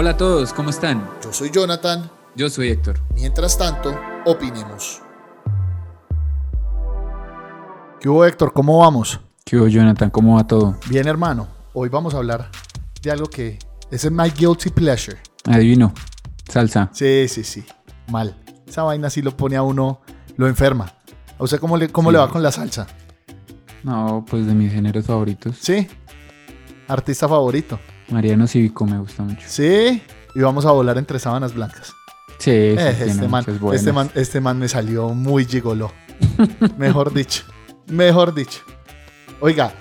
Hola 0.00 0.10
a 0.10 0.16
todos, 0.16 0.52
¿cómo 0.52 0.70
están? 0.70 1.10
Yo 1.24 1.32
soy 1.32 1.50
Jonathan. 1.50 2.08
Yo 2.36 2.48
soy 2.48 2.68
Héctor. 2.68 3.00
Mientras 3.16 3.58
tanto, 3.58 3.98
opinemos. 4.26 5.02
¿Qué 7.98 8.08
hubo 8.08 8.24
Héctor? 8.24 8.52
¿Cómo 8.52 8.78
vamos? 8.78 9.18
¿Qué 9.44 9.56
hubo 9.56 9.66
Jonathan? 9.66 10.08
¿Cómo 10.10 10.36
va 10.36 10.46
todo? 10.46 10.76
Bien 10.88 11.08
hermano, 11.08 11.48
hoy 11.72 11.88
vamos 11.88 12.14
a 12.14 12.18
hablar 12.18 12.48
de 13.02 13.10
algo 13.10 13.26
que 13.26 13.58
es 13.90 14.08
my 14.08 14.30
guilty 14.30 14.70
pleasure. 14.70 15.18
Adivino, 15.46 15.92
salsa. 16.48 16.90
Sí, 16.92 17.26
sí, 17.26 17.42
sí, 17.42 17.64
mal. 18.06 18.40
Esa 18.68 18.84
vaina 18.84 19.10
sí 19.10 19.20
lo 19.20 19.36
pone 19.36 19.56
a 19.56 19.62
uno, 19.62 20.00
lo 20.36 20.46
enferma. 20.46 20.92
¿A 21.36 21.42
usted 21.42 21.58
cómo 21.58 21.76
le, 21.76 21.88
cómo 21.88 22.12
le 22.12 22.18
va 22.18 22.30
con 22.30 22.44
la 22.44 22.52
salsa? 22.52 22.86
No, 23.82 24.24
pues 24.30 24.46
de 24.46 24.54
mis 24.54 24.72
géneros 24.72 25.06
favoritos. 25.06 25.56
Sí. 25.60 25.88
Artista 26.86 27.28
favorito. 27.28 27.80
Mariano 28.10 28.46
Cívico 28.46 28.86
me 28.86 28.98
gusta 28.98 29.22
mucho. 29.22 29.42
Sí. 29.46 30.02
Y 30.34 30.40
vamos 30.40 30.64
a 30.66 30.72
volar 30.72 30.98
entre 30.98 31.18
sábanas 31.18 31.54
blancas. 31.54 31.92
Sí, 32.38 32.50
Eh, 32.52 32.94
sí, 32.96 33.10
este, 33.10 33.28
man, 33.28 33.44
este, 33.72 33.92
man, 33.92 34.10
este 34.14 34.40
man 34.40 34.58
me 34.58 34.68
salió 34.68 35.08
muy 35.10 35.44
gigoló. 35.44 35.92
Mejor 36.78 37.12
dicho. 37.12 37.44
Mejor 37.88 38.34
dicho. 38.34 38.60
Oiga, 39.40 39.72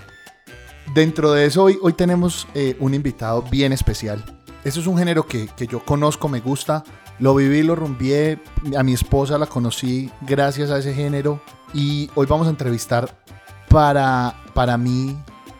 dentro 0.93 1.31
de 1.31 1.45
eso 1.45 1.63
hoy, 1.63 1.77
hoy 1.81 1.93
tenemos 1.93 2.47
eh, 2.55 2.75
un 2.79 2.93
invitado 2.93 3.43
bien 3.43 3.73
especial. 3.73 4.23
Eso 4.63 4.79
es 4.79 4.87
un 4.87 4.97
género 4.97 5.25
que, 5.27 5.47
que 5.55 5.67
yo 5.67 5.83
conozco, 5.85 6.27
me 6.27 6.39
gusta. 6.39 6.83
Lo 7.19 7.35
viví, 7.35 7.63
lo 7.63 7.75
rumbié. 7.75 8.39
A 8.77 8.83
mi 8.83 8.93
esposa 8.93 9.37
la 9.37 9.45
conocí 9.45 10.09
gracias 10.21 10.69
a 10.71 10.79
ese 10.79 10.93
género. 10.93 11.41
Y 11.73 12.09
hoy 12.15 12.25
vamos 12.25 12.47
a 12.47 12.49
entrevistar 12.49 13.23
para, 13.69 14.35
para 14.53 14.77
mí 14.77 15.15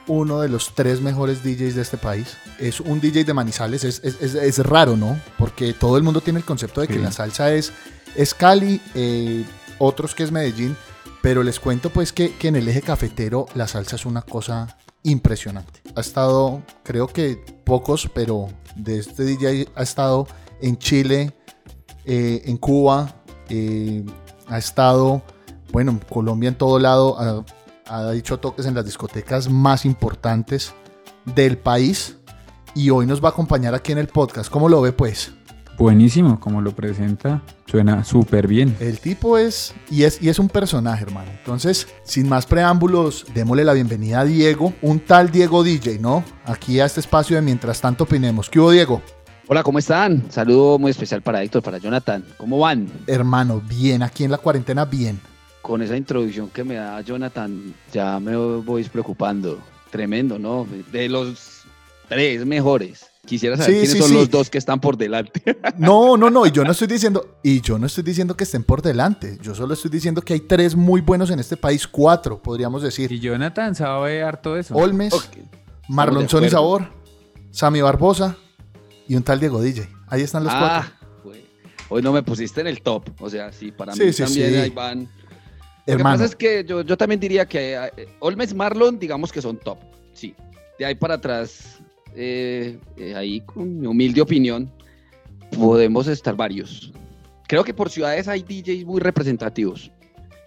uno 0.07 0.39
de 0.41 0.49
los 0.49 0.73
tres 0.73 1.02
mejores 1.02 1.43
DJs 1.43 1.75
de 1.75 1.81
este 1.81 1.97
país. 1.97 2.38
Es 2.59 2.79
un 2.79 2.99
DJ 3.02 3.23
de 3.25 3.34
Manizales. 3.34 3.84
Es, 3.84 4.02
es- 4.03 4.21
es- 4.21 4.35
es 4.35 4.59
raro, 4.59 4.95
¿no? 4.97 5.19
Porque 5.38 5.73
todo 5.73 5.97
el 5.97 6.03
mundo 6.03 6.22
tiene 6.22 6.39
el 6.39 6.45
concepto 6.45 6.81
de 6.81 6.88
que 6.88 6.94
Sí. 6.95 6.99
la 6.99 7.11
salsa 7.11 7.53
es, 7.53 7.72
es 8.16 8.33
Cali, 8.33 8.80
eh, 8.95 9.44
otros 9.80 10.16
que 10.16 10.23
es 10.23 10.31
Medellín. 10.31 10.75
Pero 11.22 11.44
les 11.44 11.59
cuento 11.59 11.89
pues 11.89 12.14
que, 12.14 12.36
que 12.36 12.47
en 12.47 12.55
el 12.55 12.67
eje 12.69 12.81
cafetero 12.81 13.47
la 13.53 13.67
salsa 13.67 13.95
es 13.97 14.05
una 14.05 14.22
cosa 14.22 14.77
impresionante. 15.03 15.81
Ha 15.95 16.02
estado, 16.02 16.61
creo 16.83 17.08
que 17.08 17.36
pocos, 17.66 18.09
pero 18.14 18.47
de 18.75 18.99
este 18.99 19.23
DJ 19.23 19.67
ha 19.75 19.83
estado 19.83 20.27
en 20.61 20.77
Chile, 20.77 21.33
eh, 22.05 22.44
en 22.45 22.58
Cuba, 22.58 23.16
eh, 23.49 24.05
ha 24.47 24.58
estado, 24.58 25.21
bueno, 25.71 25.92
en 25.92 25.99
Colombia 25.99 26.49
en 26.49 26.55
todo 26.55 26.80
lado, 26.80 27.19
ha, 27.19 27.44
ha 27.89 28.11
dicho 28.11 28.39
toques 28.39 28.66
en 28.66 28.75
las 28.75 28.85
discotecas 28.85 29.49
más 29.49 29.85
importantes 29.85 30.73
del 31.25 31.57
país 31.57 32.17
y 32.75 32.89
hoy 32.89 33.05
nos 33.05 33.23
va 33.23 33.30
a 33.30 33.31
acompañar 33.31 33.73
aquí 33.75 33.91
en 33.91 33.97
el 33.97 34.07
podcast. 34.07 34.52
¿Cómo 34.52 34.69
lo 34.69 34.81
ve 34.81 34.91
pues? 34.91 35.33
Buenísimo, 35.77 36.39
como 36.39 36.59
lo 36.59 36.71
presenta, 36.75 37.43
suena 37.67 38.03
súper 38.03 38.47
bien. 38.47 38.75
El 38.80 38.99
tipo 38.99 39.38
es 39.38 39.75
y, 39.91 40.03
es 40.03 40.19
y 40.21 40.30
es 40.30 40.39
un 40.39 40.49
personaje, 40.49 41.03
hermano. 41.03 41.30
Entonces, 41.38 41.88
sin 42.03 42.27
más 42.27 42.47
preámbulos, 42.47 43.27
démosle 43.35 43.63
la 43.63 43.73
bienvenida 43.73 44.21
a 44.21 44.25
Diego, 44.25 44.73
un 44.81 44.99
tal 44.99 45.30
Diego 45.30 45.63
DJ, 45.63 45.99
¿no? 45.99 46.23
Aquí 46.45 46.80
a 46.80 46.85
este 46.85 46.99
espacio 46.99 47.35
de 47.35 47.43
Mientras 47.43 47.80
tanto 47.80 48.05
opinemos. 48.05 48.49
¿Qué 48.49 48.59
hubo, 48.59 48.71
Diego? 48.71 49.03
Hola, 49.47 49.61
¿cómo 49.61 49.77
están? 49.77 50.31
Saludo 50.31 50.80
muy 50.80 50.89
especial 50.89 51.21
para 51.21 51.43
Héctor, 51.43 51.61
para 51.61 51.77
Jonathan. 51.77 52.25
¿Cómo 52.38 52.58
van? 52.58 52.89
Hermano, 53.05 53.61
bien, 53.61 54.02
aquí 54.02 54.23
en 54.23 54.31
la 54.31 54.39
cuarentena, 54.39 54.83
bien. 54.83 55.21
Con 55.61 55.81
esa 55.81 55.97
introducción 55.97 56.50
que 56.50 56.63
me 56.63 56.75
da 56.75 57.02
Jonathan, 57.02 57.73
ya 57.91 58.19
me 58.19 58.36
voy 58.36 58.83
preocupando. 58.86 59.59
Tremendo, 59.91 60.38
¿no? 60.39 60.67
De 60.91 61.09
los 61.09 61.64
tres 62.08 62.45
mejores. 62.45 63.05
Quisiera 63.25 63.58
saber 63.58 63.72
Sí, 63.72 63.80
quiénes 63.80 63.91
sí, 63.91 63.99
son 63.99 64.08
sí. 64.09 64.14
los 64.14 64.30
dos 64.30 64.49
que 64.49 64.58
están 64.58 64.80
por 64.80 64.95
delante. 64.95 65.41
No, 65.77 66.16
no, 66.16 66.30
no, 66.30 66.45
y 66.45 66.52
yo 66.52 66.64
no 66.64 66.72
estoy 66.72 66.88
diciendo, 66.88 67.38
y 67.44 67.59
yo 67.61 67.77
no 67.77 67.86
estoy 67.88 68.03
diciendo 68.03 68.36
que 68.38 68.45
estén 68.45 68.64
por 68.64 68.82
delante. 68.82 69.37
Yo 69.42 69.54
solo 69.54 69.73
estoy 69.73 69.92
diciendo 69.92 70.21
que 70.21 70.33
hay 70.33 70.39
tres 70.39 70.76
muy 70.76 71.02
buenos 71.02 71.30
en 71.30 71.39
este 71.39 71.58
país, 71.58 71.86
cuatro, 71.87 72.42
podríamos 72.42 72.82
decir. 72.82 73.11
Y 73.11 73.20
Jonathan 73.20 73.76
sabe 73.76 74.23
harto 74.23 74.53
de 74.55 74.61
eso. 74.61 74.76
Olmes, 74.76 75.14
Ok. 75.14 75.23
Marlonzón 75.89 76.45
y. 76.45 76.49
Sabor, 76.49 76.87
Sammy 77.52 77.82
Barbosa 77.82 78.37
y 79.08 79.15
un 79.15 79.23
tal 79.23 79.39
Diego 79.39 79.61
DJ. 79.61 79.89
Ahí 80.08 80.21
están 80.21 80.43
los 80.45 80.53
ah, 80.55 80.89
cuatro. 81.23 81.42
hoy 81.89 82.02
no 82.02 82.11
me 82.14 82.23
pusiste 82.23 82.61
en 82.61 82.67
el 82.67 82.82
top. 82.82 83.09
O 83.20 83.30
sea, 83.30 83.52
sí, 83.52 83.71
para 83.71 83.93
Sí, 83.93 84.03
mí 84.03 84.14
sí, 84.14 84.23
también 84.23 84.49
sí. 84.52 84.55
ahí 84.55 84.70
van. 84.70 85.09
Lo 85.87 85.98
que 85.98 86.03
pasa 86.03 86.25
es 86.25 86.36
que 86.36 86.65
yo, 86.67 86.81
yo 86.81 86.98
también 86.98 87.20
diría 87.20 87.45
que 87.45 87.75
eh, 87.75 88.08
Olmes 88.20 88.53
Marlon, 88.53 88.99
digamos 88.99 89.31
que 89.31 89.42
son 89.42 89.58
top. 89.58 89.77
Sí. 90.14 90.36
De 90.77 90.86
ahí 90.86 90.95
para 90.95 91.15
atrás, 91.15 91.80
eh, 92.14 92.77
eh, 92.98 93.15
ahí 93.15 93.39
con 93.42 93.80
mi 93.80 93.87
humilde 93.87 94.21
opinión, 94.21 94.70
podemos 95.58 96.08
estar 96.08 96.36
varios. 96.36 96.92
Creo 97.47 97.64
que 97.64 97.73
por 97.73 97.89
ciudades 97.89 98.27
hay 98.27 98.42
DJs 98.42 98.86
muy 98.86 98.99
representativos. 98.99 99.89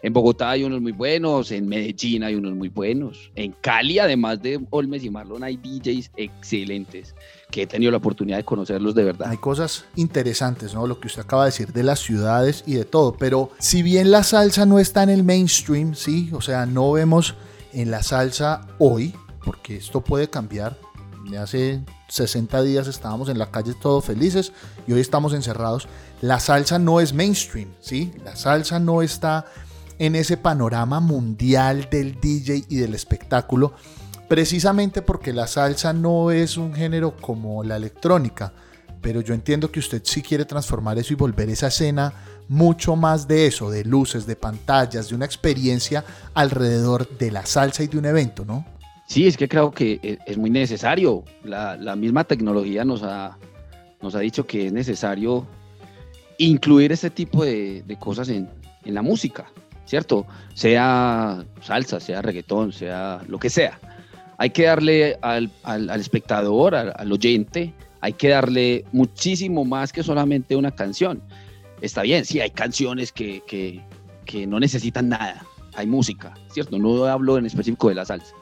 En 0.02 0.12
Bogotá 0.12 0.50
hay 0.50 0.64
unos 0.64 0.80
muy 0.80 0.92
buenos, 0.92 1.50
en 1.52 1.68
Medellín 1.68 2.22
hay 2.22 2.34
unos 2.34 2.54
muy 2.54 2.68
buenos, 2.68 3.30
en 3.34 3.52
Cali, 3.60 3.98
además 3.98 4.40
de 4.40 4.58
Olmes 4.70 5.04
y 5.04 5.10
Marlon, 5.10 5.44
hay 5.44 5.56
DJs 5.56 6.12
excelentes 6.16 7.14
que 7.50 7.62
he 7.62 7.66
tenido 7.66 7.90
la 7.90 7.98
oportunidad 7.98 8.36
de 8.36 8.44
conocerlos 8.44 8.94
de 8.94 9.04
verdad. 9.04 9.28
hay 9.28 9.38
cosas 9.38 9.84
interesantes, 9.96 10.74
¿no? 10.74 10.86
Lo 10.86 11.00
que 11.00 11.08
usted 11.08 11.22
acaba 11.22 11.44
de 11.44 11.50
decir 11.50 11.72
de 11.72 11.82
las 11.82 12.00
ciudades 12.00 12.62
y 12.66 12.74
de 12.74 12.84
todo. 12.84 13.16
Pero 13.18 13.50
si 13.58 13.82
bien 13.82 14.10
la 14.10 14.22
salsa 14.22 14.66
no 14.66 14.78
está 14.78 15.02
en 15.02 15.10
el 15.10 15.24
mainstream, 15.24 15.94
sí, 15.94 16.30
o 16.32 16.40
sea, 16.40 16.66
no 16.66 16.92
vemos 16.92 17.34
en 17.72 17.90
la 17.90 18.02
salsa 18.02 18.66
hoy, 18.78 19.14
porque 19.44 19.76
esto 19.76 20.00
puede 20.00 20.28
cambiar. 20.28 20.78
Hace 21.38 21.84
60 22.08 22.62
días 22.62 22.88
estábamos 22.88 23.28
en 23.28 23.38
la 23.38 23.50
calle 23.52 23.74
todos 23.80 24.04
felices 24.04 24.52
y 24.86 24.92
hoy 24.92 25.00
estamos 25.00 25.32
encerrados. 25.32 25.86
La 26.20 26.40
salsa 26.40 26.78
no 26.78 27.00
es 27.00 27.12
mainstream, 27.12 27.68
¿sí? 27.80 28.12
La 28.24 28.34
salsa 28.34 28.80
no 28.80 29.00
está 29.00 29.46
en 30.00 30.16
ese 30.16 30.36
panorama 30.36 30.98
mundial 30.98 31.88
del 31.90 32.18
DJ 32.20 32.64
y 32.68 32.76
del 32.76 32.94
espectáculo, 32.94 33.74
precisamente 34.30 35.02
porque 35.02 35.32
la 35.32 35.48
salsa 35.48 35.92
no 35.92 36.30
es 36.30 36.56
un 36.56 36.72
género 36.72 37.16
como 37.16 37.64
la 37.64 37.74
electrónica. 37.74 38.52
Pero 39.00 39.22
yo 39.22 39.34
entiendo 39.34 39.72
que 39.72 39.80
usted 39.80 40.02
sí 40.04 40.22
quiere 40.22 40.44
transformar 40.44 40.96
eso 41.00 41.12
y 41.12 41.16
volver 41.16 41.50
esa 41.50 41.66
escena 41.66 42.12
mucho 42.46 42.94
más 42.94 43.26
de 43.26 43.48
eso, 43.48 43.72
de 43.72 43.84
luces, 43.84 44.28
de 44.28 44.36
pantallas, 44.36 45.08
de 45.08 45.16
una 45.16 45.24
experiencia 45.24 46.04
alrededor 46.32 47.08
de 47.18 47.32
la 47.32 47.44
salsa 47.44 47.82
y 47.82 47.88
de 47.88 47.98
un 47.98 48.04
evento, 48.04 48.44
¿no? 48.44 48.64
Sí, 49.08 49.26
es 49.26 49.36
que 49.36 49.48
creo 49.48 49.72
que 49.72 49.98
e- 50.00 50.18
es 50.24 50.38
muy 50.38 50.50
necesario. 50.50 51.24
La, 51.42 51.96
misma 51.96 52.22
tecnología 52.22 52.84
nos 52.84 53.02
ha, 53.02 53.36
nos 54.00 54.14
ha 54.14 54.20
dicho 54.20 54.46
que 54.46 54.68
es 54.68 54.72
necesario 54.72 55.44
incluir 56.38 56.92
este 56.92 57.10
tipo 57.10 57.44
de, 57.44 57.82
de 57.84 57.98
cosas 57.98 58.28
en, 58.28 58.48
en 58.84 58.94
la 58.94 59.02
música, 59.02 59.50
¿cierto? 59.86 60.24
Sea 60.54 61.44
salsa, 61.62 61.98
sea 61.98 62.22
reggaetón, 62.22 62.72
sea 62.72 63.22
lo 63.26 63.40
que 63.40 63.50
sea. 63.50 63.80
Hay 64.40 64.48
que 64.50 64.62
darle 64.64 65.18
al, 65.20 65.50
al- 65.64 65.90
al 65.90 66.00
espectador, 66.00 66.74
al, 66.74 66.94
al 66.96 67.12
oyente, 67.12 67.74
hay 68.00 68.14
que 68.14 68.30
darle 68.30 68.86
muchísimo 68.90 69.66
más 69.66 69.92
que 69.92 70.02
solamente 70.02 70.56
una 70.56 70.70
canción. 70.74 71.22
Está 71.82 72.00
bien, 72.00 72.24
sí, 72.24 72.40
hay 72.40 72.48
canciones 72.50 73.12
que, 73.12 73.42
que, 73.46 73.82
que 74.24 74.46
no 74.46 74.58
necesitan 74.58 75.10
nada. 75.10 75.44
Hay 75.74 75.86
música, 75.86 76.32
¿cierto? 76.54 76.78
No 76.78 77.04
hablo 77.04 77.36
en 77.36 77.44
específico 77.44 77.90
de 77.90 77.96
la 77.96 78.06
salsa. 78.06 78.34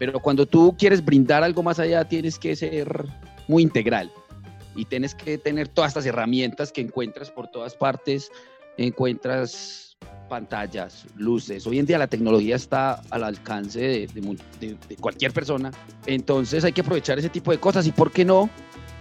Pero 0.00 0.18
cuando 0.18 0.46
tú 0.46 0.74
quieres 0.76 1.04
brindar 1.04 1.44
algo 1.44 1.62
más 1.62 1.78
allá, 1.78 2.04
tienes 2.08 2.36
que 2.36 2.56
ser 2.56 3.06
muy 3.46 3.62
integral 3.62 4.10
y 4.74 4.84
tienes 4.84 5.14
que 5.14 5.38
tener 5.38 5.68
todas 5.68 5.90
estas 5.90 6.06
herramientas 6.06 6.72
que 6.72 6.80
encuentras 6.80 7.30
por 7.30 7.46
todas 7.52 7.76
partes. 7.76 8.32
Encuentras 8.78 9.89
pantallas, 10.30 11.04
luces. 11.16 11.66
Hoy 11.66 11.80
en 11.80 11.86
día 11.86 11.98
la 11.98 12.06
tecnología 12.06 12.56
está 12.56 13.02
al 13.10 13.24
alcance 13.24 13.80
de, 13.80 14.78
cualquier 14.98 15.32
persona. 15.32 15.72
Entonces 16.06 16.64
hay 16.64 16.72
que 16.72 16.80
aprovechar 16.80 17.18
ese 17.18 17.28
tipo 17.28 17.50
de 17.50 17.58
cosas 17.58 17.86
y, 17.86 17.92
¿por 17.92 18.12
qué 18.12 18.24
no 18.24 18.48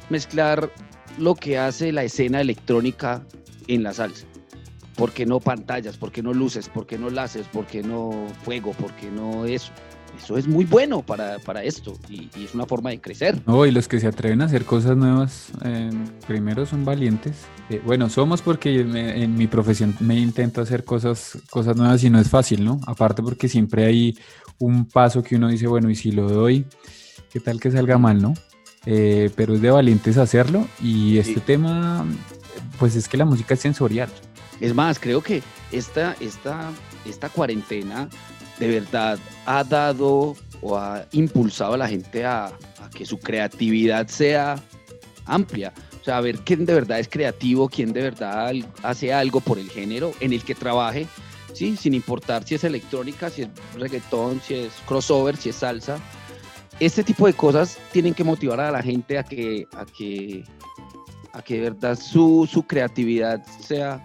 mezclar 0.10 0.70
lo 1.18 1.36
que 1.36 1.58
hace 1.58 1.94
la 1.94 2.04
escena 2.04 2.42
electrónica 2.42 3.24
en 3.68 3.84
la 3.84 3.94
salsa? 3.94 4.26
¿Por 4.98 5.14
qué 5.14 5.26
no 5.26 5.40
pantallas? 5.40 5.96
¿Por 5.96 6.12
qué 6.12 6.22
no 6.22 6.34
luces? 6.34 6.68
¿Por 6.68 6.86
qué 6.86 6.98
no 6.98 7.10
láseres? 7.10 7.48
¿Por 7.48 7.66
qué 7.68 7.82
no 7.84 8.28
fuego? 8.44 8.74
¿Por 8.74 8.92
qué 8.96 9.10
no 9.10 9.46
eso? 9.46 9.72
Eso 10.18 10.38
es 10.38 10.48
muy 10.48 10.66
bueno 10.66 11.02
para, 11.02 11.40
para 11.40 11.64
esto 11.64 11.98
y, 12.10 12.30
y 12.38 12.46
es 12.46 12.54
una 12.54 12.66
forma 12.66 12.90
de 12.92 13.00
crecer. 13.02 13.42
No, 13.46 13.66
y 13.66 13.72
los 13.72 13.88
que 13.88 14.00
se 14.00 14.08
atreven 14.08 14.42
a 14.42 14.46
hacer 14.46 14.66
cosas 14.66 14.96
nuevas, 14.98 15.48
eh, 15.64 15.90
primero 16.28 16.66
son 16.66 16.86
valientes. 16.86 17.36
Eh, 17.70 17.82
bueno, 17.86 18.10
somos 18.10 18.42
porque 18.42 18.84
me- 18.84 19.24
en 19.24 19.36
mi 19.36 19.48
profesión 19.48 19.96
me 20.00 20.16
intento 20.20 20.62
hacer 20.62 20.84
cosas, 20.84 21.38
cosas 21.50 21.76
nuevas 21.78 22.04
y 22.04 22.10
no 22.10 22.20
es 22.20 22.30
fácil, 22.30 22.64
¿no? 22.66 22.80
Aparte 22.86 23.24
porque 23.24 23.48
siempre 23.48 23.86
hay 23.86 24.18
un 24.60 24.86
paso 24.86 25.24
que 25.24 25.36
uno 25.36 25.48
dice, 25.48 25.68
bueno, 25.68 25.90
y 25.90 25.96
si 25.96 26.12
lo 26.12 26.30
doy, 26.30 26.66
¿qué 27.32 27.40
tal 27.40 27.60
que 27.60 27.72
salga 27.72 27.98
mal, 27.98 28.22
no? 28.22 28.34
Eh, 28.86 29.30
pero 29.36 29.54
es 29.56 29.62
de 29.62 29.72
valientes 29.72 30.18
hacerlo 30.18 30.66
y 30.82 31.18
este 31.18 31.36
Sí. 31.36 31.40
tema, 31.42 32.06
pues 32.78 32.96
es 32.96 33.08
que 33.08 33.18
la 33.18 33.26
música 33.26 33.54
es 33.54 33.60
sensorial. 33.60 34.10
Es 34.60 34.74
más, 34.76 35.00
creo 35.00 35.22
que 35.22 35.42
esta, 35.72 36.16
esta, 36.20 36.72
esta 37.06 37.30
cuarentena 37.30 38.10
de 38.60 38.68
verdad 38.68 39.18
ha 39.46 39.64
dado 39.64 40.36
o 40.62 40.78
ha 40.78 41.06
impulsado 41.12 41.74
a 41.74 41.78
la 41.78 41.88
gente 41.88 42.26
a, 42.26 42.46
a 42.48 42.90
que 42.94 43.06
su 43.06 43.18
creatividad 43.18 44.08
sea 44.08 44.62
amplia. 45.26 45.74
O 46.02 46.04
sea, 46.04 46.22
ver 46.22 46.40
quién 46.40 46.66
de 46.66 46.74
verdad 46.74 47.00
es 47.00 47.08
creativo, 47.08 47.70
quién 47.70 47.94
de 47.94 48.02
verdad 48.02 48.54
hace 48.84 49.14
algo 49.14 49.42
por 49.42 49.60
el 49.60 49.70
género 49.70 50.12
en 50.20 50.34
el 50.34 50.44
que 50.44 50.56
trabaje, 50.56 51.08
¿sí? 51.54 51.76
sin 51.78 51.94
importar 51.94 52.46
si 52.46 52.56
es 52.56 52.64
electrónica, 52.64 53.30
si 53.30 53.44
es 53.44 53.50
reggaetón, 53.76 54.42
si 54.42 54.56
es 54.56 54.74
crossover, 54.86 55.36
si 55.38 55.50
es 55.50 55.58
salsa. 55.58 56.00
Este 56.80 57.04
tipo 57.04 57.28
de 57.28 57.34
cosas 57.34 57.78
tienen 57.92 58.14
que 58.14 58.24
motivar 58.24 58.60
a 58.60 58.72
la 58.72 58.82
gente 58.82 59.18
a 59.18 59.24
que, 59.24 59.68
a 59.74 59.86
que, 59.86 60.44
a 61.34 61.42
que 61.42 61.56
de 61.56 61.62
verdad 61.62 62.00
su, 62.00 62.48
su 62.50 62.64
creatividad 62.64 63.46
sea 63.60 64.02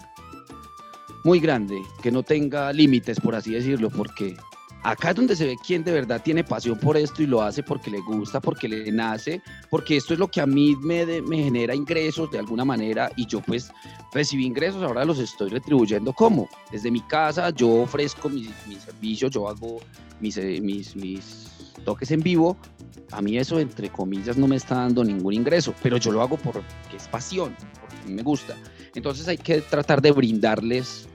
muy 1.25 1.41
grande, 1.41 1.83
que 2.03 2.13
no 2.13 2.23
tenga 2.23 2.73
límites, 2.73 3.19
por 3.19 3.35
así 3.35 3.53
decirlo, 3.53 3.91
porque 3.91 4.37
acá 4.83 5.11
es 5.11 5.17
donde 5.17 5.35
se 5.35 5.47
ve 5.47 5.57
quién 5.67 5.83
de 5.83 5.91
verdad 5.91 6.21
tiene 6.23 6.45
pasión 6.45 6.79
por 6.79 6.99
esto 6.99 7.23
y 7.23 7.27
lo 7.27 7.41
hace 7.41 7.63
porque 7.63 7.91
le 7.91 8.01
gusta, 8.01 8.41
porque 8.41 8.69
le 8.69 8.93
nace, 8.93 9.41
porque 9.71 9.97
esto 9.97 10.13
es 10.13 10.21
lo 10.21 10.29
que 10.29 10.43
a 10.43 10.47
mí 10.47 10.77
me, 10.83 11.07
me 11.23 11.45
genera 11.45 11.75
ingresos 11.75 12.31
de 12.31 12.39
alguna 12.39 12.67
manera 12.67 13.11
y 13.17 13.27
yo 13.27 13.41
pues 13.41 13.73
recibí 14.13 14.45
ingresos, 14.45 14.83
ahora 14.83 15.07
los 15.07 15.19
estoy 15.19 15.49
retribuyendo 15.49 16.13
como 16.13 16.47
desde 16.71 16.91
mi 16.91 17.01
casa 17.01 17.49
yo 17.51 17.71
ofrezco 17.83 18.29
mis, 18.29 18.51
servicios, 18.85 19.31
yo 19.31 19.49
hago 19.49 19.81
mis, 20.21 20.37
eh, 20.37 20.61
mis, 20.61 20.95
mis 20.95 21.49
toques 21.87 22.11
en 22.11 22.21
vivo, 22.21 22.59
a 23.13 23.23
mí 23.23 23.39
eso 23.39 23.59
entre 23.59 23.89
comillas 23.89 24.37
no 24.37 24.47
me 24.47 24.57
está 24.57 24.75
dando 24.75 25.03
ningún 25.03 25.33
ingreso, 25.33 25.75
pero 25.83 25.97
yo 25.97 26.13
lo 26.13 26.21
hago 26.21 26.37
porque 26.37 26.61
es 26.95 27.09
pasión, 27.09 27.57
porque 27.81 28.13
me 28.13 28.23
gusta. 28.23 28.55
Entonces 28.95 29.27
hay 29.27 29.39
que 29.39 29.61
tratar 29.61 30.03
de 30.03 30.13
brindarles 30.13 31.09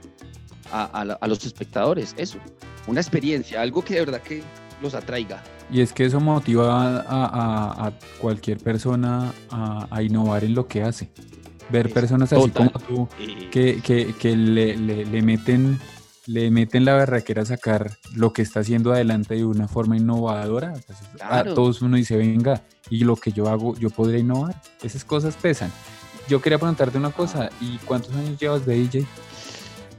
a, 0.72 1.26
los 1.26 1.44
espectadores, 1.44 2.14
eso, 2.16 2.38
una 2.86 3.00
experiencia, 3.00 3.60
algo 3.60 3.82
que 3.82 3.94
de 3.94 4.00
verdad 4.00 4.22
que 4.22 4.42
los 4.80 4.94
atraiga. 4.94 5.42
Y 5.70 5.80
es 5.80 5.92
que 5.92 6.04
eso 6.04 6.20
motiva 6.20 7.04
a, 7.08 7.92
cualquier 8.20 8.58
persona 8.58 9.32
a, 9.50 10.02
innovar 10.02 10.44
en 10.44 10.54
lo 10.54 10.66
que 10.66 10.82
hace. 10.82 11.10
Ver 11.70 11.92
personas 11.92 12.32
así 12.32 12.50
como 12.50 12.70
tú 12.70 13.08
que, 13.52 13.80
que, 14.18 14.36
le, 14.36 14.76
le, 14.76 15.22
meten 15.22 15.78
le 16.26 16.50
meten 16.50 16.84
la 16.84 16.94
berraquera 16.94 17.42
a 17.42 17.46
sacar 17.46 17.96
lo 18.14 18.32
que 18.32 18.42
está 18.42 18.60
haciendo 18.60 18.92
adelante 18.92 19.34
de 19.34 19.44
una 19.44 19.68
forma 19.68 19.96
innovadora. 19.96 20.72
Pues, 20.86 20.98
a 21.20 21.44
todos 21.44 21.82
uno 21.82 21.96
dice, 21.96 22.16
venga, 22.16 22.62
y 22.88 23.04
lo 23.04 23.16
que 23.16 23.32
yo 23.32 23.48
hago, 23.48 23.76
yo 23.76 23.90
podría 23.90 24.18
innovar. 24.18 24.60
Esas 24.82 25.04
cosas 25.04 25.36
pesan. 25.36 25.72
Yo 26.28 26.40
quería 26.40 26.58
preguntarte 26.58 26.98
una 26.98 27.10
cosa, 27.10 27.50
¿y 27.60 27.78
cuántos 27.78 28.14
años 28.14 28.38
llevas 28.38 28.64
de 28.66 28.74
DJ? 28.74 29.06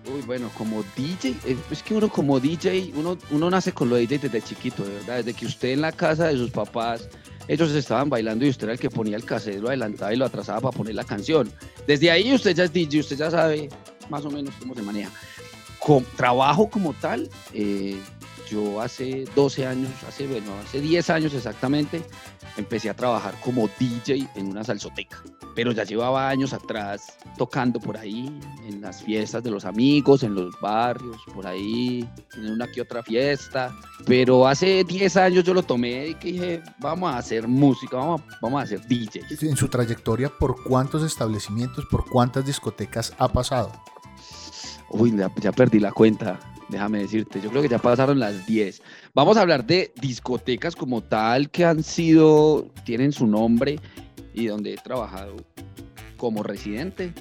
Uy, 0.07 0.21
bueno, 0.25 0.49
como 0.57 0.83
DJ, 0.95 1.35
eh, 1.45 1.57
es 1.69 1.83
que 1.83 1.93
uno 1.93 2.09
como 2.09 2.39
DJ, 2.39 2.91
uno, 2.95 3.17
uno 3.29 3.49
nace 3.49 3.71
con 3.71 3.89
lo 3.89 3.95
de 3.95 4.07
DJ 4.07 4.17
desde 4.17 4.41
chiquito, 4.41 4.83
de 4.83 4.95
verdad, 4.95 5.17
desde 5.17 5.33
que 5.33 5.45
usted 5.45 5.69
en 5.69 5.81
la 5.81 5.91
casa 5.91 6.27
de 6.27 6.37
sus 6.37 6.49
papás, 6.49 7.07
ellos 7.47 7.71
estaban 7.71 8.09
bailando 8.09 8.45
y 8.45 8.49
usted 8.49 8.63
era 8.63 8.73
el 8.73 8.79
que 8.79 8.89
ponía 8.89 9.15
el 9.15 9.25
cassette, 9.25 9.59
lo 9.59 9.67
adelantaba 9.67 10.13
y 10.13 10.17
lo 10.17 10.25
atrasaba 10.25 10.59
para 10.61 10.77
poner 10.77 10.95
la 10.95 11.03
canción. 11.03 11.51
Desde 11.85 12.09
ahí 12.09 12.33
usted 12.33 12.55
ya 12.55 12.63
es 12.63 12.73
DJ, 12.73 13.01
usted 13.01 13.17
ya 13.17 13.29
sabe 13.29 13.69
más 14.09 14.25
o 14.25 14.31
menos 14.31 14.55
cómo 14.59 14.73
se 14.73 14.81
maneja. 14.81 15.11
Con, 15.79 16.03
trabajo 16.15 16.69
como 16.69 16.93
tal, 16.93 17.29
eh, 17.53 17.97
yo 18.51 18.81
hace 18.81 19.25
12 19.35 19.65
años, 19.65 19.91
hace, 20.07 20.27
bueno, 20.27 20.51
hace 20.63 20.81
10 20.81 21.09
años 21.09 21.33
exactamente, 21.33 22.03
empecé 22.57 22.89
a 22.89 22.93
trabajar 22.93 23.33
como 23.41 23.69
DJ 23.79 24.27
en 24.35 24.47
una 24.47 24.63
salsoteca 24.63 25.23
pero 25.55 25.71
ya 25.71 25.83
llevaba 25.83 26.29
años 26.29 26.53
atrás 26.53 27.17
tocando 27.37 27.79
por 27.79 27.97
ahí, 27.97 28.39
en 28.67 28.81
las 28.81 29.03
fiestas 29.03 29.43
de 29.43 29.51
los 29.51 29.65
amigos, 29.65 30.23
en 30.23 30.35
los 30.35 30.59
barrios, 30.61 31.17
por 31.33 31.45
ahí, 31.47 32.07
en 32.35 32.51
una 32.51 32.67
que 32.67 32.81
otra 32.81 33.03
fiesta. 33.03 33.75
Pero 34.05 34.47
hace 34.47 34.83
10 34.83 35.17
años 35.17 35.43
yo 35.43 35.53
lo 35.53 35.63
tomé 35.63 36.07
y 36.07 36.13
dije, 36.15 36.61
vamos 36.79 37.13
a 37.13 37.17
hacer 37.17 37.47
música, 37.47 37.97
vamos 37.97 38.21
a, 38.21 38.37
vamos 38.41 38.61
a 38.61 38.63
hacer 38.63 38.85
DJ. 38.87 39.21
En 39.41 39.57
su 39.57 39.67
trayectoria, 39.67 40.29
¿por 40.29 40.63
cuántos 40.63 41.03
establecimientos, 41.03 41.85
por 41.85 42.05
cuántas 42.09 42.45
discotecas 42.45 43.13
ha 43.17 43.27
pasado? 43.27 43.71
Uy, 44.89 45.15
ya, 45.15 45.31
ya 45.39 45.51
perdí 45.51 45.79
la 45.79 45.91
cuenta 45.91 46.39
déjame 46.71 46.99
decirte, 46.99 47.41
yo 47.41 47.49
creo 47.49 47.61
que 47.61 47.69
ya 47.69 47.77
pasaron 47.77 48.19
las 48.19 48.47
10. 48.47 48.81
Vamos 49.13 49.37
a 49.37 49.41
hablar 49.41 49.65
de 49.65 49.91
discotecas 50.01 50.75
como 50.75 51.01
tal 51.01 51.49
que 51.49 51.65
han 51.65 51.83
sido, 51.83 52.71
tienen 52.85 53.11
su 53.11 53.27
nombre 53.27 53.79
y 54.33 54.47
donde 54.47 54.73
he 54.73 54.77
trabajado 54.77 55.35
como 56.17 56.41
residente. 56.41 57.13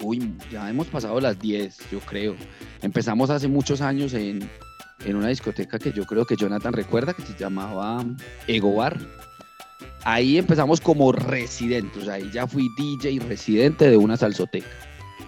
Uy, 0.00 0.34
ya 0.50 0.68
hemos 0.68 0.88
pasado 0.88 1.20
las 1.20 1.38
10, 1.38 1.90
yo 1.92 2.00
creo. 2.00 2.34
Empezamos 2.82 3.30
hace 3.30 3.46
muchos 3.46 3.80
años 3.80 4.12
en, 4.12 4.50
en 5.04 5.16
una 5.16 5.28
discoteca 5.28 5.78
que 5.78 5.92
yo 5.92 6.04
creo 6.04 6.26
que 6.26 6.36
Jonathan 6.36 6.72
recuerda, 6.72 7.14
que 7.14 7.22
se 7.22 7.38
llamaba 7.38 8.04
Ego 8.48 8.74
Bar. 8.74 8.98
Ahí 10.04 10.36
empezamos 10.36 10.80
como 10.80 11.12
residentes, 11.12 12.08
ahí 12.08 12.28
ya 12.32 12.46
fui 12.46 12.68
DJ 12.76 13.20
residente 13.20 13.88
de 13.88 13.96
una 13.96 14.16
salsoteca. 14.16 14.66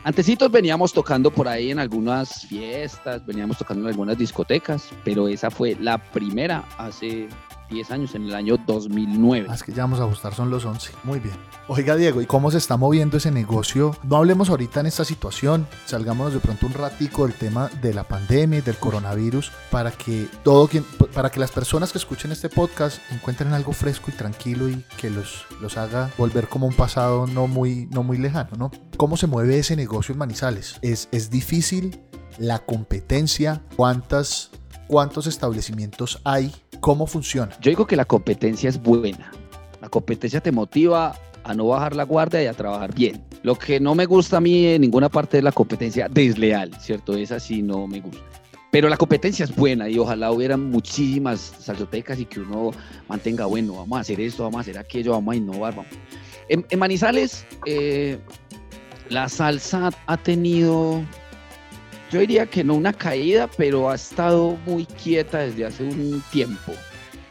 Antecitos 0.07 0.53
veníamos 0.53 0.93
tocando 0.93 1.33
por 1.33 1.49
ahí 1.49 1.73
en 1.73 1.81
algunas 1.81 2.47
fiestas, 2.47 3.27
veníamos 3.27 3.59
tocando 3.59 3.83
en 3.83 3.89
algunas 3.89 4.17
discotecas, 4.17 4.91
pero 5.03 5.27
esa 5.27 5.51
fue 5.51 5.77
la 5.81 5.99
primera 5.99 6.65
hace 6.79 7.27
10 7.71 7.91
años, 7.91 8.15
en 8.15 8.25
el 8.25 8.35
año 8.35 8.57
2009. 8.67 9.49
Más 9.49 9.63
que 9.63 9.73
ya 9.73 9.83
vamos 9.83 10.01
a 10.01 10.05
ajustar, 10.05 10.35
son 10.35 10.51
los 10.51 10.65
11. 10.65 10.93
Muy 11.05 11.21
bien. 11.21 11.37
Oiga, 11.69 11.97
Diego, 11.97 12.23
¿y 12.23 12.27
cómo 12.27 12.51
se 12.51 12.59
está 12.59 12.77
moviendo 12.77 13.17
ese 13.17 13.31
negocio? 13.31 13.97
No 14.05 14.17
hablemos 14.17 14.51
ahorita 14.51 14.81
en 14.81 14.87
esta 14.87 15.05
situación, 15.05 15.67
salgámonos 15.85 16.33
de 16.33 16.39
pronto 16.41 16.67
un 16.67 16.75
ratico 16.75 17.27
del 17.27 17.35
tema 17.35 17.69
de 17.83 17.93
la 17.93 18.05
pandemia 18.05 18.61
y 18.61 18.63
del 18.63 18.77
coronavirus 18.77 19.51
para 19.71 19.91
que 19.91 20.29
todo 20.45 20.69
quien, 20.69 20.85
para 21.13 21.31
que 21.31 21.41
las 21.41 21.51
personas 21.51 21.93
que 21.93 21.99
escuchen 21.99 22.33
este 22.33 22.49
podcast 22.49 23.01
encuentren 23.11 23.53
algo 23.53 23.73
fresco 23.73 24.11
y 24.11 24.15
tranquilo 24.15 24.69
y 24.69 24.85
que 24.97 25.11
los, 25.11 25.45
los 25.61 25.77
haga 25.77 26.11
volver 26.17 26.49
como 26.49 26.67
un 26.67 26.75
pasado 26.75 27.27
no 27.27 27.47
muy, 27.47 27.87
no 27.91 28.03
muy 28.03 28.19
lejano, 28.19 28.51
¿no? 28.57 28.71
¿Cómo 28.97 29.17
se 29.17 29.27
mueve 29.27 29.59
ese 29.59 29.77
negocio 29.77 30.13
en 30.13 30.19
Manizales? 30.19 30.79
¿Es, 30.83 31.09
es 31.11 31.31
difícil? 31.31 32.01
¿La 32.39 32.61
competencia? 32.61 33.63
¿Cuántas 33.77 34.51
cuántos 34.87 35.27
establecimientos 35.27 36.21
hay, 36.25 36.53
cómo 36.81 37.07
funciona. 37.07 37.57
Yo 37.61 37.71
digo 37.71 37.87
que 37.87 37.97
la 37.97 38.05
competencia 38.05 38.69
es 38.69 38.81
buena. 38.81 39.31
La 39.81 39.89
competencia 39.89 40.41
te 40.41 40.53
motiva 40.53 41.17
a 41.45 41.55
no 41.55 41.69
bajar 41.69 41.95
la 41.95 42.05
guardia 42.05 42.43
y 42.43 42.47
a 42.47 42.55
trabajar 42.55 42.95
bien. 42.95 43.23
Lo 43.43 43.55
que 43.55 43.79
no 43.79 43.95
me 43.95 44.07
gusta 44.07 44.39
a 44.39 44.41
mí 44.41 44.67
en 44.67 44.81
ninguna 44.81 45.09
parte 45.09 45.39
es 45.39 45.45
la 45.45 45.53
competencia 45.53 46.09
desleal, 46.09 46.75
¿cierto? 46.81 47.17
Esa 47.17 47.39
sí 47.39 47.63
no 47.63 47.87
me 47.87 48.01
gusta. 48.01 48.23
Pero 48.73 48.89
la 48.89 48.97
competencia 48.97 49.45
es 49.45 49.55
buena 49.55 49.89
y 49.89 49.99
ojalá 49.99 50.33
hubiera 50.33 50.57
muchísimas 50.57 51.55
salsotecas 51.61 52.19
y 52.19 52.27
que 52.27 52.41
uno 52.41 52.73
mantenga, 53.09 53.47
bueno, 53.47 53.75
vamos 53.75 53.99
a 53.99 54.01
hacer 54.01 54.21
esto, 54.21 54.43
vamos 54.43 54.59
a 54.59 54.61
hacer 54.63 54.77
aquello, 54.77 55.13
vamos 55.13 55.33
a 55.33 55.37
innovar. 55.37 55.75
Vamos. 55.77 55.93
En, 56.49 56.79
Manizales, 56.79 57.47
eh, 57.65 58.19
la 59.09 59.29
salsa 59.29 59.91
ha 60.07 60.17
tenido 60.17 61.03
yo 62.11 62.21
diría 62.21 62.47
que 62.47 62.63
no 62.63 62.75
una 62.75 62.93
caída, 62.93 63.49
pero 63.57 63.91
ha 63.91 63.95
estado 63.95 64.57
muy 64.67 64.87
quieta 64.87 65.39
desde 65.39 65.65
hace 65.65 65.85
un 65.85 66.23
tiempo. 66.31 66.73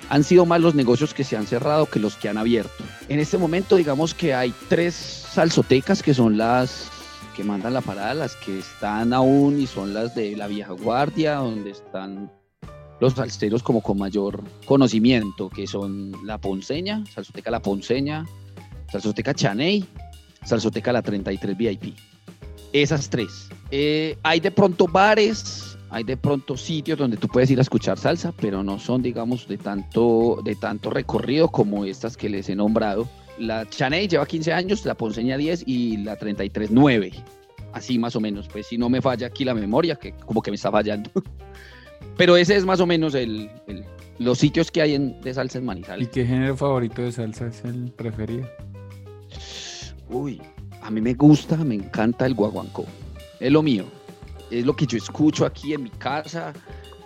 Han 0.09 0.23
sido 0.23 0.45
más 0.45 0.61
los 0.61 0.75
negocios 0.75 1.13
que 1.13 1.23
se 1.23 1.35
han 1.35 1.47
cerrado 1.47 1.85
que 1.87 1.99
los 1.99 2.15
que 2.15 2.29
han 2.29 2.37
abierto. 2.37 2.83
En 3.09 3.19
este 3.19 3.37
momento, 3.37 3.75
digamos 3.75 4.13
que 4.13 4.33
hay 4.33 4.53
tres 4.69 4.93
salsotecas 4.93 6.03
que 6.03 6.13
son 6.13 6.37
las 6.37 6.91
que 7.35 7.43
mandan 7.43 7.73
la 7.73 7.81
parada, 7.81 8.13
las 8.13 8.35
que 8.35 8.59
están 8.59 9.13
aún 9.13 9.59
y 9.59 9.67
son 9.67 9.93
las 9.93 10.15
de 10.15 10.35
la 10.35 10.47
vieja 10.47 10.73
guardia, 10.73 11.35
donde 11.35 11.71
están 11.71 12.31
los 12.99 13.13
salseros 13.13 13.61
como 13.61 13.81
con 13.81 13.97
mayor 13.97 14.41
conocimiento, 14.65 15.49
que 15.49 15.67
son 15.67 16.13
la 16.23 16.37
Ponceña, 16.37 17.03
Salsoteca 17.13 17.51
La 17.51 17.61
Ponceña, 17.61 18.25
Salsoteca 18.91 19.33
Chaney, 19.33 19.85
Salsoteca 20.43 20.93
La 20.93 21.01
33 21.01 21.57
VIP. 21.57 21.95
Esas 22.75 23.09
tres. 23.09 23.47
Eh, 23.71 24.17
hay 24.21 24.41
de 24.41 24.51
pronto 24.51 24.85
bares, 24.85 25.77
hay 25.89 26.03
de 26.03 26.17
pronto 26.17 26.57
sitios 26.57 26.99
donde 26.99 27.15
tú 27.15 27.29
puedes 27.29 27.49
ir 27.49 27.57
a 27.57 27.61
escuchar 27.61 27.97
salsa, 27.97 28.33
pero 28.33 28.63
no 28.63 28.79
son, 28.79 29.01
digamos, 29.01 29.47
de 29.47 29.57
tanto, 29.57 30.41
de 30.43 30.55
tanto 30.57 30.89
recorrido 30.89 31.47
como 31.47 31.85
estas 31.85 32.17
que 32.17 32.27
les 32.27 32.49
he 32.49 32.55
nombrado. 32.55 33.07
La 33.39 33.65
Chaney 33.65 34.09
lleva 34.09 34.25
15 34.25 34.51
años, 34.51 34.85
la 34.85 34.93
Ponceña 34.93 35.37
10 35.37 35.63
y 35.65 35.95
la 36.03 36.17
33 36.17 36.69
9. 36.69 37.13
Así 37.71 37.97
más 37.97 38.17
o 38.17 38.19
menos, 38.19 38.49
pues 38.49 38.67
si 38.67 38.77
no 38.77 38.89
me 38.89 39.01
falla 39.01 39.27
aquí 39.27 39.45
la 39.45 39.53
memoria, 39.53 39.95
que 39.95 40.11
como 40.11 40.41
que 40.41 40.51
me 40.51 40.55
está 40.55 40.69
fallando. 40.69 41.09
Pero 42.17 42.35
ese 42.35 42.57
es 42.57 42.65
más 42.65 42.81
o 42.81 42.85
menos 42.85 43.15
el, 43.15 43.49
los 44.19 44.37
sitios 44.37 44.69
que 44.69 44.81
hay 44.81 44.95
en, 44.95 45.21
de 45.21 45.33
salsa 45.33 45.59
en 45.59 45.65
Manizales. 45.65 46.09
¿Y 46.09 46.11
qué 46.11 46.25
género 46.25 46.57
favorito 46.57 47.01
de 47.01 47.13
salsa 47.13 47.47
es 47.47 47.63
el 47.63 47.93
preferido? 47.93 48.49
Uy, 50.09 50.41
a 50.85 50.91
mí 50.91 51.01
me 51.01 51.13
gusta, 51.15 51.57
me 51.57 51.75
encanta 51.75 52.25
el 52.25 52.35
guaguancó 52.35 52.85
es 53.39 53.51
lo 53.51 53.61
mío. 53.61 53.85
Es 54.49 54.65
lo 54.65 54.75
que 54.75 54.85
yo 54.85 54.97
escucho 54.97 55.45
aquí 55.45 55.73
en 55.73 55.83
mi 55.83 55.89
casa. 55.89 56.53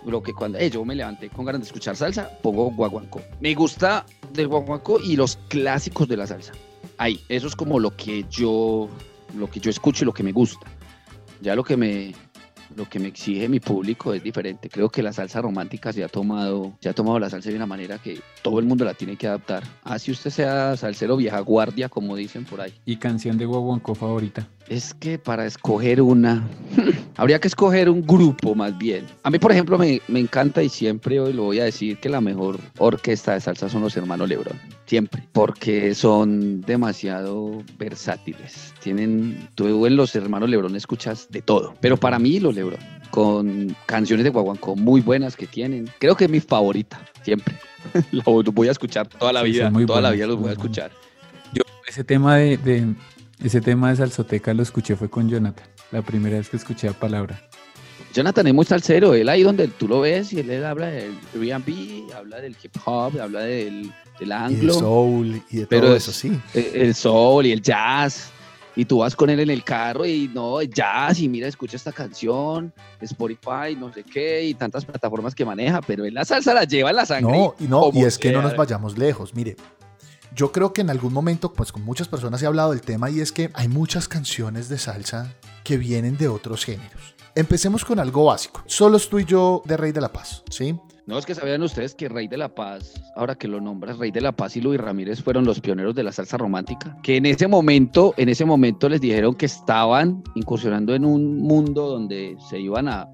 Lo 0.06 0.22
que 0.22 0.32
cuando 0.32 0.58
yo 0.58 0.84
me 0.84 0.94
levanté 0.94 1.28
con 1.28 1.44
ganas 1.44 1.60
de 1.60 1.66
escuchar 1.66 1.96
salsa, 1.96 2.30
pongo 2.42 2.70
guaguancó. 2.70 3.20
Me 3.40 3.54
gusta 3.54 4.06
del 4.32 4.48
guaguancó 4.48 4.98
y 4.98 5.16
los 5.16 5.36
clásicos 5.48 6.08
de 6.08 6.16
la 6.16 6.26
salsa. 6.26 6.52
Ahí, 6.96 7.20
eso 7.28 7.46
es 7.46 7.56
como 7.56 7.78
lo 7.78 7.94
que 7.96 8.24
yo, 8.30 8.88
lo 9.36 9.50
que 9.50 9.60
yo 9.60 9.70
escucho 9.70 10.04
y 10.04 10.06
lo 10.06 10.14
que 10.14 10.22
me 10.22 10.32
gusta. 10.32 10.66
Ya 11.42 11.54
lo 11.54 11.64
que 11.64 11.76
me, 11.76 12.14
lo 12.76 12.88
que 12.88 12.98
me 12.98 13.08
exige 13.08 13.48
mi 13.48 13.60
público 13.60 14.14
es 14.14 14.22
diferente. 14.22 14.68
Creo 14.68 14.88
que 14.88 15.02
la 15.02 15.12
salsa 15.12 15.40
romántica 15.40 15.92
se 15.92 16.04
ha 16.04 16.08
tomado, 16.08 16.72
se 16.80 16.88
ha 16.88 16.92
tomado 16.92 17.18
la 17.18 17.30
salsa 17.30 17.50
de 17.50 17.56
una 17.56 17.66
manera 17.66 17.98
que 17.98 18.20
todo 18.42 18.58
el 18.58 18.66
mundo 18.66 18.84
la 18.84 18.94
tiene 18.94 19.16
que 19.16 19.26
adaptar. 19.26 19.62
Así 19.82 20.10
usted 20.10 20.30
sea 20.30 20.76
salsero 20.76 21.16
vieja 21.16 21.40
guardia, 21.40 21.88
como 21.88 22.16
dicen 22.16 22.44
por 22.44 22.60
ahí. 22.60 22.74
¿Y 22.84 22.96
canción 22.96 23.38
de 23.38 23.46
Guaguancó 23.46 23.94
favorita? 23.94 24.46
Es 24.68 24.94
que 24.94 25.18
para 25.18 25.46
escoger 25.46 26.00
una, 26.00 26.46
habría 27.16 27.40
que 27.40 27.48
escoger 27.48 27.90
un 27.90 28.06
grupo 28.06 28.54
más 28.54 28.76
bien. 28.78 29.06
A 29.22 29.30
mí, 29.30 29.38
por 29.38 29.52
ejemplo, 29.52 29.78
me, 29.78 30.00
me, 30.08 30.20
encanta 30.20 30.62
y 30.62 30.68
siempre 30.68 31.18
hoy 31.18 31.32
lo 31.32 31.44
voy 31.44 31.60
a 31.60 31.64
decir 31.64 31.98
que 31.98 32.08
la 32.08 32.20
mejor 32.20 32.60
orquesta 32.78 33.34
de 33.34 33.40
salsa 33.40 33.68
son 33.68 33.82
los 33.82 33.96
hermanos 33.96 34.28
Lebron. 34.28 34.79
Siempre. 34.90 35.22
Porque 35.30 35.94
son 35.94 36.62
demasiado 36.62 37.62
versátiles. 37.78 38.74
Tienen, 38.82 39.48
tú 39.54 39.86
en 39.86 39.94
los 39.94 40.16
hermanos 40.16 40.50
Lebron 40.50 40.74
escuchas 40.74 41.28
de 41.30 41.42
todo. 41.42 41.76
Pero 41.80 41.96
para 41.96 42.18
mí 42.18 42.40
los 42.40 42.56
Lebron, 42.56 42.80
con 43.12 43.76
canciones 43.86 44.24
de 44.24 44.30
Guaguancó 44.30 44.74
muy 44.74 45.00
buenas 45.00 45.36
que 45.36 45.46
tienen, 45.46 45.88
creo 46.00 46.16
que 46.16 46.24
es 46.24 46.30
mi 46.30 46.40
favorita. 46.40 47.00
Siempre. 47.22 47.54
lo 48.10 48.24
voy 48.24 48.66
a 48.66 48.72
escuchar 48.72 49.06
toda 49.06 49.32
la 49.32 49.44
vida. 49.44 49.70
Toda 49.70 49.84
buenos, 49.84 50.02
la 50.02 50.10
vida 50.10 50.26
los 50.26 50.40
voy 50.40 50.48
a 50.48 50.52
escuchar. 50.54 50.90
Yo, 51.52 51.62
ese 51.86 52.02
tema 52.02 52.38
de, 52.38 52.56
de 52.56 52.92
ese 53.44 53.60
tema 53.60 53.90
de 53.90 53.96
Salsoteca 53.96 54.52
lo 54.54 54.64
escuché 54.64 54.96
fue 54.96 55.08
con 55.08 55.28
Jonathan, 55.28 55.68
la 55.92 56.02
primera 56.02 56.36
vez 56.36 56.48
que 56.48 56.56
escuché 56.56 56.88
la 56.88 56.94
palabra. 56.94 57.48
Jonathan 58.12 58.46
es 58.48 58.54
muy 58.54 58.64
salsero, 58.64 59.14
él 59.14 59.28
ahí 59.28 59.42
donde 59.42 59.68
tú 59.68 59.86
lo 59.86 60.00
ves 60.00 60.32
y 60.32 60.40
él, 60.40 60.64
habla 60.64 60.88
del 60.88 61.16
R&B, 61.34 62.12
habla 62.14 62.40
del 62.40 62.56
hip 62.60 62.76
hop, 62.84 63.20
habla 63.20 63.40
del, 63.40 63.92
del 64.18 64.32
anglo. 64.32 64.62
Y 64.62 64.66
el 64.66 64.72
soul 64.72 65.42
y 65.50 65.56
de 65.58 65.66
todo 65.66 65.94
eso, 65.94 66.12
sí. 66.12 66.40
El 66.54 66.94
soul 66.94 67.46
y 67.46 67.52
el 67.52 67.62
jazz. 67.62 68.30
Y 68.76 68.84
tú 68.84 68.98
vas 68.98 69.14
con 69.14 69.30
él 69.30 69.40
en 69.40 69.50
el 69.50 69.62
carro 69.62 70.06
y 70.06 70.30
no, 70.32 70.62
jazz 70.62 71.20
y 71.20 71.28
mira, 71.28 71.46
escucha 71.46 71.76
esta 71.76 71.92
canción, 71.92 72.72
Spotify, 73.00 73.76
no 73.78 73.92
sé 73.92 74.04
qué, 74.04 74.44
y 74.44 74.54
tantas 74.54 74.84
plataformas 74.84 75.34
que 75.34 75.44
maneja, 75.44 75.80
pero 75.80 76.04
él 76.04 76.14
la 76.14 76.24
salsa 76.24 76.54
la 76.54 76.64
lleva 76.64 76.90
en 76.90 76.96
la 76.96 77.06
sangre. 77.06 77.36
No, 77.36 77.54
y 77.60 77.64
no, 77.64 77.90
y 77.92 78.04
es 78.04 78.16
que 78.16 78.32
no 78.32 78.42
nos 78.42 78.56
vayamos 78.56 78.96
lejos. 78.96 79.34
Mire, 79.34 79.56
yo 80.34 80.52
creo 80.52 80.72
que 80.72 80.80
en 80.80 80.90
algún 80.90 81.12
momento, 81.12 81.52
pues 81.52 81.72
con 81.72 81.84
muchas 81.84 82.08
personas 82.08 82.42
he 82.42 82.46
hablado 82.46 82.70
del 82.70 82.80
tema 82.80 83.10
y 83.10 83.20
es 83.20 83.32
que 83.32 83.50
hay 83.54 83.68
muchas 83.68 84.08
canciones 84.08 84.68
de 84.68 84.78
salsa 84.78 85.34
que 85.64 85.76
vienen 85.76 86.16
de 86.16 86.28
otros 86.28 86.64
géneros. 86.64 87.19
Empecemos 87.34 87.84
con 87.84 87.98
algo 88.00 88.24
básico. 88.24 88.62
Solo 88.66 88.96
estoy 88.96 89.24
yo 89.24 89.62
de 89.64 89.76
Rey 89.76 89.92
de 89.92 90.00
la 90.00 90.12
Paz, 90.12 90.42
¿sí? 90.50 90.74
No, 91.06 91.18
es 91.18 91.26
que 91.26 91.34
sabían 91.34 91.62
ustedes 91.62 91.94
que 91.94 92.08
Rey 92.08 92.28
de 92.28 92.36
la 92.36 92.54
Paz, 92.54 92.94
ahora 93.16 93.34
que 93.34 93.48
lo 93.48 93.60
nombras, 93.60 93.98
Rey 93.98 94.12
de 94.12 94.20
la 94.20 94.32
Paz 94.32 94.56
y 94.56 94.60
Luis 94.60 94.80
Ramírez 94.80 95.22
fueron 95.22 95.44
los 95.44 95.60
pioneros 95.60 95.94
de 95.94 96.04
la 96.04 96.12
salsa 96.12 96.36
romántica. 96.36 96.96
Que 97.02 97.16
en 97.16 97.26
ese 97.26 97.48
momento, 97.48 98.14
en 98.16 98.28
ese 98.28 98.44
momento 98.44 98.88
les 98.88 99.00
dijeron 99.00 99.34
que 99.34 99.46
estaban 99.46 100.22
incursionando 100.36 100.94
en 100.94 101.04
un 101.04 101.38
mundo 101.38 101.88
donde 101.88 102.36
se 102.48 102.60
iban 102.60 102.86
a, 102.86 103.08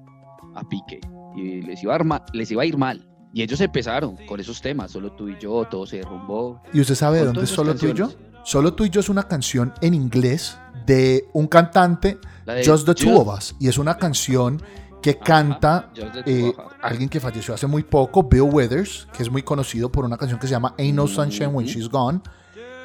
a 0.53 0.69
pique 0.69 0.99
y 1.35 1.61
les 1.61 1.81
iba 1.81 1.95
a, 1.95 2.25
les 2.33 2.51
iba 2.51 2.61
a 2.61 2.65
ir 2.65 2.77
mal. 2.77 3.07
Y 3.33 3.41
ellos 3.41 3.61
empezaron 3.61 4.15
con 4.27 4.39
esos 4.39 4.61
temas, 4.61 4.91
solo 4.91 5.11
tú 5.13 5.29
y 5.29 5.37
yo, 5.39 5.65
todo 5.65 5.85
se 5.85 5.97
derrumbó. 5.97 6.61
¿Y 6.73 6.81
usted 6.81 6.95
sabe 6.95 7.19
de 7.19 7.25
dónde 7.25 7.43
es 7.43 7.49
Solo 7.49 7.75
tú 7.75 7.87
y 7.87 7.93
yo? 7.93 8.11
Solo 8.43 8.73
tú 8.73 8.85
y 8.85 8.89
yo 8.89 8.99
es 8.99 9.09
una 9.09 9.23
canción 9.23 9.73
en 9.81 9.93
inglés 9.93 10.57
de 10.87 11.27
un 11.33 11.47
cantante, 11.47 12.17
Just 12.65 12.85
the 12.87 12.95
Two 12.95 13.19
of 13.19 13.27
Us. 13.27 13.55
Y 13.59 13.67
es 13.67 13.77
una 13.77 13.97
canción 13.97 14.61
que 15.01 15.19
canta 15.19 15.91
eh, 16.25 16.51
alguien 16.81 17.09
que 17.09 17.19
falleció 17.19 17.53
hace 17.53 17.67
muy 17.67 17.83
poco, 17.83 18.23
Bill 18.23 18.49
Withers, 18.51 19.07
que 19.13 19.21
es 19.21 19.29
muy 19.29 19.43
conocido 19.43 19.91
por 19.91 20.05
una 20.05 20.17
canción 20.17 20.39
que 20.39 20.47
se 20.47 20.51
llama 20.51 20.73
Ain't 20.77 20.95
No 20.95 21.07
Sunshine 21.07 21.53
When 21.53 21.67
She's 21.67 21.89
Gone. 21.89 22.21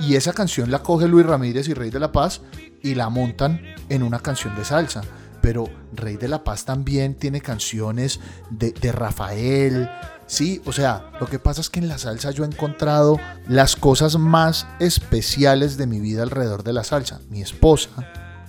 Y 0.01 0.17
esa 0.17 0.33
canción 0.33 0.71
la 0.71 0.81
coge 0.81 1.07
Luis 1.07 1.25
Ramírez 1.25 1.69
y 1.69 1.75
Rey 1.75 1.91
de 1.91 2.01
la 2.01 2.11
Paz 2.11 2.43
y 2.83 2.95
la 2.95 3.09
montan 3.09 3.63
en 3.89 4.03
una 4.03 4.19
canción 4.19 4.55
de 4.57 4.65
salsa. 4.65 5.03
Pero 5.41 5.65
Rey 5.93 6.17
de 6.17 6.29
la 6.29 6.43
Paz 6.43 6.65
también 6.65 7.15
tiene 7.15 7.41
canciones 7.41 8.21
de, 8.51 8.73
de 8.73 8.93
Rafael, 8.93 9.89
Sí, 10.33 10.63
o 10.65 10.73
sea, 10.73 11.11
lo 11.21 11.27
que 11.27 11.39
pasa 11.39 11.61
es 11.61 11.69
que 11.69 11.79
en 11.79 11.89
la 11.89 11.99
salsa 11.99 12.31
yo 12.31 12.43
he 12.43 12.47
encontrado 12.47 13.21
las 13.49 13.77
cosas 13.77 14.17
más 14.17 14.67
especiales 14.81 15.77
de 15.77 15.87
mi 15.87 16.01
vida 16.01 16.23
alrededor 16.23 16.63
de 16.63 16.73
la 16.73 16.85
salsa. 16.85 17.21
Mi 17.29 17.43
esposa, 17.43 17.91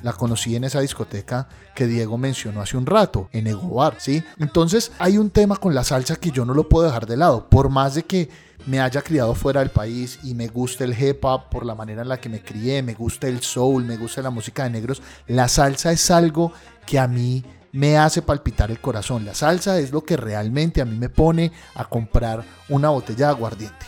la 0.02 0.14
conocí 0.14 0.56
en 0.56 0.64
esa 0.64 0.80
discoteca 0.80 1.50
que 1.76 1.86
Diego 1.86 2.18
mencionó 2.18 2.62
hace 2.62 2.78
un 2.78 2.86
rato, 2.86 3.28
en 3.34 3.48
Egobar, 3.48 3.98
¿sí? 3.98 4.24
Entonces 4.40 4.94
hay 4.98 5.18
un 5.18 5.30
tema 5.30 5.58
con 5.58 5.76
la 5.76 5.84
salsa 5.84 6.16
que 6.16 6.32
yo 6.32 6.46
no 6.46 6.54
lo 6.54 6.70
puedo 6.70 6.86
dejar 6.86 7.06
de 7.06 7.18
lado, 7.18 7.50
por 7.50 7.68
más 7.68 7.96
de 7.96 8.04
que 8.04 8.30
me 8.66 8.80
haya 8.80 9.02
criado 9.02 9.36
fuera 9.36 9.60
del 9.60 9.70
país 9.70 10.20
y 10.24 10.36
me 10.36 10.48
guste 10.48 10.86
el 10.86 10.98
hip 10.98 11.26
hop 11.26 11.50
por 11.50 11.66
la 11.66 11.76
manera 11.76 12.04
en 12.04 12.08
la 12.08 12.22
que 12.22 12.30
me 12.30 12.42
crié, 12.42 12.82
me 12.82 12.94
gusta 12.94 13.28
el 13.28 13.42
soul, 13.42 13.84
me 13.84 13.98
gusta 13.98 14.22
la 14.22 14.30
música 14.30 14.64
de 14.64 14.70
negros, 14.70 15.02
la 15.28 15.50
salsa 15.50 15.92
es 15.92 16.10
algo 16.12 16.54
que 16.86 16.98
a 16.98 17.10
mí 17.10 17.44
me 17.74 17.98
hace 17.98 18.22
palpitar 18.22 18.72
el 18.72 18.80
corazón. 18.80 19.26
La 19.26 19.34
salsa 19.34 19.78
es 19.80 19.92
lo 19.92 20.06
que 20.06 20.16
realmente 20.16 20.80
a 20.80 20.86
mí 20.86 20.96
me 20.96 21.10
pone 21.10 21.52
a 21.76 21.84
comprar 21.84 22.46
una 22.70 22.90
botella 22.90 23.26
de 23.26 23.32
aguardiente. 23.34 23.86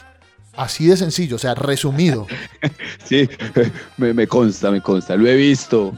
Así 0.58 0.88
de 0.88 0.98
sencillo, 0.98 1.38
o 1.38 1.40
sea, 1.40 1.56
resumido. 1.56 2.28
Sí, 3.06 3.30
me, 3.98 4.14
me, 4.14 4.26
consta, 4.26 4.72
me 4.72 4.82
consta. 4.82 5.16
Lo 5.16 5.28
he 5.28 5.36
visto, 5.36 5.94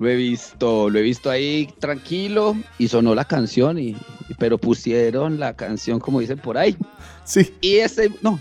lo 0.00 0.08
he 0.08 0.16
visto, 0.16 0.90
lo 0.90 0.98
he 0.98 1.02
visto 1.02 1.30
ahí 1.30 1.72
tranquilo 1.78 2.56
y 2.78 2.88
sonó 2.88 3.14
la 3.14 3.24
canción, 3.24 3.78
y, 3.78 3.96
pero 4.38 4.58
pusieron 4.58 5.38
la 5.38 5.54
canción 5.54 6.00
como 6.00 6.18
dicen 6.18 6.38
por 6.38 6.58
ahí. 6.58 6.76
Sí. 7.22 7.54
Y 7.60 7.76
ese, 7.76 8.10
no, 8.22 8.40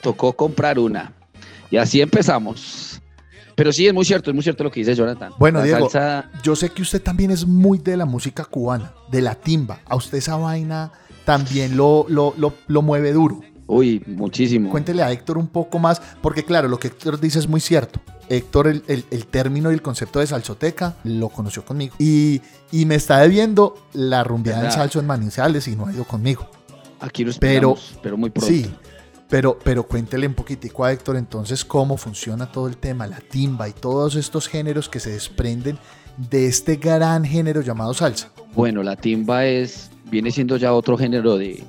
tocó 0.00 0.32
comprar 0.32 0.78
una. 0.78 1.12
Y 1.70 1.76
así 1.76 2.00
empezamos. 2.00 2.89
Pero 3.60 3.74
sí, 3.74 3.86
es 3.86 3.92
muy 3.92 4.06
cierto, 4.06 4.30
es 4.30 4.34
muy 4.34 4.42
cierto 4.42 4.64
lo 4.64 4.70
que 4.70 4.80
dice 4.80 4.94
Jonathan. 4.94 5.34
Bueno, 5.38 5.60
Diego, 5.62 5.86
yo 6.42 6.56
sé 6.56 6.70
que 6.70 6.80
usted 6.80 7.02
también 7.02 7.30
es 7.30 7.46
muy 7.46 7.76
de 7.76 7.94
la 7.94 8.06
música 8.06 8.46
cubana, 8.46 8.94
de 9.10 9.20
la 9.20 9.34
timba. 9.34 9.80
A 9.84 9.96
usted 9.96 10.16
esa 10.16 10.36
vaina 10.36 10.92
también 11.26 11.76
lo, 11.76 12.06
lo, 12.08 12.32
lo, 12.38 12.80
mueve 12.80 13.12
duro. 13.12 13.42
Uy, 13.66 14.02
muchísimo. 14.06 14.70
Cuéntele 14.70 15.02
a 15.02 15.12
Héctor 15.12 15.36
un 15.36 15.48
poco 15.48 15.78
más, 15.78 16.00
porque 16.22 16.42
claro, 16.42 16.68
lo 16.68 16.78
que 16.78 16.88
Héctor 16.88 17.20
dice 17.20 17.38
es 17.38 17.48
muy 17.48 17.60
cierto. 17.60 18.00
Héctor, 18.30 18.66
el, 18.66 18.82
el, 18.86 19.26
término 19.26 19.70
y 19.70 19.74
el 19.74 19.82
concepto 19.82 20.20
de 20.20 20.26
salsoteca, 20.26 20.96
lo 21.04 21.28
conoció 21.28 21.62
conmigo. 21.62 21.94
Y, 21.98 22.40
y 22.72 22.86
me 22.86 22.94
está 22.94 23.18
debiendo 23.18 23.74
la 23.92 24.24
rumbeada 24.24 24.62
del 24.62 24.72
salso 24.72 25.00
en 25.00 25.06
Manizales 25.06 25.68
y 25.68 25.76
no 25.76 25.86
ha 25.86 25.92
ido 25.92 26.04
conmigo. 26.04 26.48
Aquí 26.98 27.24
lo 27.24 27.30
esperamos, 27.30 27.88
pero, 27.90 28.00
pero 28.02 28.16
muy 28.16 28.30
pronto. 28.30 28.50
Sí, 28.50 28.72
pero, 29.30 29.58
pero 29.62 29.84
cuéntele 29.84 30.26
un 30.26 30.34
poquitico 30.34 30.84
a 30.84 30.92
Héctor 30.92 31.16
entonces 31.16 31.64
cómo 31.64 31.96
funciona 31.96 32.50
todo 32.50 32.66
el 32.66 32.76
tema, 32.76 33.06
la 33.06 33.20
timba 33.20 33.68
y 33.68 33.72
todos 33.72 34.16
estos 34.16 34.48
géneros 34.48 34.88
que 34.88 35.00
se 35.00 35.10
desprenden 35.10 35.78
de 36.16 36.48
este 36.48 36.76
gran 36.76 37.24
género 37.24 37.62
llamado 37.62 37.94
salsa. 37.94 38.30
Bueno, 38.54 38.82
la 38.82 38.96
timba 38.96 39.46
es, 39.46 39.90
viene 40.10 40.32
siendo 40.32 40.56
ya 40.56 40.74
otro 40.74 40.98
género 40.98 41.38
de, 41.38 41.64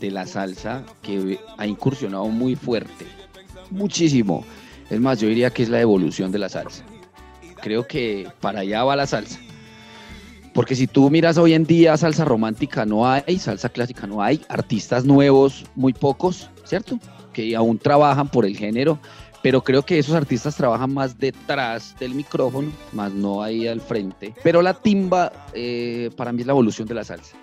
de 0.00 0.10
la 0.10 0.26
salsa 0.26 0.82
que 1.02 1.38
ha 1.58 1.66
incursionado 1.66 2.26
muy 2.28 2.56
fuerte, 2.56 3.06
muchísimo. 3.70 4.44
Es 4.88 4.98
más, 4.98 5.20
yo 5.20 5.28
diría 5.28 5.50
que 5.50 5.62
es 5.62 5.68
la 5.68 5.80
evolución 5.80 6.32
de 6.32 6.38
la 6.38 6.48
salsa. 6.48 6.82
Creo 7.60 7.86
que 7.86 8.28
para 8.40 8.60
allá 8.60 8.84
va 8.84 8.96
la 8.96 9.06
salsa. 9.06 9.38
Porque 10.54 10.74
si 10.74 10.86
tú 10.86 11.10
miras 11.10 11.38
hoy 11.38 11.54
en 11.54 11.64
día 11.64 11.96
salsa 11.96 12.24
romántica 12.24 12.84
no 12.84 13.08
hay, 13.08 13.38
salsa 13.38 13.68
clásica 13.68 14.06
no 14.06 14.22
hay, 14.22 14.40
artistas 14.48 15.04
nuevos 15.04 15.64
muy 15.74 15.92
pocos, 15.92 16.50
¿cierto? 16.64 16.98
Que 17.32 17.54
aún 17.54 17.78
trabajan 17.78 18.28
por 18.28 18.44
el 18.44 18.56
género, 18.56 18.98
pero 19.42 19.62
creo 19.62 19.82
que 19.82 19.98
esos 19.98 20.14
artistas 20.14 20.56
trabajan 20.56 20.92
más 20.92 21.18
detrás 21.18 21.94
del 21.98 22.14
micrófono, 22.14 22.72
más 22.92 23.12
no 23.12 23.42
ahí 23.42 23.68
al 23.68 23.80
frente. 23.80 24.34
Pero 24.42 24.62
la 24.62 24.74
timba 24.74 25.32
eh, 25.54 26.10
para 26.16 26.32
mí 26.32 26.40
es 26.40 26.46
la 26.46 26.52
evolución 26.52 26.88
de 26.88 26.94
la 26.94 27.04
salsa. 27.04 27.36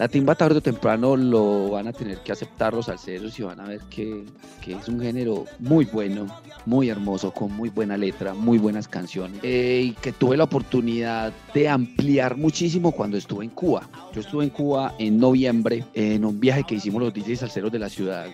La 0.00 0.08
timba 0.08 0.34
tarde 0.34 0.56
o 0.56 0.62
temprano 0.62 1.14
lo 1.14 1.72
van 1.72 1.86
a 1.86 1.92
tener 1.92 2.22
que 2.22 2.32
aceptar 2.32 2.72
los 2.72 2.86
salseros 2.86 3.38
y 3.38 3.42
van 3.42 3.60
a 3.60 3.64
ver 3.64 3.80
que, 3.90 4.24
es 4.66 4.88
un 4.88 4.98
género 4.98 5.44
muy 5.58 5.84
bueno, 5.84 6.26
muy 6.64 6.88
hermoso, 6.88 7.32
con 7.32 7.52
muy 7.52 7.68
buena 7.68 7.98
letra, 7.98 8.32
muy 8.32 8.56
buenas 8.56 8.88
canciones. 8.88 9.40
Eh, 9.42 9.88
y 9.88 9.92
que 9.92 10.12
tuve 10.12 10.38
la 10.38 10.44
oportunidad 10.44 11.34
de 11.52 11.68
ampliar 11.68 12.38
muchísimo 12.38 12.92
cuando 12.92 13.18
estuve 13.18 13.44
en 13.44 13.50
Cuba. 13.50 13.90
Yo 14.14 14.22
estuve 14.22 14.44
en 14.44 14.50
Cuba 14.50 14.94
en 14.98 15.18
noviembre 15.18 15.84
en 15.92 16.24
un 16.24 16.40
viaje 16.40 16.64
que 16.64 16.76
hicimos 16.76 17.02
los 17.02 17.12
DJs 17.12 17.40
salseros 17.40 17.70
de 17.70 17.80
la 17.80 17.90
ciudad 17.90 18.26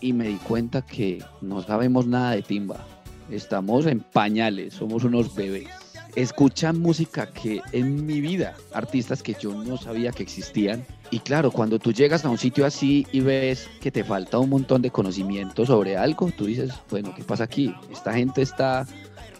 y 0.00 0.12
me 0.12 0.26
di 0.26 0.38
cuenta 0.38 0.82
que 0.82 1.22
no 1.40 1.62
sabemos 1.62 2.04
nada 2.04 2.32
de 2.32 2.42
timba. 2.42 2.84
Estamos 3.30 3.86
en 3.86 4.00
pañales, 4.00 4.74
somos 4.74 5.04
unos 5.04 5.32
bebés. 5.36 5.81
Escuchan 6.14 6.78
música 6.78 7.26
que 7.26 7.60
en 7.72 8.04
mi 8.04 8.20
vida, 8.20 8.54
artistas 8.72 9.22
que 9.22 9.34
yo 9.38 9.52
no 9.54 9.76
sabía 9.76 10.12
que 10.12 10.22
existían. 10.22 10.84
Y 11.10 11.20
claro, 11.20 11.50
cuando 11.50 11.78
tú 11.78 11.92
llegas 11.92 12.24
a 12.24 12.30
un 12.30 12.38
sitio 12.38 12.66
así 12.66 13.06
y 13.12 13.20
ves 13.20 13.68
que 13.80 13.90
te 13.90 14.04
falta 14.04 14.38
un 14.38 14.50
montón 14.50 14.82
de 14.82 14.90
conocimiento 14.90 15.64
sobre 15.64 15.96
algo, 15.96 16.30
tú 16.36 16.46
dices, 16.46 16.72
bueno, 16.90 17.14
¿qué 17.14 17.24
pasa 17.24 17.44
aquí? 17.44 17.74
Esta 17.90 18.12
gente 18.12 18.42
está 18.42 18.86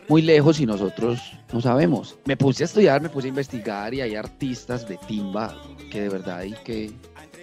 muy 0.09 0.23
lejos 0.23 0.61
y 0.61 0.67
nosotros 0.67 1.21
no 1.53 1.61
sabemos. 1.61 2.17
Me 2.25 2.37
puse 2.37 2.65
a 2.65 2.67
estudiar, 2.67 3.01
me 3.01 3.09
puse 3.09 3.29
a 3.29 3.31
investigar 3.31 3.95
y 3.95 4.01
hay 4.01 4.15
artistas 4.15 4.89
de 4.89 4.99
timba 5.09 5.57
que 5.91 6.03
de 6.03 6.09
verdad 6.09 6.39
hay 6.39 6.55
que 6.65 6.93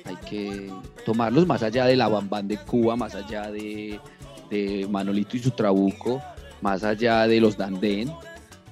hay 0.06 0.16
que 0.18 0.72
tomarlos 1.06 1.46
más 1.46 1.64
allá 1.64 1.86
de 1.86 1.96
la 1.96 2.08
Bambán 2.08 2.48
de 2.48 2.58
Cuba, 2.58 2.96
más 2.96 3.16
allá 3.16 3.52
de, 3.52 4.00
Manolito 4.90 5.38
y 5.38 5.40
su 5.40 5.52
trabuco, 5.52 6.22
más 6.62 6.84
allá 6.84 7.28
de 7.28 7.40
los 7.40 7.56
Dandén. 7.56 8.12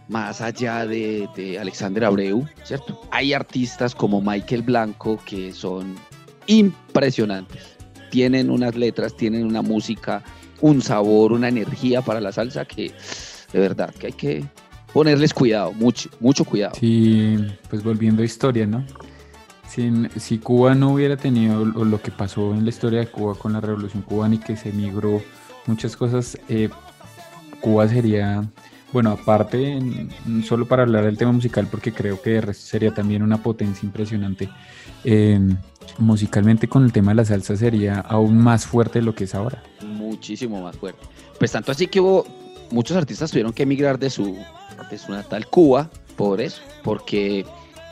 Más 0.08 0.42
allá 0.42 0.86
de, 0.86 1.28
de 1.36 1.60
Alexander 1.60 2.06
Abreu, 2.06 2.46
¿cierto? 2.64 3.02
Hay 3.12 3.34
artistas 3.34 3.94
como 3.94 4.22
Michael 4.22 4.62
Blanco 4.62 5.20
que 5.26 5.54
son 5.54 5.96
impresionantes. 6.48 7.78
Tienen 8.10 8.50
unas 8.50 8.76
letras, 8.76 9.16
tienen 9.16 9.46
una 9.46 9.62
música, 9.62 10.24
un 10.62 10.82
sabor, 10.82 11.34
una 11.34 11.50
energía 11.50 12.02
para 12.02 12.22
la 12.22 12.32
salsa 12.32 12.66
que 12.66 12.92
de 13.52 13.60
verdad 13.60 13.94
que 13.96 14.08
hay 14.08 14.14
que 14.14 14.46
ponerles 14.94 15.34
cuidado, 15.34 15.74
mucho, 15.74 16.10
mucho 16.20 16.46
cuidado. 16.46 16.74
Sí, 16.80 17.38
pues 17.70 17.84
volviendo 17.84 18.22
a 18.22 18.26
historia, 18.26 18.66
¿no? 18.66 18.86
si 20.18 20.40
Cuba 20.40 20.74
no 20.74 20.94
hubiera 20.94 21.18
tenido 21.18 21.64
lo 21.66 22.02
que 22.02 22.10
pasó 22.10 22.54
en 22.54 22.64
la 22.64 22.70
historia 22.70 23.00
de 23.00 23.08
Cuba 23.08 23.36
con 23.36 23.54
la 23.54 23.62
revolución 23.62 24.02
cubana 24.02 24.36
y 24.36 24.38
que 24.40 24.56
se 24.56 24.72
migró 24.72 25.22
muchas 25.68 25.96
cosas, 25.96 26.38
eh, 26.48 26.70
Cuba 27.62 27.88
sería, 27.88 28.44
bueno, 28.94 29.12
aparte, 29.12 29.80
solo 30.44 30.66
para 30.66 30.84
hablar 30.84 31.06
del 31.06 31.18
tema 31.18 31.32
musical, 31.32 31.68
porque 31.70 31.92
creo 31.92 32.22
que 32.22 32.54
sería 32.54 32.94
también 32.94 33.22
una 33.22 33.44
potencia 33.44 33.86
impresionante, 33.86 34.50
eh, 35.04 35.40
musicalmente 35.98 36.68
con 36.68 36.84
el 36.84 36.92
tema 36.92 37.12
de 37.12 37.16
la 37.16 37.26
salsa 37.26 37.56
sería 37.56 38.00
aún 38.00 38.38
más 38.38 38.66
fuerte 38.66 39.00
de 39.00 39.06
lo 39.06 39.14
que 39.14 39.26
es 39.26 39.36
ahora. 39.36 39.62
Muchísimo 39.86 40.62
más 40.62 40.78
fuerte. 40.78 41.02
Pues 41.38 41.52
tanto 41.52 41.72
así 41.72 41.88
que 41.88 42.00
hubo, 42.00 42.26
muchos 42.72 42.96
artistas 42.96 43.32
tuvieron 43.32 43.54
que 43.54 43.64
emigrar 43.64 44.00
de 44.00 44.10
su, 44.10 44.38
de 44.90 44.98
su 44.98 45.12
natal 45.12 45.48
Cuba 45.48 45.90
por 46.16 46.42
eso, 46.42 46.62
porque 46.84 47.46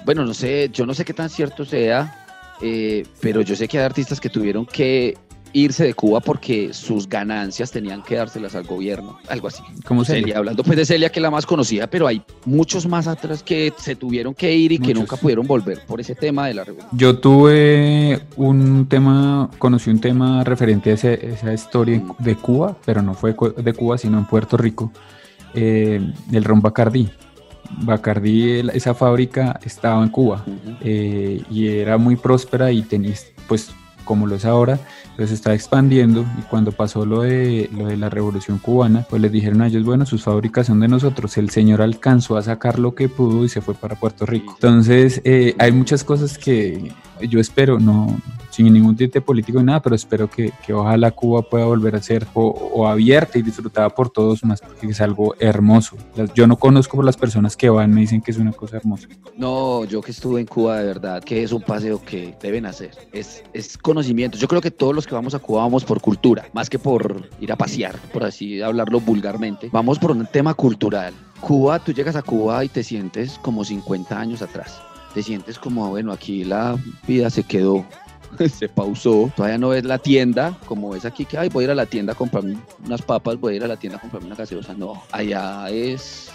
bueno, 0.06 0.24
no 0.26 0.34
sé, 0.34 0.70
yo 0.72 0.86
no 0.86 0.94
sé 0.94 1.04
qué 1.04 1.14
tan 1.14 1.30
cierto 1.30 1.66
sea, 1.66 2.26
eh, 2.62 3.06
pero 3.20 3.42
yo 3.42 3.56
sé 3.56 3.68
que 3.68 3.80
hay 3.80 3.86
artistas 3.86 4.20
que 4.20 4.30
tuvieron 4.30 4.66
que 4.66 5.18
irse 5.56 5.86
de 5.86 5.94
Cuba 5.94 6.20
porque 6.20 6.74
sus 6.74 7.08
ganancias 7.08 7.72
tenían 7.72 8.04
que 8.04 8.16
dárselas 8.16 8.56
al 8.56 8.66
gobierno, 8.66 9.18
algo 9.30 9.48
así. 9.48 9.64
Como 9.86 10.04
Celia. 10.04 10.38
Hablando 10.38 10.64
pues 10.64 10.78
de 10.78 10.86
Celia, 10.86 11.10
que 11.10 11.20
es 11.20 11.22
la 11.22 11.32
más 11.32 11.46
conocida, 11.46 11.88
pero 11.88 12.08
hay 12.08 12.22
muchos 12.44 12.86
más 12.86 13.08
atrás 13.08 13.42
que 13.42 13.72
se 13.78 13.96
tuvieron 13.96 14.34
que 14.34 14.54
ir 14.54 14.74
y 14.74 14.80
que 14.80 14.94
nunca 14.94 15.16
pudieron 15.16 15.48
volver 15.48 15.80
por 15.88 16.02
ese 16.02 16.14
tema 16.14 16.48
de 16.48 16.56
la 16.56 16.66
revolución. 16.66 16.98
Yo 17.00 17.18
tuve 17.20 18.22
un 18.36 18.88
tema, 18.90 19.50
conocí 19.58 19.90
un 19.90 20.02
tema 20.02 20.44
referente 20.44 20.92
a 20.92 20.94
esa 20.94 21.54
historia 21.54 22.04
de 22.20 22.36
Cuba, 22.36 22.76
pero 22.86 23.02
no 23.02 23.14
fue 23.14 23.34
de 23.58 23.74
Cuba, 23.74 23.98
sino 23.98 24.18
en 24.18 24.26
Puerto 24.26 24.58
Rico, 24.58 24.92
eh, 25.54 26.02
del 26.28 26.44
ron 26.44 26.62
Bacardí. 26.62 27.10
Bacardi, 27.82 28.62
esa 28.74 28.94
fábrica 28.94 29.60
estaba 29.64 30.04
en 30.04 30.10
Cuba 30.10 30.46
eh, 30.82 31.42
y 31.50 31.68
era 31.68 31.98
muy 31.98 32.16
próspera 32.16 32.72
y 32.72 32.84
tenía, 32.84 33.14
pues 33.48 33.72
como 34.06 34.28
lo 34.28 34.36
es 34.36 34.46
ahora, 34.46 34.80
pues 35.18 35.32
está 35.32 35.54
expandiendo. 35.54 36.26
Y 36.40 36.44
cuando 36.44 36.72
pasó 36.72 37.06
lo 37.06 37.22
de, 37.22 37.70
lo 37.76 37.88
de 37.88 37.98
la 37.98 38.10
revolución 38.10 38.60
cubana, 38.60 39.06
pues 39.10 39.22
les 39.22 39.32
dijeron 39.32 39.62
a 39.62 39.68
ellos, 39.68 39.84
bueno, 39.84 40.06
sus 40.06 40.24
fábricas 40.24 40.68
son 40.68 40.80
de 40.80 40.88
nosotros, 40.88 41.38
el 41.38 41.50
señor 41.50 41.82
alcanzó 41.82 42.38
a 42.38 42.42
sacar 42.42 42.80
lo 42.80 42.96
que 42.96 43.10
pudo 43.10 43.44
y 43.44 43.50
se 43.50 43.62
fue 43.62 43.74
para 43.74 43.96
Puerto 43.96 44.26
Rico. 44.26 44.54
Entonces, 44.54 45.22
eh, 45.26 45.56
hay 45.60 45.72
muchas 45.72 46.04
cosas 46.04 46.38
que 46.38 46.94
yo 47.22 47.40
espero, 47.40 47.80
no, 47.80 48.20
sin 48.56 48.72
ningún 48.72 48.96
tinte 48.96 49.20
político 49.20 49.60
ni 49.60 49.66
nada, 49.66 49.82
pero 49.82 49.96
espero 49.96 50.30
que, 50.30 50.54
ojalá 50.74 51.12
Cuba 51.12 51.42
pueda 51.42 51.66
volver 51.66 51.96
a 51.96 52.02
ser 52.02 52.26
o, 52.34 52.88
abierta 52.88 53.38
y 53.38 53.42
disfrutada 53.42 53.90
por 53.90 54.10
todos 54.10 54.44
más, 54.44 54.62
porque 54.62 54.88
es 54.88 55.02
algo 55.02 55.36
hermoso. 55.40 55.98
Yo 56.34 56.48
no 56.48 56.58
conozco 56.58 56.96
por 56.96 57.06
las 57.06 57.18
personas 57.18 57.58
que 57.58 57.70
van, 57.70 57.94
me 57.94 58.02
dicen 58.02 58.22
que 58.22 58.32
es 58.32 58.38
una 58.38 58.54
cosa 58.54 58.78
hermosa. 58.78 59.08
No, 59.38 59.84
yo 59.86 60.02
que 60.02 60.12
estuve 60.12 60.40
en 60.40 60.48
Cuba 60.48 60.80
de 60.80 60.86
verdad, 60.86 61.24
que 61.24 61.44
es 61.44 61.52
un 61.52 61.62
paseo 61.62 62.02
que 62.02 62.36
deben 62.42 62.66
hacer, 62.66 62.92
es, 63.12 63.44
es 63.54 63.78
conocimiento. 63.78 64.38
Yo 64.38 64.48
creo 64.48 64.62
que 64.62 64.72
todos 64.72 64.96
los 64.96 65.06
que 65.06 65.16
vamos 65.16 65.36
a 65.36 65.40
Cuba 65.40 65.64
vamos 65.64 65.84
por 65.84 66.00
cultura, 66.00 66.48
más 66.54 66.70
que 66.70 66.80
por 66.80 67.30
ir 67.42 67.52
a 67.52 67.58
pasear, 67.58 67.98
por 68.14 68.24
así 68.24 68.62
hablarlo 68.62 69.00
vulgarmente. 69.00 69.70
Vamos 69.72 70.00
por 70.00 70.12
un 70.12 70.26
tema 70.28 70.54
cultural. 70.54 71.14
Cuba, 71.42 71.80
tú 71.80 71.92
llegas 71.92 72.16
a 72.16 72.22
Cuba 72.22 72.64
y 72.64 72.70
te 72.70 72.84
sientes 72.84 73.38
como 73.40 73.66
50 73.66 74.18
años 74.18 74.42
atrás. 74.42 74.82
Te 75.16 75.24
sientes 75.24 75.58
como, 75.58 75.90
bueno, 75.90 76.12
aquí 76.12 76.44
la 76.44 76.78
vida 77.08 77.32
se 77.32 77.42
quedó 77.42 77.84
se 78.54 78.70
pausó, 78.70 79.32
todavía 79.36 79.58
no 79.58 79.70
ves 79.70 79.86
la 79.86 79.98
tienda, 79.98 80.58
como 80.66 80.90
ves 80.90 81.06
aquí 81.06 81.26
que, 81.26 81.38
ay, 81.38 81.50
voy 81.50 81.64
a 81.64 81.66
ir 81.66 81.72
a 81.72 81.76
la 81.76 81.86
tienda 81.86 82.14
a 82.14 82.16
comprarme 82.16 82.58
unas 82.86 83.02
papas, 83.02 83.40
voy 83.40 83.54
a 83.54 83.56
ir 83.58 83.64
a 83.64 83.68
la 83.68 83.78
tienda 83.78 83.98
a 83.98 84.02
comprarme 84.02 84.28
una 84.28 84.36
gaseosa, 84.36 84.74
no, 84.74 85.02
allá 85.12 85.70
es 85.70 86.30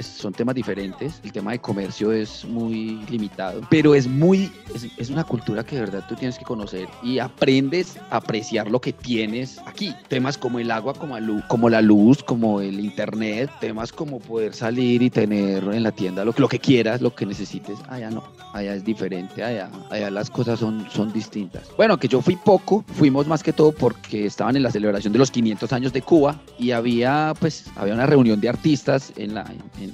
son 0.00 0.32
temas 0.32 0.54
diferentes. 0.54 1.20
El 1.24 1.32
tema 1.32 1.52
de 1.52 1.58
comercio 1.58 2.12
es 2.12 2.44
muy 2.44 3.04
limitado, 3.08 3.62
pero 3.70 3.94
es 3.94 4.06
muy, 4.06 4.50
es, 4.98 5.10
una 5.10 5.24
cultura 5.24 5.64
que 5.64 5.76
de 5.76 5.82
verdad 5.82 6.04
tú 6.08 6.14
tienes 6.14 6.38
que 6.38 6.44
conocer 6.44 6.88
y 7.02 7.18
aprendes 7.18 7.96
a 8.10 8.16
apreciar 8.16 8.70
lo 8.70 8.80
que 8.80 8.92
tienes 8.92 9.58
aquí. 9.66 9.94
Temas 10.08 10.38
como 10.38 10.58
el 10.58 10.70
agua, 10.70 10.94
como, 10.94 11.16
como 11.48 11.68
la 11.68 11.82
luz, 11.82 12.22
como 12.22 12.60
el 12.60 12.80
internet, 12.80 13.50
temas 13.60 13.92
como 13.92 14.20
poder 14.20 14.54
salir 14.54 15.02
y 15.02 15.10
tener 15.10 15.64
en 15.64 15.82
la 15.82 15.92
tienda 15.92 16.24
lo, 16.24 16.34
lo 16.36 16.48
que 16.48 16.58
quieras, 16.58 17.00
lo 17.00 17.14
que 17.14 17.26
necesites. 17.26 17.78
Allá 17.88 18.10
no, 18.10 18.24
allá 18.52 18.74
es 18.74 18.84
diferente, 18.84 19.42
allá, 19.42 19.70
allá 19.90 20.10
las 20.10 20.30
cosas 20.30 20.60
son, 20.60 20.86
son 20.90 21.12
distintas. 21.12 21.68
Bueno, 21.76 21.98
que 21.98 22.08
yo 22.08 22.20
fui 22.20 22.36
poco, 22.36 22.84
fuimos 22.94 23.26
más 23.26 23.42
que 23.42 23.52
todo 23.52 23.72
porque 23.72 24.26
estaban 24.26 24.56
en 24.56 24.62
la 24.62 24.70
celebración 24.70 25.12
de 25.12 25.18
los 25.18 25.30
500 25.30 25.72
años 25.72 25.92
de 25.92 26.02
Cuba 26.02 26.40
y 26.58 26.70
había 26.70 27.34
pues 27.40 27.66
había 27.76 27.94
una 27.94 28.06
reunión 28.06 28.40
de 28.40 28.48
artistas 28.48 29.12
en 29.16 29.34
la 29.34 29.44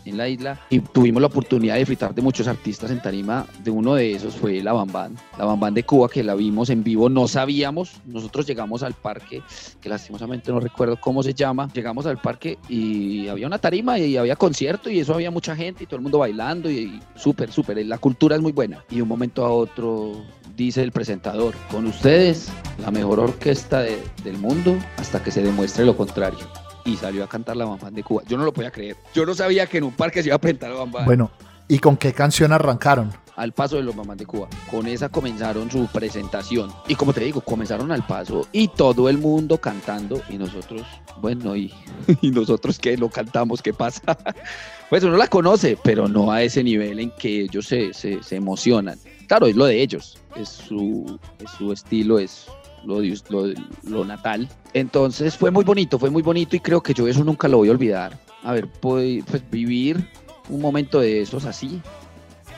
en, 0.04 0.16
la 0.16 0.28
isla. 0.28 0.60
Y 0.70 0.80
tuvimos 0.80 1.20
la 1.20 1.28
oportunidad 1.28 1.74
de 1.74 1.80
disfrutar 1.80 2.14
de 2.14 2.22
muchos 2.22 2.46
artistas 2.48 2.90
en 2.90 3.00
tarima. 3.00 3.46
De 3.62 3.70
uno 3.70 3.94
de 3.94 4.12
esos 4.12 4.34
fue 4.34 4.62
la 4.62 4.72
Bambán, 4.72 5.16
la 5.38 5.44
Bambán 5.44 5.74
de 5.74 5.84
Cuba 5.84 6.08
que 6.08 6.22
la 6.22 6.34
vimos 6.34 6.70
en 6.70 6.82
vivo, 6.82 7.08
no 7.08 7.28
sabíamos, 7.28 7.94
nosotros 8.06 8.46
llegamos 8.46 8.82
al 8.82 8.94
parque, 8.94 9.42
que 9.80 9.88
lastimosamente 9.88 10.52
no 10.52 10.60
recuerdo 10.60 10.98
cómo 11.00 11.22
se 11.22 11.34
llama, 11.34 11.68
llegamos 11.72 12.06
al 12.06 12.18
parque 12.18 12.58
y 12.68 13.28
había 13.28 13.46
una 13.46 13.58
tarima 13.58 13.98
y 13.98 14.16
había 14.16 14.36
concierto 14.36 14.90
y 14.90 15.00
eso 15.00 15.14
había 15.14 15.30
mucha 15.30 15.56
gente 15.56 15.84
y 15.84 15.86
todo 15.86 15.96
el 15.96 16.02
mundo 16.02 16.18
bailando 16.18 16.70
y, 16.70 17.00
súper, 17.14 17.50
súper, 17.50 17.84
la 17.86 17.98
cultura 17.98 18.36
es 18.36 18.42
muy 18.42 18.52
buena. 18.52 18.84
Y 18.90 18.96
de 18.96 19.02
un 19.02 19.08
momento 19.08 19.44
a 19.44 19.50
otro 19.50 20.24
dice 20.56 20.82
el 20.82 20.92
presentador, 20.92 21.54
con 21.70 21.86
ustedes 21.86 22.50
la 22.78 22.90
mejor 22.90 23.20
orquesta 23.20 23.80
del 23.80 24.38
mundo 24.38 24.76
hasta 24.98 25.22
que 25.22 25.30
se 25.30 25.42
demuestre 25.42 25.84
lo 25.84 25.96
contrario 25.96 26.61
y 26.84 26.96
salió 26.96 27.24
a 27.24 27.28
cantar 27.28 27.56
la 27.56 27.64
Bambán 27.64 27.94
de 27.94 28.02
Cuba. 28.02 28.22
Yo 28.26 28.36
no 28.36 28.44
lo 28.44 28.52
podía 28.52 28.70
creer. 28.70 28.96
Yo 29.14 29.26
no 29.26 29.34
sabía 29.34 29.66
que 29.66 29.78
en 29.78 29.84
un 29.84 29.92
parque 29.92 30.22
se 30.22 30.28
iba 30.28 30.36
a 30.36 30.40
presentar 30.40 30.70
la 30.70 30.76
Bambán. 30.76 31.04
Bueno, 31.04 31.30
¿y 31.68 31.78
con 31.78 31.96
qué 31.96 32.12
canción 32.12 32.52
arrancaron? 32.52 33.12
Al 33.36 33.52
paso 33.52 33.76
de 33.76 33.82
los 33.82 33.96
Bambán 33.96 34.18
de 34.18 34.26
Cuba. 34.26 34.48
Con 34.70 34.86
esa 34.86 35.08
comenzaron 35.08 35.70
su 35.70 35.86
presentación. 35.86 36.70
Y 36.86 36.94
como 36.94 37.12
te 37.12 37.24
digo, 37.24 37.40
comenzaron 37.40 37.90
al 37.90 38.06
paso 38.06 38.46
y 38.52 38.68
todo 38.68 39.08
el 39.08 39.18
mundo 39.18 39.58
cantando 39.58 40.22
y 40.28 40.36
nosotros, 40.36 40.82
bueno, 41.20 41.56
y, 41.56 41.72
y 42.20 42.30
nosotros 42.30 42.78
que 42.78 42.96
lo 42.96 43.08
cantamos, 43.08 43.62
¿qué 43.62 43.72
pasa? 43.72 44.02
pues 44.90 45.02
uno 45.04 45.16
la 45.16 45.28
conoce, 45.28 45.78
pero 45.82 46.08
no 46.08 46.30
a 46.30 46.42
ese 46.42 46.62
nivel 46.62 46.98
en 46.98 47.10
que 47.12 47.42
ellos 47.42 47.66
se, 47.66 47.94
se, 47.94 48.22
se 48.22 48.36
emocionan. 48.36 48.98
Claro, 49.26 49.46
es 49.46 49.56
lo 49.56 49.64
de 49.64 49.80
ellos, 49.80 50.18
es 50.36 50.50
su, 50.50 51.18
es 51.38 51.50
su 51.52 51.72
estilo, 51.72 52.18
es 52.18 52.48
lo, 52.84 54.04
natal. 54.04 54.48
Entonces 54.74 55.36
fue 55.36 55.50
muy 55.50 55.64
bonito, 55.64 55.98
fue 55.98 56.10
muy 56.10 56.22
bonito 56.22 56.56
y 56.56 56.60
creo 56.60 56.82
que 56.82 56.94
yo 56.94 57.06
eso 57.08 57.24
nunca 57.24 57.48
lo 57.48 57.58
voy 57.58 57.68
a 57.68 57.72
olvidar. 57.72 58.18
A 58.42 58.52
ver, 58.52 58.68
pues, 58.68 59.24
vivir 59.50 60.08
un 60.48 60.60
momento 60.60 61.00
de 61.00 61.22
esos 61.22 61.44
así 61.44 61.80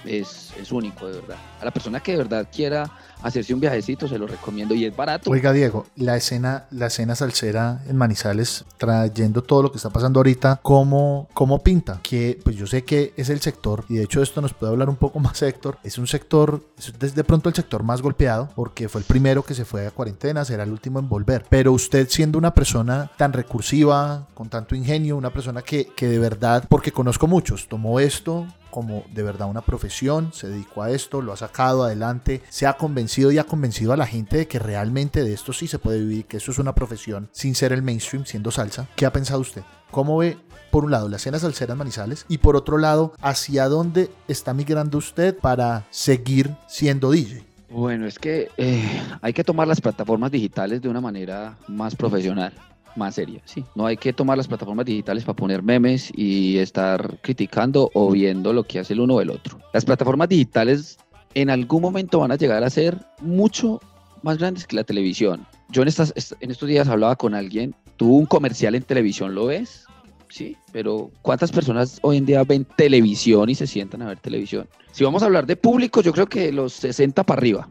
es, 0.06 0.52
es 0.60 0.72
único, 0.72 1.06
de 1.06 1.20
verdad. 1.20 1.36
A 1.60 1.64
la 1.64 1.70
persona 1.70 2.00
que 2.00 2.12
de 2.12 2.18
verdad 2.18 2.48
quiera 2.52 2.90
hacerse 3.24 3.54
un 3.54 3.60
viajecito, 3.60 4.06
se 4.06 4.18
lo 4.18 4.26
recomiendo 4.26 4.74
y 4.74 4.84
es 4.84 4.94
barato. 4.94 5.30
Oiga, 5.30 5.52
Diego, 5.52 5.86
la 5.96 6.16
escena, 6.16 6.66
la 6.70 6.86
escena 6.86 7.14
salsera 7.14 7.82
en 7.88 7.96
Manizales, 7.96 8.66
trayendo 8.76 9.42
todo 9.42 9.62
lo 9.62 9.70
que 9.70 9.78
está 9.78 9.88
pasando 9.88 10.20
ahorita, 10.20 10.60
¿cómo, 10.62 11.28
cómo 11.32 11.62
pinta? 11.62 12.00
Que 12.02 12.38
pues 12.44 12.54
yo 12.56 12.66
sé 12.66 12.84
que 12.84 13.14
es 13.16 13.30
el 13.30 13.40
sector, 13.40 13.86
y 13.88 13.94
de 13.94 14.04
hecho 14.04 14.22
esto 14.22 14.42
nos 14.42 14.52
puede 14.52 14.72
hablar 14.72 14.90
un 14.90 14.96
poco 14.96 15.18
más 15.20 15.40
Héctor, 15.40 15.78
es 15.82 15.96
un 15.96 16.06
sector, 16.06 16.62
es 16.78 16.92
desde 16.98 17.24
pronto 17.24 17.48
el 17.48 17.54
sector 17.54 17.82
más 17.82 18.02
golpeado, 18.02 18.50
porque 18.54 18.90
fue 18.90 19.00
el 19.00 19.06
primero 19.06 19.42
que 19.42 19.54
se 19.54 19.64
fue 19.64 19.86
a 19.86 19.90
cuarentena, 19.90 20.44
será 20.44 20.64
el 20.64 20.70
último 20.70 20.98
en 20.98 21.08
volver. 21.08 21.46
Pero 21.48 21.72
usted 21.72 22.08
siendo 22.10 22.36
una 22.36 22.52
persona 22.52 23.10
tan 23.16 23.32
recursiva, 23.32 24.28
con 24.34 24.50
tanto 24.50 24.74
ingenio, 24.74 25.16
una 25.16 25.32
persona 25.32 25.62
que, 25.62 25.86
que 25.96 26.08
de 26.08 26.18
verdad, 26.18 26.64
porque 26.68 26.92
conozco 26.92 27.26
muchos, 27.26 27.68
tomó 27.68 28.00
esto, 28.00 28.46
como 28.74 29.04
de 29.14 29.22
verdad 29.22 29.48
una 29.48 29.60
profesión, 29.60 30.32
se 30.32 30.48
dedicó 30.48 30.82
a 30.82 30.90
esto, 30.90 31.22
lo 31.22 31.32
ha 31.32 31.36
sacado 31.36 31.84
adelante, 31.84 32.42
se 32.48 32.66
ha 32.66 32.72
convencido 32.72 33.30
y 33.30 33.38
ha 33.38 33.44
convencido 33.44 33.92
a 33.92 33.96
la 33.96 34.04
gente 34.04 34.36
de 34.36 34.48
que 34.48 34.58
realmente 34.58 35.22
de 35.22 35.32
esto 35.32 35.52
sí 35.52 35.68
se 35.68 35.78
puede 35.78 36.00
vivir, 36.00 36.24
que 36.24 36.38
eso 36.38 36.50
es 36.50 36.58
una 36.58 36.74
profesión 36.74 37.28
sin 37.30 37.54
ser 37.54 37.72
el 37.72 37.82
mainstream, 37.82 38.26
siendo 38.26 38.50
salsa. 38.50 38.88
¿Qué 38.96 39.06
ha 39.06 39.12
pensado 39.12 39.38
usted? 39.38 39.62
¿Cómo 39.92 40.16
ve, 40.16 40.36
por 40.72 40.84
un 40.84 40.90
lado, 40.90 41.08
las 41.08 41.20
escenas 41.20 41.42
salseras 41.42 41.76
manizales 41.76 42.26
y 42.28 42.38
por 42.38 42.56
otro 42.56 42.76
lado, 42.78 43.12
hacia 43.20 43.68
dónde 43.68 44.10
está 44.26 44.52
migrando 44.54 44.98
usted 44.98 45.38
para 45.38 45.86
seguir 45.90 46.50
siendo 46.66 47.12
DJ? 47.12 47.44
Bueno, 47.70 48.08
es 48.08 48.18
que 48.18 48.50
eh, 48.56 49.02
hay 49.22 49.32
que 49.32 49.44
tomar 49.44 49.68
las 49.68 49.80
plataformas 49.80 50.32
digitales 50.32 50.82
de 50.82 50.88
una 50.88 51.00
manera 51.00 51.58
más 51.68 51.94
profesional 51.94 52.52
más 52.96 53.14
seria, 53.14 53.40
sí. 53.44 53.64
No 53.74 53.86
hay 53.86 53.96
que 53.96 54.12
tomar 54.12 54.36
las 54.36 54.48
plataformas 54.48 54.86
digitales 54.86 55.24
para 55.24 55.36
poner 55.36 55.62
memes 55.62 56.12
y 56.14 56.58
estar 56.58 57.18
criticando 57.22 57.90
o 57.94 58.10
viendo 58.10 58.52
lo 58.52 58.64
que 58.64 58.78
hace 58.78 58.92
el 58.92 59.00
uno 59.00 59.14
o 59.14 59.20
el 59.20 59.30
otro. 59.30 59.58
Las 59.72 59.84
plataformas 59.84 60.28
digitales 60.28 60.98
en 61.34 61.50
algún 61.50 61.82
momento 61.82 62.20
van 62.20 62.32
a 62.32 62.36
llegar 62.36 62.62
a 62.62 62.70
ser 62.70 62.98
mucho 63.20 63.80
más 64.22 64.38
grandes 64.38 64.66
que 64.66 64.76
la 64.76 64.84
televisión. 64.84 65.46
Yo 65.68 65.82
en, 65.82 65.88
estas, 65.88 66.14
en 66.40 66.50
estos 66.50 66.68
días 66.68 66.88
hablaba 66.88 67.16
con 67.16 67.34
alguien, 67.34 67.74
tuvo 67.96 68.16
un 68.16 68.26
comercial 68.26 68.74
en 68.74 68.82
televisión, 68.82 69.34
¿lo 69.34 69.46
ves? 69.46 69.86
sí, 70.34 70.56
pero 70.72 71.12
¿cuántas 71.22 71.52
personas 71.52 72.00
hoy 72.02 72.16
en 72.16 72.26
día 72.26 72.42
ven 72.42 72.66
televisión 72.76 73.48
y 73.48 73.54
se 73.54 73.68
sientan 73.68 74.02
a 74.02 74.06
ver 74.06 74.18
televisión? 74.18 74.68
Si 74.90 75.04
vamos 75.04 75.22
a 75.22 75.26
hablar 75.26 75.46
de 75.46 75.54
público, 75.54 76.02
yo 76.02 76.12
creo 76.12 76.26
que 76.26 76.50
los 76.50 76.72
60 76.72 77.22
para 77.22 77.38
arriba, 77.38 77.68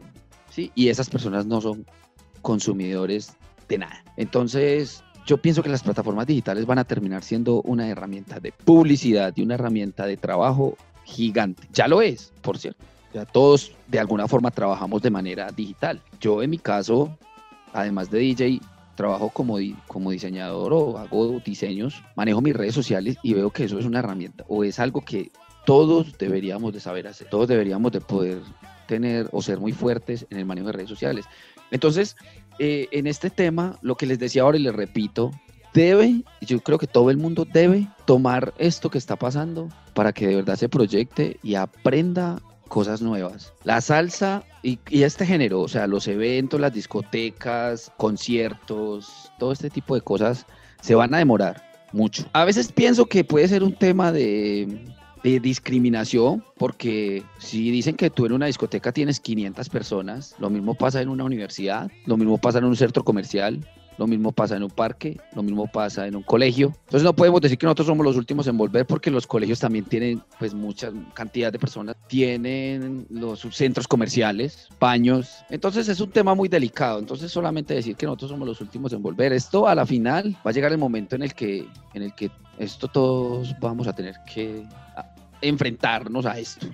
¿sí? 0.48 0.72
Y 0.74 0.88
esas 0.88 1.10
personas 1.10 1.44
no 1.44 1.60
son 1.60 1.84
consumidores 2.40 3.36
de 3.68 3.78
nada. 3.78 4.02
Entonces, 4.16 5.04
yo 5.26 5.38
pienso 5.38 5.62
que 5.62 5.68
las 5.68 5.82
plataformas 5.82 6.26
digitales 6.26 6.66
van 6.66 6.78
a 6.78 6.84
terminar 6.84 7.22
siendo 7.22 7.62
una 7.62 7.88
herramienta 7.88 8.40
de 8.40 8.52
publicidad 8.52 9.32
y 9.36 9.42
una 9.42 9.54
herramienta 9.54 10.06
de 10.06 10.16
trabajo 10.16 10.76
gigante. 11.04 11.66
Ya 11.72 11.88
lo 11.88 12.02
es, 12.02 12.32
por 12.42 12.58
cierto. 12.58 12.84
Todos 13.32 13.72
de 13.86 14.00
alguna 14.00 14.26
forma 14.26 14.50
trabajamos 14.50 15.00
de 15.02 15.10
manera 15.10 15.50
digital. 15.52 16.00
Yo 16.20 16.42
en 16.42 16.50
mi 16.50 16.58
caso, 16.58 17.16
además 17.72 18.10
de 18.10 18.18
DJ, 18.18 18.60
trabajo 18.96 19.30
como, 19.30 19.56
como 19.86 20.10
diseñador 20.10 20.72
o 20.72 20.98
hago 20.98 21.40
diseños, 21.44 22.02
manejo 22.16 22.40
mis 22.40 22.54
redes 22.54 22.74
sociales 22.74 23.16
y 23.22 23.34
veo 23.34 23.50
que 23.50 23.64
eso 23.64 23.78
es 23.78 23.86
una 23.86 24.00
herramienta 24.00 24.44
o 24.48 24.64
es 24.64 24.78
algo 24.78 25.00
que 25.00 25.30
todos 25.64 26.18
deberíamos 26.18 26.72
de 26.72 26.80
saber 26.80 27.06
hacer, 27.06 27.28
todos 27.28 27.48
deberíamos 27.48 27.92
de 27.92 28.00
poder 28.00 28.40
tener 28.86 29.28
o 29.32 29.42
ser 29.42 29.58
muy 29.58 29.72
fuertes 29.72 30.26
en 30.30 30.38
el 30.38 30.46
manejo 30.46 30.68
de 30.68 30.72
redes 30.72 30.88
sociales. 30.88 31.26
Entonces, 31.70 32.16
eh, 32.58 32.88
en 32.92 33.06
este 33.06 33.30
tema, 33.30 33.78
lo 33.82 33.96
que 33.96 34.06
les 34.06 34.18
decía 34.18 34.42
ahora 34.42 34.58
y 34.58 34.62
les 34.62 34.74
repito, 34.74 35.30
debe, 35.72 36.22
yo 36.40 36.60
creo 36.60 36.78
que 36.78 36.86
todo 36.86 37.10
el 37.10 37.16
mundo 37.16 37.46
debe 37.52 37.88
tomar 38.06 38.54
esto 38.58 38.90
que 38.90 38.98
está 38.98 39.16
pasando 39.16 39.68
para 39.92 40.12
que 40.12 40.28
de 40.28 40.36
verdad 40.36 40.56
se 40.56 40.68
proyecte 40.68 41.38
y 41.42 41.56
aprenda 41.56 42.40
cosas 42.68 43.02
nuevas. 43.02 43.52
La 43.64 43.80
salsa 43.80 44.44
y, 44.62 44.78
este 44.90 45.26
género, 45.26 45.60
o 45.60 45.68
sea, 45.68 45.86
los 45.86 46.08
eventos, 46.08 46.60
las 46.60 46.72
discotecas, 46.72 47.92
conciertos, 47.96 49.30
todo 49.38 49.52
este 49.52 49.70
tipo 49.70 49.94
de 49.94 50.00
cosas 50.00 50.46
se 50.80 50.94
van 50.94 51.14
a 51.14 51.18
demorar 51.18 51.62
mucho. 51.92 52.24
A 52.32 52.44
veces 52.44 52.72
pienso 52.72 53.06
que 53.06 53.24
puede 53.24 53.48
ser 53.48 53.62
un 53.62 53.74
tema 53.74 54.12
de, 54.12 54.86
de 55.24 55.40
discriminación, 55.40 56.44
porque 56.58 57.24
si 57.38 57.70
dicen 57.70 57.96
que 57.96 58.10
tú 58.10 58.26
en 58.26 58.32
una 58.32 58.46
discoteca 58.46 58.92
tienes 58.92 59.18
500 59.20 59.70
personas, 59.70 60.36
lo 60.38 60.50
mismo 60.50 60.74
pasa 60.74 61.00
en 61.00 61.08
una 61.08 61.24
universidad, 61.24 61.90
lo 62.04 62.18
mismo 62.18 62.36
pasa 62.36 62.58
en 62.58 62.64
un 62.64 62.76
centro 62.76 63.02
comercial, 63.02 63.66
lo 63.96 64.06
mismo 64.06 64.32
pasa 64.32 64.56
en 64.56 64.64
un 64.64 64.70
parque, 64.70 65.18
lo 65.34 65.42
mismo 65.42 65.66
pasa 65.66 66.06
en 66.06 66.16
un 66.16 66.22
colegio. 66.22 66.74
Entonces 66.84 67.04
no 67.04 67.14
podemos 67.14 67.40
decir 67.40 67.56
que 67.56 67.64
nosotros 67.64 67.86
somos 67.86 68.04
los 68.04 68.16
últimos 68.16 68.46
en 68.48 68.58
volver 68.58 68.86
porque 68.86 69.10
los 69.10 69.26
colegios 69.26 69.60
también 69.60 69.86
tienen 69.86 70.22
pues 70.38 70.52
mucha 70.52 70.92
cantidad 71.14 71.50
de 71.50 71.58
personas, 71.58 71.96
tienen 72.06 73.06
los 73.08 73.46
centros 73.52 73.88
comerciales, 73.88 74.68
baños. 74.78 75.44
Entonces 75.48 75.88
es 75.88 76.00
un 76.00 76.10
tema 76.10 76.34
muy 76.34 76.50
delicado. 76.50 76.98
Entonces 76.98 77.32
solamente 77.32 77.72
decir 77.72 77.96
que 77.96 78.04
nosotros 78.04 78.32
somos 78.32 78.46
los 78.46 78.60
últimos 78.60 78.92
en 78.92 79.02
volver, 79.02 79.32
esto 79.32 79.66
a 79.66 79.74
la 79.74 79.86
final 79.86 80.36
va 80.46 80.50
a 80.50 80.52
llegar 80.52 80.72
el 80.72 80.78
momento 80.78 81.16
en 81.16 81.22
el 81.22 81.32
que 81.32 81.66
en 81.94 82.02
el 82.02 82.14
que 82.14 82.30
esto 82.58 82.88
todos 82.88 83.54
vamos 83.60 83.86
a 83.86 83.94
tener 83.94 84.16
que 84.32 84.64
enfrentarnos 85.48 86.26
a 86.26 86.38
esto 86.38 86.66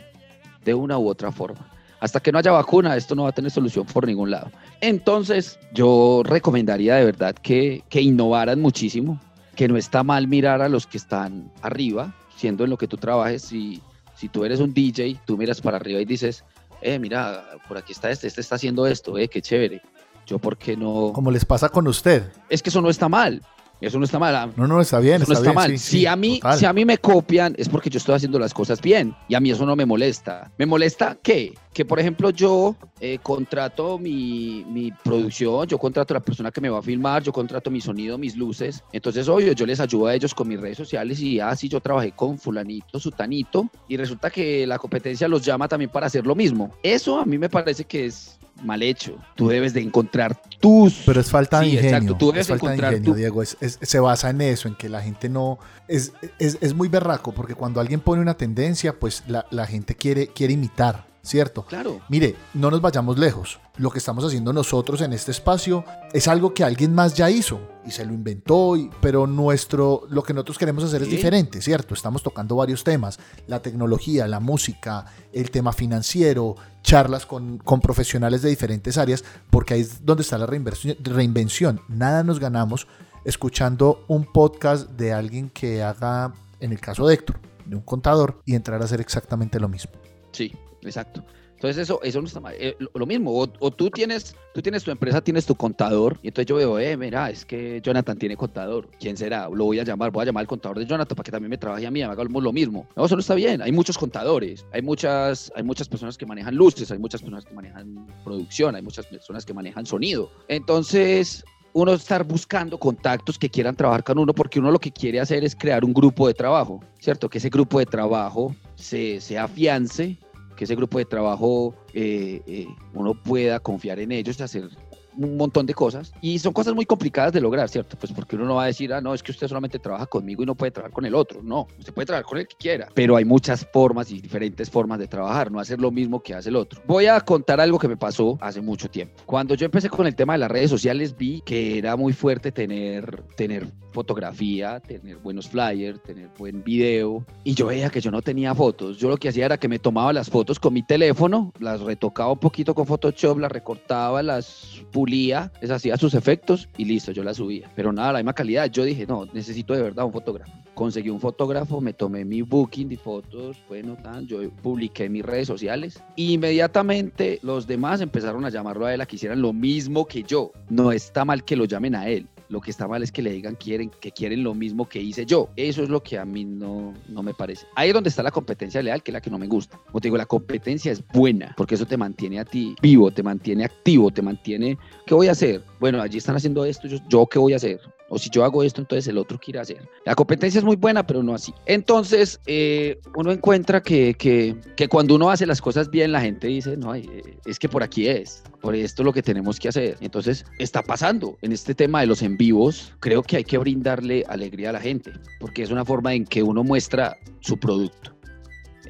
de 0.64 0.74
una 0.74 0.98
u 0.98 1.09
otra 1.09 1.33
forma 1.33 1.70
hasta 2.00 2.20
que 2.20 2.33
no 2.33 2.38
haya 2.38 2.50
vacuna, 2.50 2.96
esto 2.96 3.14
no 3.14 3.24
va 3.24 3.28
a 3.28 3.33
tener 3.33 3.50
solución 3.50 3.87
por 3.87 4.06
ningún 4.06 4.30
lado. 4.30 4.50
Entonces, 4.80 5.59
yo 5.72 6.22
recomendaría 6.24 6.96
de 6.96 7.04
verdad 7.04 7.35
que, 7.35 7.85
que 7.88 8.00
innovaran 8.00 8.61
muchísimo, 8.61 9.20
que 9.54 9.68
no 9.68 9.76
está 9.76 10.02
mal 10.02 10.26
mirar 10.26 10.62
a 10.62 10.68
los 10.68 10.87
que 10.87 10.96
están 10.96 11.52
arriba, 11.61 12.14
siendo 12.37 12.64
en 12.64 12.70
lo 12.70 12.78
que 12.78 12.88
tú 12.88 12.96
trabajes. 12.96 13.42
Si, 13.42 13.83
si 14.16 14.28
tú 14.28 14.44
eres 14.44 14.61
un 14.61 14.72
DJ, 14.72 15.18
tú 15.26 15.37
miras 15.37 15.61
para 15.61 15.76
arriba 15.76 16.00
y 16.00 16.06
dices, 16.06 16.42
eh, 16.80 16.98
mira, 16.98 17.44
por 17.68 17.76
aquí 17.76 17.92
está 17.92 18.11
este, 18.11 18.26
este 18.26 18.40
está 18.40 18.54
haciendo 18.54 18.87
esto, 18.87 19.18
eh, 19.18 19.28
qué 19.28 19.42
chévere. 19.42 19.83
Yo, 20.26 20.38
¿por 20.38 20.56
qué 20.56 20.76
no? 20.76 21.12
Como 21.12 21.30
les 21.30 21.44
pasa 21.44 21.68
con 21.68 21.87
usted. 21.87 22.33
Es 22.48 22.62
que 22.62 22.70
eso 22.70 22.80
no 22.80 22.88
está 22.88 23.09
mal. 23.09 23.42
Eso 23.80 23.98
no 23.98 24.04
está 24.04 24.18
mal. 24.18 24.52
No, 24.56 24.66
no, 24.66 24.80
está 24.80 24.98
bien. 24.98 25.22
Eso 25.22 25.32
no 25.32 25.38
está 25.38 25.52
mal. 25.52 25.78
si, 25.78 26.06
a 26.06 26.16
mí, 26.16 26.40
si 26.58 26.66
a 26.66 26.72
mí 26.72 26.84
me 26.84 26.98
copian 26.98 27.54
es 27.56 27.68
porque 27.68 27.88
yo 27.88 27.98
estoy 27.98 28.14
haciendo 28.14 28.38
las 28.38 28.52
cosas 28.52 28.80
bien 28.80 29.14
y 29.28 29.34
a 29.34 29.40
mí 29.40 29.50
eso 29.50 29.64
no 29.64 29.74
me 29.76 29.86
molesta. 29.86 30.50
¿Me 30.58 30.66
molesta 30.66 31.16
qué? 31.22 31.54
Que, 31.72 31.84
por 31.84 32.00
ejemplo, 32.00 32.30
yo 32.30 32.76
eh, 33.00 33.18
contrato 33.22 33.98
mi, 33.98 34.64
mi, 34.68 34.90
producción, 34.90 35.66
yo 35.68 35.78
contrato 35.78 36.12
a 36.12 36.18
la 36.18 36.20
persona 36.20 36.50
que 36.50 36.60
me 36.60 36.68
va 36.68 36.80
a 36.80 36.82
filmar, 36.82 37.22
yo 37.22 37.32
contrato 37.32 37.70
mi 37.70 37.80
sonido, 37.80 38.18
mis 38.18 38.36
luces. 38.36 38.82
Entonces, 38.92 39.28
obvio, 39.28 39.52
yo 39.52 39.66
les 39.66 39.80
ayudo 39.80 40.06
a 40.06 40.14
ellos 40.14 40.34
con 40.34 40.48
mis 40.48 40.60
redes 40.60 40.76
sociales 40.76 41.20
y 41.20 41.38
así 41.40 41.68
ah, 41.68 41.70
yo 41.70 41.80
trabajé 41.80 42.12
con 42.12 42.38
fulanito, 42.38 42.98
sutanito 42.98 43.68
y 43.88 43.96
resulta 43.96 44.30
que 44.30 44.66
la 44.66 44.78
competencia 44.78 45.28
los 45.28 45.44
llama 45.44 45.68
también 45.68 45.90
para 45.90 46.06
hacer 46.06 46.26
lo 46.26 46.34
mismo. 46.34 46.72
Eso 46.82 47.18
a 47.18 47.24
mí 47.24 47.38
me 47.38 47.48
parece 47.48 47.84
que 47.84 48.06
es 48.06 48.39
mal 48.62 48.82
hecho. 48.82 49.16
Tú 49.34 49.48
debes 49.48 49.72
de 49.72 49.80
encontrar 49.80 50.40
tus... 50.60 51.02
Pero 51.06 51.20
es 51.20 51.30
falta 51.30 51.60
de 51.60 51.68
ingenio. 51.68 52.16
Tú 52.16 52.32
debes 52.32 52.48
es 52.48 52.58
falta 52.58 52.70
de 52.70 52.76
ingenio, 52.76 53.14
Diego. 53.14 53.42
se 53.44 54.00
basa 54.00 54.30
en 54.30 54.40
eso, 54.40 54.68
en 54.68 54.74
que 54.74 54.88
la 54.88 55.02
gente 55.02 55.28
no... 55.28 55.58
Es, 55.88 56.12
es, 56.38 56.74
muy 56.74 56.88
berraco, 56.88 57.32
porque 57.32 57.54
cuando 57.54 57.80
alguien 57.80 58.00
pone 58.00 58.22
una 58.22 58.34
tendencia, 58.34 58.98
pues 58.98 59.24
la, 59.26 59.46
la 59.50 59.66
gente 59.66 59.94
quiere, 59.94 60.28
quiere 60.28 60.54
imitar. 60.54 61.10
¿cierto? 61.22 61.64
Claro. 61.64 62.00
Mire, 62.08 62.36
no 62.54 62.70
nos 62.70 62.80
vayamos 62.80 63.18
lejos. 63.18 63.60
Lo 63.80 63.90
que 63.90 63.96
estamos 63.96 64.22
haciendo 64.26 64.52
nosotros 64.52 65.00
en 65.00 65.14
este 65.14 65.30
espacio 65.30 65.86
es 66.12 66.28
algo 66.28 66.52
que 66.52 66.62
alguien 66.62 66.94
más 66.94 67.14
ya 67.14 67.30
hizo 67.30 67.58
y 67.82 67.90
se 67.92 68.04
lo 68.04 68.12
inventó, 68.12 68.74
pero 69.00 69.26
nuestro, 69.26 70.02
lo 70.10 70.22
que 70.22 70.34
nosotros 70.34 70.58
queremos 70.58 70.84
hacer 70.84 71.00
es 71.00 71.08
diferente, 71.08 71.62
¿cierto? 71.62 71.94
Estamos 71.94 72.22
tocando 72.22 72.56
varios 72.56 72.84
temas, 72.84 73.18
la 73.46 73.62
tecnología, 73.62 74.28
la 74.28 74.38
música, 74.38 75.06
el 75.32 75.50
tema 75.50 75.72
financiero, 75.72 76.56
charlas 76.82 77.24
con, 77.24 77.56
con 77.56 77.80
profesionales 77.80 78.42
de 78.42 78.50
diferentes 78.50 78.98
áreas, 78.98 79.24
porque 79.48 79.72
ahí 79.72 79.80
es 79.80 80.04
donde 80.04 80.24
está 80.24 80.36
la 80.36 80.44
reinvención. 80.44 81.80
Nada 81.88 82.22
nos 82.22 82.38
ganamos 82.38 82.86
escuchando 83.24 84.04
un 84.08 84.30
podcast 84.30 84.90
de 84.90 85.14
alguien 85.14 85.48
que 85.48 85.82
haga, 85.82 86.34
en 86.60 86.72
el 86.72 86.80
caso 86.80 87.06
de 87.06 87.14
Héctor, 87.14 87.40
de 87.64 87.76
un 87.76 87.82
contador, 87.82 88.42
y 88.44 88.56
entrar 88.56 88.82
a 88.82 88.84
hacer 88.84 89.00
exactamente 89.00 89.58
lo 89.58 89.70
mismo. 89.70 89.92
Sí, 90.32 90.54
exacto. 90.82 91.24
Entonces 91.60 91.82
eso, 91.82 92.00
eso 92.02 92.22
no 92.22 92.26
está 92.26 92.40
mal. 92.40 92.54
Eh, 92.58 92.74
lo, 92.94 93.04
mismo, 93.04 93.38
o, 93.38 93.70
tú, 93.70 93.90
tienes, 93.90 94.34
tú 94.54 94.62
tienes 94.62 94.82
tu 94.82 94.90
empresa, 94.90 95.20
tienes 95.20 95.44
tu 95.44 95.54
contador, 95.54 96.18
y 96.22 96.28
entonces 96.28 96.46
yo 96.46 96.56
veo, 96.56 96.78
eh, 96.78 96.96
mira, 96.96 97.28
es 97.28 97.44
que 97.44 97.82
Jonathan 97.82 98.16
tiene 98.16 98.34
contador. 98.34 98.88
¿Quién 98.98 99.14
será? 99.14 99.46
Lo 99.50 99.66
voy 99.66 99.78
a 99.78 99.84
llamar, 99.84 100.10
voy 100.10 100.22
a 100.22 100.24
llamar 100.24 100.40
al 100.40 100.46
contador 100.46 100.78
de 100.78 100.86
Jonathan 100.86 101.14
para 101.14 101.24
que 101.24 101.30
también 101.30 101.50
me 101.50 101.58
trabaje 101.58 101.86
a 101.86 101.90
mí, 101.90 102.00
hagamos 102.00 102.42
lo 102.42 102.50
mismo. 102.50 102.88
No, 102.96 103.04
eso 103.04 103.14
no 103.14 103.20
está 103.20 103.34
bien. 103.34 103.60
Hay 103.60 103.72
muchos 103.72 103.98
contadores, 103.98 104.64
hay 104.72 104.80
muchas, 104.80 105.52
hay 105.54 105.62
muchas 105.62 105.86
personas 105.86 106.16
que 106.16 106.24
manejan 106.24 106.54
luces, 106.54 106.90
hay 106.90 106.98
muchas 106.98 107.20
personas 107.20 107.44
que 107.44 107.52
manejan 107.52 108.06
producción, 108.24 108.74
hay 108.74 108.80
muchas 108.80 109.04
personas 109.04 109.44
que 109.44 109.52
manejan 109.52 109.84
sonido. 109.84 110.30
Entonces, 110.48 111.44
uno 111.74 111.92
estar 111.92 112.24
buscando 112.24 112.78
contactos 112.78 113.38
que 113.38 113.50
quieran 113.50 113.76
trabajar 113.76 114.02
con 114.02 114.18
uno, 114.18 114.32
porque 114.32 114.60
uno 114.60 114.70
lo 114.70 114.78
que 114.78 114.92
quiere 114.92 115.20
hacer 115.20 115.44
es 115.44 115.54
crear 115.54 115.84
un 115.84 115.92
grupo 115.92 116.26
de 116.26 116.32
trabajo, 116.32 116.80
¿cierto? 117.00 117.28
Que 117.28 117.36
ese 117.36 117.50
grupo 117.50 117.80
de 117.80 117.84
trabajo 117.84 118.56
se, 118.76 119.20
se 119.20 119.38
afiance 119.38 120.16
que 120.60 120.64
ese 120.64 120.74
grupo 120.74 120.98
de 120.98 121.06
trabajo 121.06 121.74
eh, 121.94 122.42
eh, 122.46 122.66
uno 122.92 123.14
pueda 123.14 123.60
confiar 123.60 123.98
en 123.98 124.12
ellos 124.12 124.38
y 124.38 124.42
hacer 124.42 124.68
un 125.16 125.38
montón 125.38 125.64
de 125.64 125.72
cosas 125.72 126.12
y 126.20 126.38
son 126.38 126.52
cosas 126.52 126.74
muy 126.74 126.84
complicadas 126.84 127.32
de 127.32 127.40
lograr, 127.40 127.66
¿cierto? 127.70 127.96
Pues 127.98 128.12
porque 128.12 128.36
uno 128.36 128.44
no 128.44 128.56
va 128.56 128.64
a 128.64 128.66
decir, 128.66 128.92
ah, 128.92 129.00
no, 129.00 129.14
es 129.14 129.22
que 129.22 129.32
usted 129.32 129.48
solamente 129.48 129.78
trabaja 129.78 130.04
conmigo 130.04 130.42
y 130.42 130.46
no 130.46 130.54
puede 130.54 130.70
trabajar 130.70 130.92
con 130.92 131.06
el 131.06 131.14
otro. 131.14 131.42
No, 131.42 131.66
usted 131.78 131.94
puede 131.94 132.04
trabajar 132.04 132.26
con 132.26 132.38
el 132.40 132.46
que 132.46 132.56
quiera, 132.56 132.88
pero 132.92 133.16
hay 133.16 133.24
muchas 133.24 133.66
formas 133.72 134.12
y 134.12 134.20
diferentes 134.20 134.68
formas 134.68 134.98
de 134.98 135.08
trabajar, 135.08 135.50
no 135.50 135.60
hacer 135.60 135.80
lo 135.80 135.90
mismo 135.90 136.22
que 136.22 136.34
hace 136.34 136.50
el 136.50 136.56
otro. 136.56 136.82
Voy 136.86 137.06
a 137.06 137.18
contar 137.22 137.58
algo 137.58 137.78
que 137.78 137.88
me 137.88 137.96
pasó 137.96 138.36
hace 138.42 138.60
mucho 138.60 138.90
tiempo. 138.90 139.14
Cuando 139.24 139.54
yo 139.54 139.64
empecé 139.64 139.88
con 139.88 140.06
el 140.06 140.14
tema 140.14 140.34
de 140.34 140.40
las 140.40 140.50
redes 140.50 140.68
sociales, 140.68 141.16
vi 141.16 141.40
que 141.40 141.78
era 141.78 141.96
muy 141.96 142.12
fuerte 142.12 142.52
tener, 142.52 143.22
tener 143.34 143.66
fotografía, 143.90 144.81
tener 144.81 145.16
buenos 145.16 145.48
flyers, 145.48 146.03
tener 146.03 146.29
buen 146.38 146.62
video 146.62 147.24
y 147.44 147.55
yo 147.55 147.66
veía 147.66 147.90
que 147.90 148.00
yo 148.00 148.11
no 148.11 148.22
tenía 148.22 148.55
fotos. 148.55 148.98
Yo 148.98 149.09
lo 149.09 149.16
que 149.16 149.29
hacía 149.29 149.46
era 149.46 149.59
que 149.59 149.68
me 149.68 149.79
tomaba 149.79 150.12
las 150.12 150.31
fotos 150.31 150.59
con 150.59 150.72
mi 150.72 150.83
teléfono, 150.83 151.53
las 151.59 151.81
retocaba 151.81 152.33
un 152.33 152.38
poquito 152.38 152.74
con 152.74 152.87
Photoshop, 152.87 153.38
las 153.38 153.53
recortaba, 153.53 154.22
las 154.22 154.83
pulía, 154.92 155.53
les 155.61 155.70
hacía 155.70 155.96
sus 155.96 156.14
efectos 156.14 156.68
y 156.76 156.85
listo, 156.85 157.12
yo 157.12 157.22
la 157.22 157.35
subía. 157.35 157.70
Pero 157.74 157.92
nada, 157.92 158.12
la 158.12 158.18
misma 158.18 158.33
calidad. 158.33 158.70
Yo 158.70 158.85
dije, 158.85 159.07
no, 159.07 159.26
necesito 159.33 159.74
de 159.74 159.83
verdad 159.83 160.05
un 160.05 160.12
fotógrafo. 160.12 160.53
Conseguí 160.74 161.11
un 161.11 161.20
fotógrafo, 161.20 161.81
me 161.81 161.92
tomé 161.92 162.24
mi 162.24 162.42
booking 162.42 162.88
de 162.88 162.96
fotos, 162.96 163.59
bueno, 163.68 163.96
tan, 164.03 164.26
yo 164.26 164.48
publiqué 164.62 165.09
mis 165.09 165.24
redes 165.24 165.46
sociales. 165.46 166.03
E 166.16 166.22
inmediatamente 166.22 167.38
los 167.42 167.66
demás 167.66 168.00
empezaron 168.00 168.44
a 168.44 168.50
llamarlo 168.50 168.87
a 168.87 168.94
él 168.94 169.00
a 169.00 169.07
que 169.07 169.16
hicieran 169.16 169.42
lo 169.42 169.53
mismo 169.53 170.07
que 170.07 170.22
yo. 170.22 170.53
No 170.68 170.92
está 170.92 171.24
mal 171.24 171.44
que 171.44 171.57
lo 171.57 171.64
llamen 171.64 171.94
a 171.94 172.09
él. 172.09 172.26
Lo 172.50 172.60
que 172.60 172.72
está 172.72 172.88
mal 172.88 173.02
es 173.02 173.12
que 173.12 173.22
le 173.22 173.30
digan 173.30 173.54
quieren, 173.54 173.90
que 174.00 174.10
quieren 174.10 174.42
lo 174.42 174.54
mismo 174.54 174.88
que 174.88 175.00
hice 175.00 175.24
yo. 175.24 175.48
Eso 175.54 175.84
es 175.84 175.88
lo 175.88 176.02
que 176.02 176.18
a 176.18 176.24
mí 176.24 176.44
no, 176.44 176.92
no 177.08 177.22
me 177.22 177.32
parece. 177.32 177.64
Ahí 177.76 177.88
es 177.88 177.94
donde 177.94 178.10
está 178.10 178.24
la 178.24 178.32
competencia 178.32 178.82
leal, 178.82 179.04
que 179.04 179.12
es 179.12 179.14
la 179.14 179.20
que 179.20 179.30
no 179.30 179.38
me 179.38 179.46
gusta. 179.46 179.78
Como 179.86 180.00
te 180.00 180.08
digo, 180.08 180.16
la 180.16 180.26
competencia 180.26 180.90
es 180.90 181.02
buena, 181.14 181.54
porque 181.56 181.76
eso 181.76 181.86
te 181.86 181.96
mantiene 181.96 182.40
a 182.40 182.44
ti 182.44 182.74
vivo, 182.82 183.10
te 183.12 183.22
mantiene 183.22 183.64
activo, 183.64 184.10
te 184.10 184.20
mantiene... 184.20 184.76
¿Qué 185.06 185.14
voy 185.14 185.28
a 185.28 185.32
hacer? 185.32 185.62
Bueno, 185.78 186.02
allí 186.02 186.18
están 186.18 186.34
haciendo 186.34 186.64
esto, 186.64 186.88
yo, 186.88 186.98
¿yo 187.08 187.26
qué 187.26 187.38
voy 187.38 187.52
a 187.52 187.56
hacer? 187.56 187.80
O 188.10 188.18
si 188.18 188.28
yo 188.28 188.44
hago 188.44 188.64
esto, 188.64 188.80
entonces 188.80 189.06
el 189.06 189.16
otro 189.16 189.38
quiere 189.38 189.60
hacer. 189.60 189.88
La 190.04 190.16
competencia 190.16 190.58
es 190.58 190.64
muy 190.64 190.74
buena, 190.74 191.06
pero 191.06 191.22
no 191.22 191.32
así. 191.32 191.54
Entonces, 191.64 192.40
eh, 192.46 193.00
uno 193.16 193.30
encuentra 193.30 193.80
que, 193.80 194.14
que, 194.14 194.56
que, 194.76 194.88
cuando 194.88 195.14
uno 195.14 195.30
hace 195.30 195.46
las 195.46 195.62
cosas 195.62 195.90
bien, 195.90 196.10
la 196.10 196.20
gente 196.20 196.48
dice, 196.48 196.76
no, 196.76 196.92
eh, 196.94 197.04
es 197.46 197.58
que 197.58 197.68
por 197.68 197.84
aquí 197.84 198.08
es, 198.08 198.42
por 198.60 198.74
esto 198.74 199.02
es 199.02 199.06
lo 199.06 199.12
que 199.12 199.22
tenemos 199.22 199.60
que 199.60 199.68
hacer. 199.68 199.96
Entonces, 200.00 200.44
está 200.58 200.82
pasando 200.82 201.38
en 201.40 201.52
este 201.52 201.72
tema 201.72 202.00
de 202.00 202.08
los 202.08 202.20
en 202.22 202.36
vivos. 202.36 202.92
Creo 202.98 203.22
que 203.22 203.36
hay 203.36 203.44
que 203.44 203.58
brindarle 203.58 204.24
alegría 204.28 204.70
a 204.70 204.72
la 204.72 204.80
gente, 204.80 205.12
porque 205.38 205.62
es 205.62 205.70
una 205.70 205.84
forma 205.84 206.12
en 206.12 206.24
que 206.24 206.42
uno 206.42 206.64
muestra 206.64 207.16
su 207.40 207.58
producto 207.58 208.20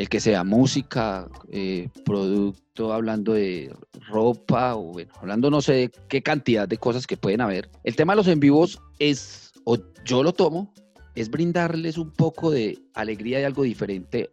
el 0.00 0.09
que 0.09 0.18
sea 0.18 0.44
música, 0.44 1.28
eh, 1.52 1.90
producto, 2.06 2.90
hablando 2.90 3.35
de 3.35 3.70
ropa, 4.09 4.74
o 4.74 4.92
bueno, 4.92 5.12
hablando 5.20 5.50
no 5.50 5.61
sé 5.61 5.90
qué 6.09 6.22
cantidad 6.22 6.66
de 6.66 6.78
cosas 6.78 7.06
que 7.06 7.18
pueden 7.18 7.42
haber. 7.42 7.68
El 7.85 7.96
tema 7.96 8.14
de 8.14 8.16
los 8.16 8.28
en 8.28 8.40
vivos 8.40 8.80
es, 9.01 9.53
o 9.65 9.77
yo 10.05 10.23
lo 10.23 10.33
tomo, 10.33 10.73
es 11.17 11.29
brindarles 11.29 11.99
un 11.99 12.13
poco 12.13 12.53
de 12.53 12.79
alegría 12.95 13.41
y 13.41 13.45
algo 13.45 13.65
diferente 13.65 14.31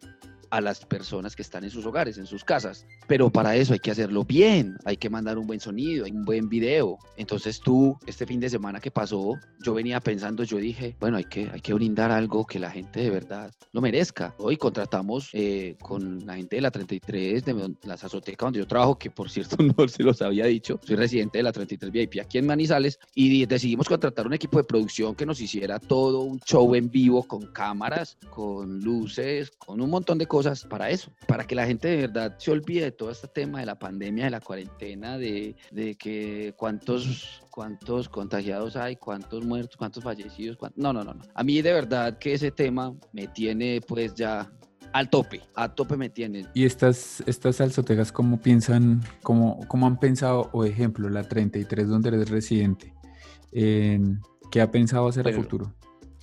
a 0.49 0.61
las 0.61 0.85
personas 0.85 1.35
que 1.35 1.41
están 1.41 1.63
en 1.63 1.69
sus 1.69 1.85
hogares, 1.85 2.17
en 2.17 2.25
sus 2.25 2.43
casas. 2.43 2.85
Pero 3.07 3.29
para 3.29 3.55
eso 3.55 3.73
hay 3.73 3.79
que 3.79 3.91
hacerlo 3.91 4.23
bien, 4.23 4.77
hay 4.85 4.97
que 4.97 5.09
mandar 5.09 5.37
un 5.37 5.47
buen 5.47 5.59
sonido, 5.59 6.05
un 6.05 6.25
buen 6.25 6.49
video. 6.49 6.97
Entonces 7.17 7.59
tú, 7.59 7.97
este 8.05 8.25
fin 8.25 8.39
de 8.39 8.49
semana 8.49 8.79
que 8.79 8.91
pasó, 8.91 9.35
yo 9.61 9.73
venía 9.73 9.99
pensando, 9.99 10.43
yo 10.43 10.57
dije, 10.57 10.95
bueno, 10.99 11.17
hay 11.17 11.25
que, 11.25 11.49
hay 11.51 11.61
que 11.61 11.73
brindar 11.73 12.11
algo 12.11 12.45
que 12.45 12.59
la 12.59 12.71
gente 12.71 13.01
de 13.01 13.09
verdad 13.09 13.51
lo 13.71 13.81
merezca. 13.81 14.33
Hoy 14.37 14.57
contratamos 14.57 15.29
eh, 15.33 15.75
con 15.81 16.25
la 16.25 16.35
gente 16.35 16.55
de 16.57 16.61
la 16.61 16.71
33, 16.71 17.43
de 17.43 17.75
la 17.83 17.97
Sazoteca, 17.97 18.45
donde 18.45 18.59
yo 18.59 18.67
trabajo, 18.67 18.97
que 18.97 19.11
por 19.11 19.29
cierto 19.29 19.57
no 19.77 19.87
se 19.87 20.03
los 20.03 20.21
había 20.21 20.45
dicho, 20.45 20.79
soy 20.83 20.95
residente 20.95 21.39
de 21.39 21.43
la 21.43 21.51
33 21.51 21.91
VIP 21.91 22.21
aquí 22.21 22.37
en 22.37 22.45
Manizales, 22.45 22.99
y 23.13 23.45
decidimos 23.45 23.87
contratar 23.87 24.25
un 24.27 24.33
equipo 24.33 24.57
de 24.57 24.63
producción 24.63 25.15
que 25.15 25.25
nos 25.25 25.41
hiciera 25.41 25.79
todo 25.79 26.21
un 26.21 26.39
show 26.39 26.73
en 26.75 26.89
vivo 26.89 27.23
con 27.23 27.47
cámaras, 27.47 28.17
con 28.29 28.79
luces, 28.81 29.51
con 29.57 29.81
un 29.81 29.89
montón 29.89 30.17
de 30.17 30.25
cosas 30.25 30.36
cosas 30.37 30.65
para 30.65 30.91
eso, 30.91 31.09
para 31.27 31.47
que 31.47 31.55
la 31.55 31.65
gente 31.65 31.87
de 31.87 31.97
verdad 31.97 32.35
se 32.37 32.51
olvide 32.51 32.83
de 32.83 32.91
todo 32.91 33.09
este 33.09 33.27
tema 33.27 33.59
de 33.59 33.65
la 33.65 33.79
pandemia, 33.79 34.25
de 34.25 34.29
la 34.29 34.39
cuarentena, 34.39 35.17
de, 35.17 35.55
de 35.71 35.95
que 35.95 36.53
cuántos, 36.55 37.41
cuántos 37.49 38.07
contagiados 38.07 38.75
hay, 38.75 38.97
cuántos 38.97 39.43
muertos, 39.43 39.75
cuántos 39.77 40.03
fallecidos. 40.03 40.55
No, 40.75 40.93
no, 40.93 41.03
no, 41.03 41.15
no. 41.15 41.23
A 41.33 41.43
mí 41.43 41.59
de 41.63 41.73
verdad 41.73 42.19
que 42.19 42.33
ese 42.33 42.51
tema 42.51 42.93
me 43.13 43.27
tiene 43.29 43.81
pues 43.81 44.13
ya 44.13 44.47
al 44.93 45.09
tope, 45.09 45.41
a 45.55 45.73
tope 45.73 45.97
me 45.97 46.11
tiene. 46.11 46.45
¿Y 46.53 46.65
estas, 46.65 47.23
estas 47.25 47.55
salsotegas 47.55 48.11
cómo 48.11 48.39
piensan, 48.39 49.01
cómo, 49.23 49.59
cómo 49.67 49.87
han 49.87 49.99
pensado, 49.99 50.51
o 50.53 50.65
ejemplo, 50.65 51.09
la 51.09 51.23
33 51.23 51.87
donde 51.87 52.09
eres 52.09 52.29
residente, 52.29 52.93
en 53.51 54.21
qué 54.51 54.61
ha 54.61 54.69
pensado 54.69 55.07
hacer 55.07 55.27
a 55.27 55.33
futuro? 55.33 55.73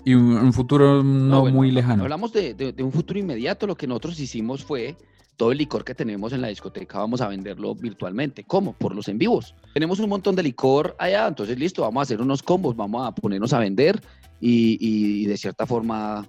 Y 0.04 0.14
un, 0.14 0.52
futuro 0.52 1.02
no, 1.02 1.46
muy 1.46 1.70
lejano. 1.70 2.02
Hablamos 2.02 2.32
de, 2.32 2.74
un 2.78 2.92
futuro 2.92 3.18
inmediato. 3.18 3.66
Lo 3.66 3.76
que 3.76 3.86
nosotros 3.86 4.20
hicimos 4.20 4.62
fue 4.62 4.96
todo 5.36 5.50
el 5.50 5.58
licor 5.58 5.84
que 5.84 5.94
tenemos 5.94 6.32
en 6.32 6.42
la 6.42 6.48
discoteca 6.48 6.98
vamos 6.98 7.20
a 7.20 7.28
venderlo 7.28 7.74
virtualmente. 7.74 8.44
¿Cómo? 8.44 8.74
Por 8.74 8.94
los 8.94 9.08
en 9.08 9.18
vivos. 9.18 9.54
Tenemos 9.72 9.98
un 9.98 10.08
montón 10.08 10.36
de 10.36 10.42
licor 10.42 10.94
allá, 10.98 11.26
entonces 11.26 11.58
listo, 11.58 11.82
vamos 11.82 12.00
a 12.00 12.02
hacer 12.02 12.20
unos 12.20 12.42
combos, 12.42 12.76
vamos 12.76 13.06
a 13.06 13.12
ponernos 13.12 13.52
a 13.52 13.58
vender 13.58 14.00
y, 14.40 15.24
de 15.26 15.36
cierta 15.36 15.66
forma 15.66 16.28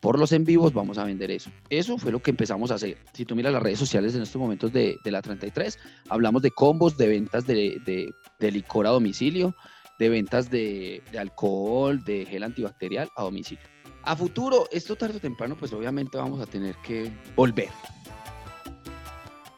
por 0.00 0.20
los 0.20 0.30
en 0.30 0.44
vivos 0.44 0.72
vamos 0.72 0.98
a 0.98 1.04
vender 1.04 1.32
eso. 1.32 1.50
Eso 1.68 1.98
fue 1.98 2.12
lo 2.12 2.22
que 2.22 2.30
empezamos 2.30 2.70
a 2.70 2.74
hacer. 2.76 2.96
Si 3.12 3.24
tú 3.24 3.34
miras 3.34 3.52
las 3.52 3.62
redes 3.62 3.78
sociales 3.78 4.14
en 4.14 4.22
estos 4.22 4.40
momentos 4.40 4.72
de, 4.72 4.98
la 5.04 5.20
33, 5.20 5.78
hablamos 6.08 6.42
de 6.42 6.52
combos, 6.52 6.96
de 6.96 7.08
ventas 7.08 7.46
de, 7.46 8.12
de 8.38 8.50
licor 8.52 8.86
a 8.86 8.90
domicilio, 8.90 9.54
de 9.98 10.08
ventas 10.08 10.50
de, 10.50 11.02
alcohol, 11.18 12.02
de 12.04 12.26
gel 12.26 12.42
antibacterial 12.42 13.08
a 13.16 13.22
domicilio. 13.22 13.64
A 14.02 14.14
futuro, 14.14 14.68
esto 14.70 14.96
tarde 14.96 15.16
o 15.16 15.20
temprano, 15.20 15.56
pues 15.56 15.72
obviamente 15.72 16.16
vamos 16.16 16.40
a 16.40 16.46
tener 16.46 16.76
que 16.76 17.10
volver. 17.34 17.70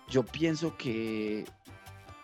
Yo 0.08 0.22
pienso 0.22 0.76
que, 0.76 1.44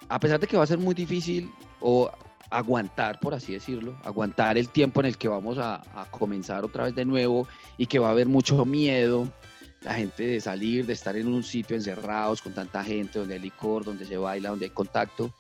a 0.09 0.19
pesar 0.19 0.41
de 0.41 0.47
que 0.47 0.57
va 0.57 0.65
a 0.65 0.67
ser 0.67 0.79
muy 0.79 0.95
difícil 0.95 1.51
o 1.81 2.11
aguantar, 2.51 3.21
por 3.21 3.35
así 3.35 3.53
decirlo, 3.53 3.99
aguantar 4.05 4.57
el 4.57 4.71
tiempo 4.71 5.01
en 5.01 5.07
el 5.07 5.19
que 5.19 5.29
vamos 5.29 5.59
a, 5.59 5.83
a, 6.01 6.11
comenzar 6.11 6.65
otra 6.65 6.85
vez 6.85 6.95
de 6.95 7.05
nuevo 7.05 7.47
y 7.77 7.87
que 7.87 7.99
va 7.99 8.09
a 8.09 8.13
haber 8.13 8.29
mucho 8.29 8.65
miedo, 8.65 9.29
la 9.83 9.95
gente 9.95 10.23
de 10.23 10.41
salir, 10.41 10.87
de 10.87 10.95
estar 10.95 11.15
en 11.17 11.29
un 11.29 11.43
sitio 11.43 11.77
encerrados 11.77 12.41
con 12.41 12.55
tanta 12.55 12.83
gente, 12.83 13.19
donde 13.19 13.35
hay 13.35 13.41
licor, 13.41 13.85
donde 13.85 14.07
se 14.07 14.17
baila, 14.17 14.51
donde 14.51 14.67
hay 14.67 14.71
contacto 14.71 15.31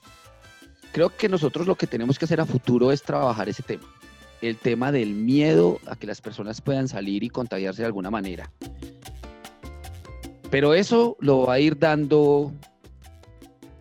creo 0.95 1.11
que 1.11 1.29
nosotros 1.29 1.67
lo 1.67 1.75
que 1.75 1.89
tenemos 1.89 2.21
que 2.21 2.25
hacer 2.25 2.41
a 2.41 2.47
futuro 2.47 2.93
es 2.93 3.03
trabajar 3.03 3.49
ese 3.49 3.65
tema. 3.65 3.83
El 4.41 4.57
tema 4.57 4.93
del 4.93 5.13
miedo 5.13 5.81
a 5.89 5.97
que 5.97 6.07
las 6.07 6.21
personas 6.21 6.61
puedan 6.61 6.87
salir 6.87 7.25
y 7.25 7.31
contagiarse 7.31 7.83
de 7.83 7.87
alguna 7.87 8.13
manera. 8.13 8.53
Pero 10.51 10.73
eso 10.73 11.17
lo 11.19 11.47
va 11.47 11.55
a 11.55 11.59
ir 11.59 11.77
dando 11.77 12.53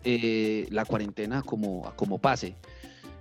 eh, 0.02 0.66
la 0.70 0.84
cuarentena 0.84 1.42
como, 1.42 1.92
como 1.94 2.18
pase. 2.18 2.56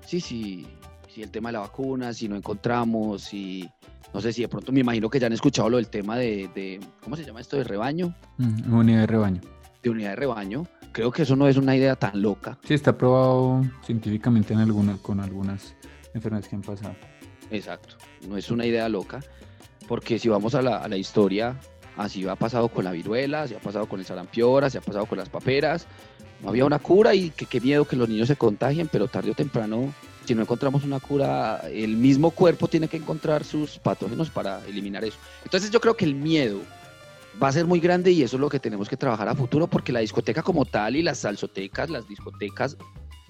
Sí, 0.07 0.19
sí, 0.19 0.65
sí, 1.07 1.21
el 1.21 1.29
tema 1.29 1.49
de 1.49 1.53
la 1.53 1.59
vacuna, 1.59 2.13
si 2.13 2.27
no 2.27 2.35
encontramos, 2.35 3.21
si 3.21 3.69
no 4.11 4.21
sé 4.21 4.33
si 4.33 4.41
de 4.41 4.47
pronto 4.47 4.71
me 4.71 4.79
imagino 4.79 5.07
que 5.07 5.19
ya 5.19 5.27
han 5.27 5.33
escuchado 5.33 5.69
lo 5.69 5.77
del 5.77 5.89
tema 5.89 6.17
de, 6.17 6.79
¿cómo 7.03 7.15
se 7.15 7.23
llama 7.23 7.41
esto? 7.41 7.57
De 7.57 7.63
rebaño. 7.63 8.15
Mm, 8.39 8.73
unidad 8.73 9.01
de 9.01 9.07
rebaño. 9.07 9.41
De 9.83 9.89
unidad 9.91 10.09
de 10.11 10.15
rebaño 10.15 10.67
creo 10.93 11.11
que 11.11 11.23
eso 11.23 11.35
no 11.35 11.47
es 11.49 11.57
una 11.57 11.75
idea 11.75 11.97
tan 11.97 12.21
loca. 12.21 12.57
Sí, 12.63 12.73
está 12.73 12.97
probado 12.97 13.65
científicamente 13.85 14.53
en 14.53 14.97
con 14.99 15.19
algunas 15.19 15.75
enfermedades 16.13 16.47
que 16.47 16.55
han 16.55 16.61
pasado. 16.61 16.95
Exacto, 17.51 17.95
no 18.27 18.37
es 18.37 18.49
una 18.49 18.65
idea 18.65 18.87
loca, 18.87 19.19
porque 19.87 20.17
si 20.17 20.29
vamos 20.29 20.55
a 20.55 20.61
la, 20.61 20.77
a 20.77 20.87
la 20.87 20.95
historia, 20.95 21.59
así 21.97 22.25
ha 22.27 22.35
pasado 22.35 22.69
con 22.69 22.85
la 22.85 22.91
viruela, 22.91 23.43
así 23.43 23.55
ha 23.55 23.59
pasado 23.59 23.87
con 23.87 23.99
el 23.99 24.05
sarampión, 24.05 24.63
así 24.63 24.77
ha 24.77 24.81
pasado 24.81 25.05
con 25.05 25.17
las 25.17 25.29
paperas, 25.29 25.87
no 26.41 26.49
había 26.49 26.65
una 26.65 26.79
cura 26.79 27.13
y 27.13 27.31
qué 27.31 27.59
miedo 27.59 27.85
que 27.85 27.95
los 27.95 28.07
niños 28.07 28.27
se 28.27 28.35
contagien, 28.35 28.87
pero 28.91 29.07
tarde 29.07 29.31
o 29.31 29.33
temprano, 29.33 29.93
si 30.25 30.35
no 30.35 30.41
encontramos 30.41 30.83
una 30.83 30.99
cura, 30.99 31.61
el 31.71 31.97
mismo 31.97 32.31
cuerpo 32.31 32.67
tiene 32.67 32.87
que 32.87 32.97
encontrar 32.97 33.43
sus 33.43 33.79
patógenos 33.79 34.29
para 34.29 34.63
eliminar 34.67 35.03
eso. 35.03 35.17
Entonces 35.43 35.71
yo 35.71 35.81
creo 35.81 35.95
que 35.95 36.05
el 36.05 36.15
miedo 36.15 36.59
va 37.41 37.47
a 37.47 37.51
ser 37.51 37.65
muy 37.65 37.79
grande 37.79 38.11
y 38.11 38.23
eso 38.23 38.37
es 38.37 38.41
lo 38.41 38.49
que 38.49 38.59
tenemos 38.59 38.89
que 38.89 38.97
trabajar 38.97 39.27
a 39.27 39.35
futuro 39.35 39.67
porque 39.67 39.91
la 39.91 39.99
discoteca 39.99 40.41
como 40.41 40.65
tal 40.65 40.95
y 40.95 41.03
las 41.03 41.19
salsotecas, 41.19 41.89
las 41.89 42.07
discotecas 42.07 42.77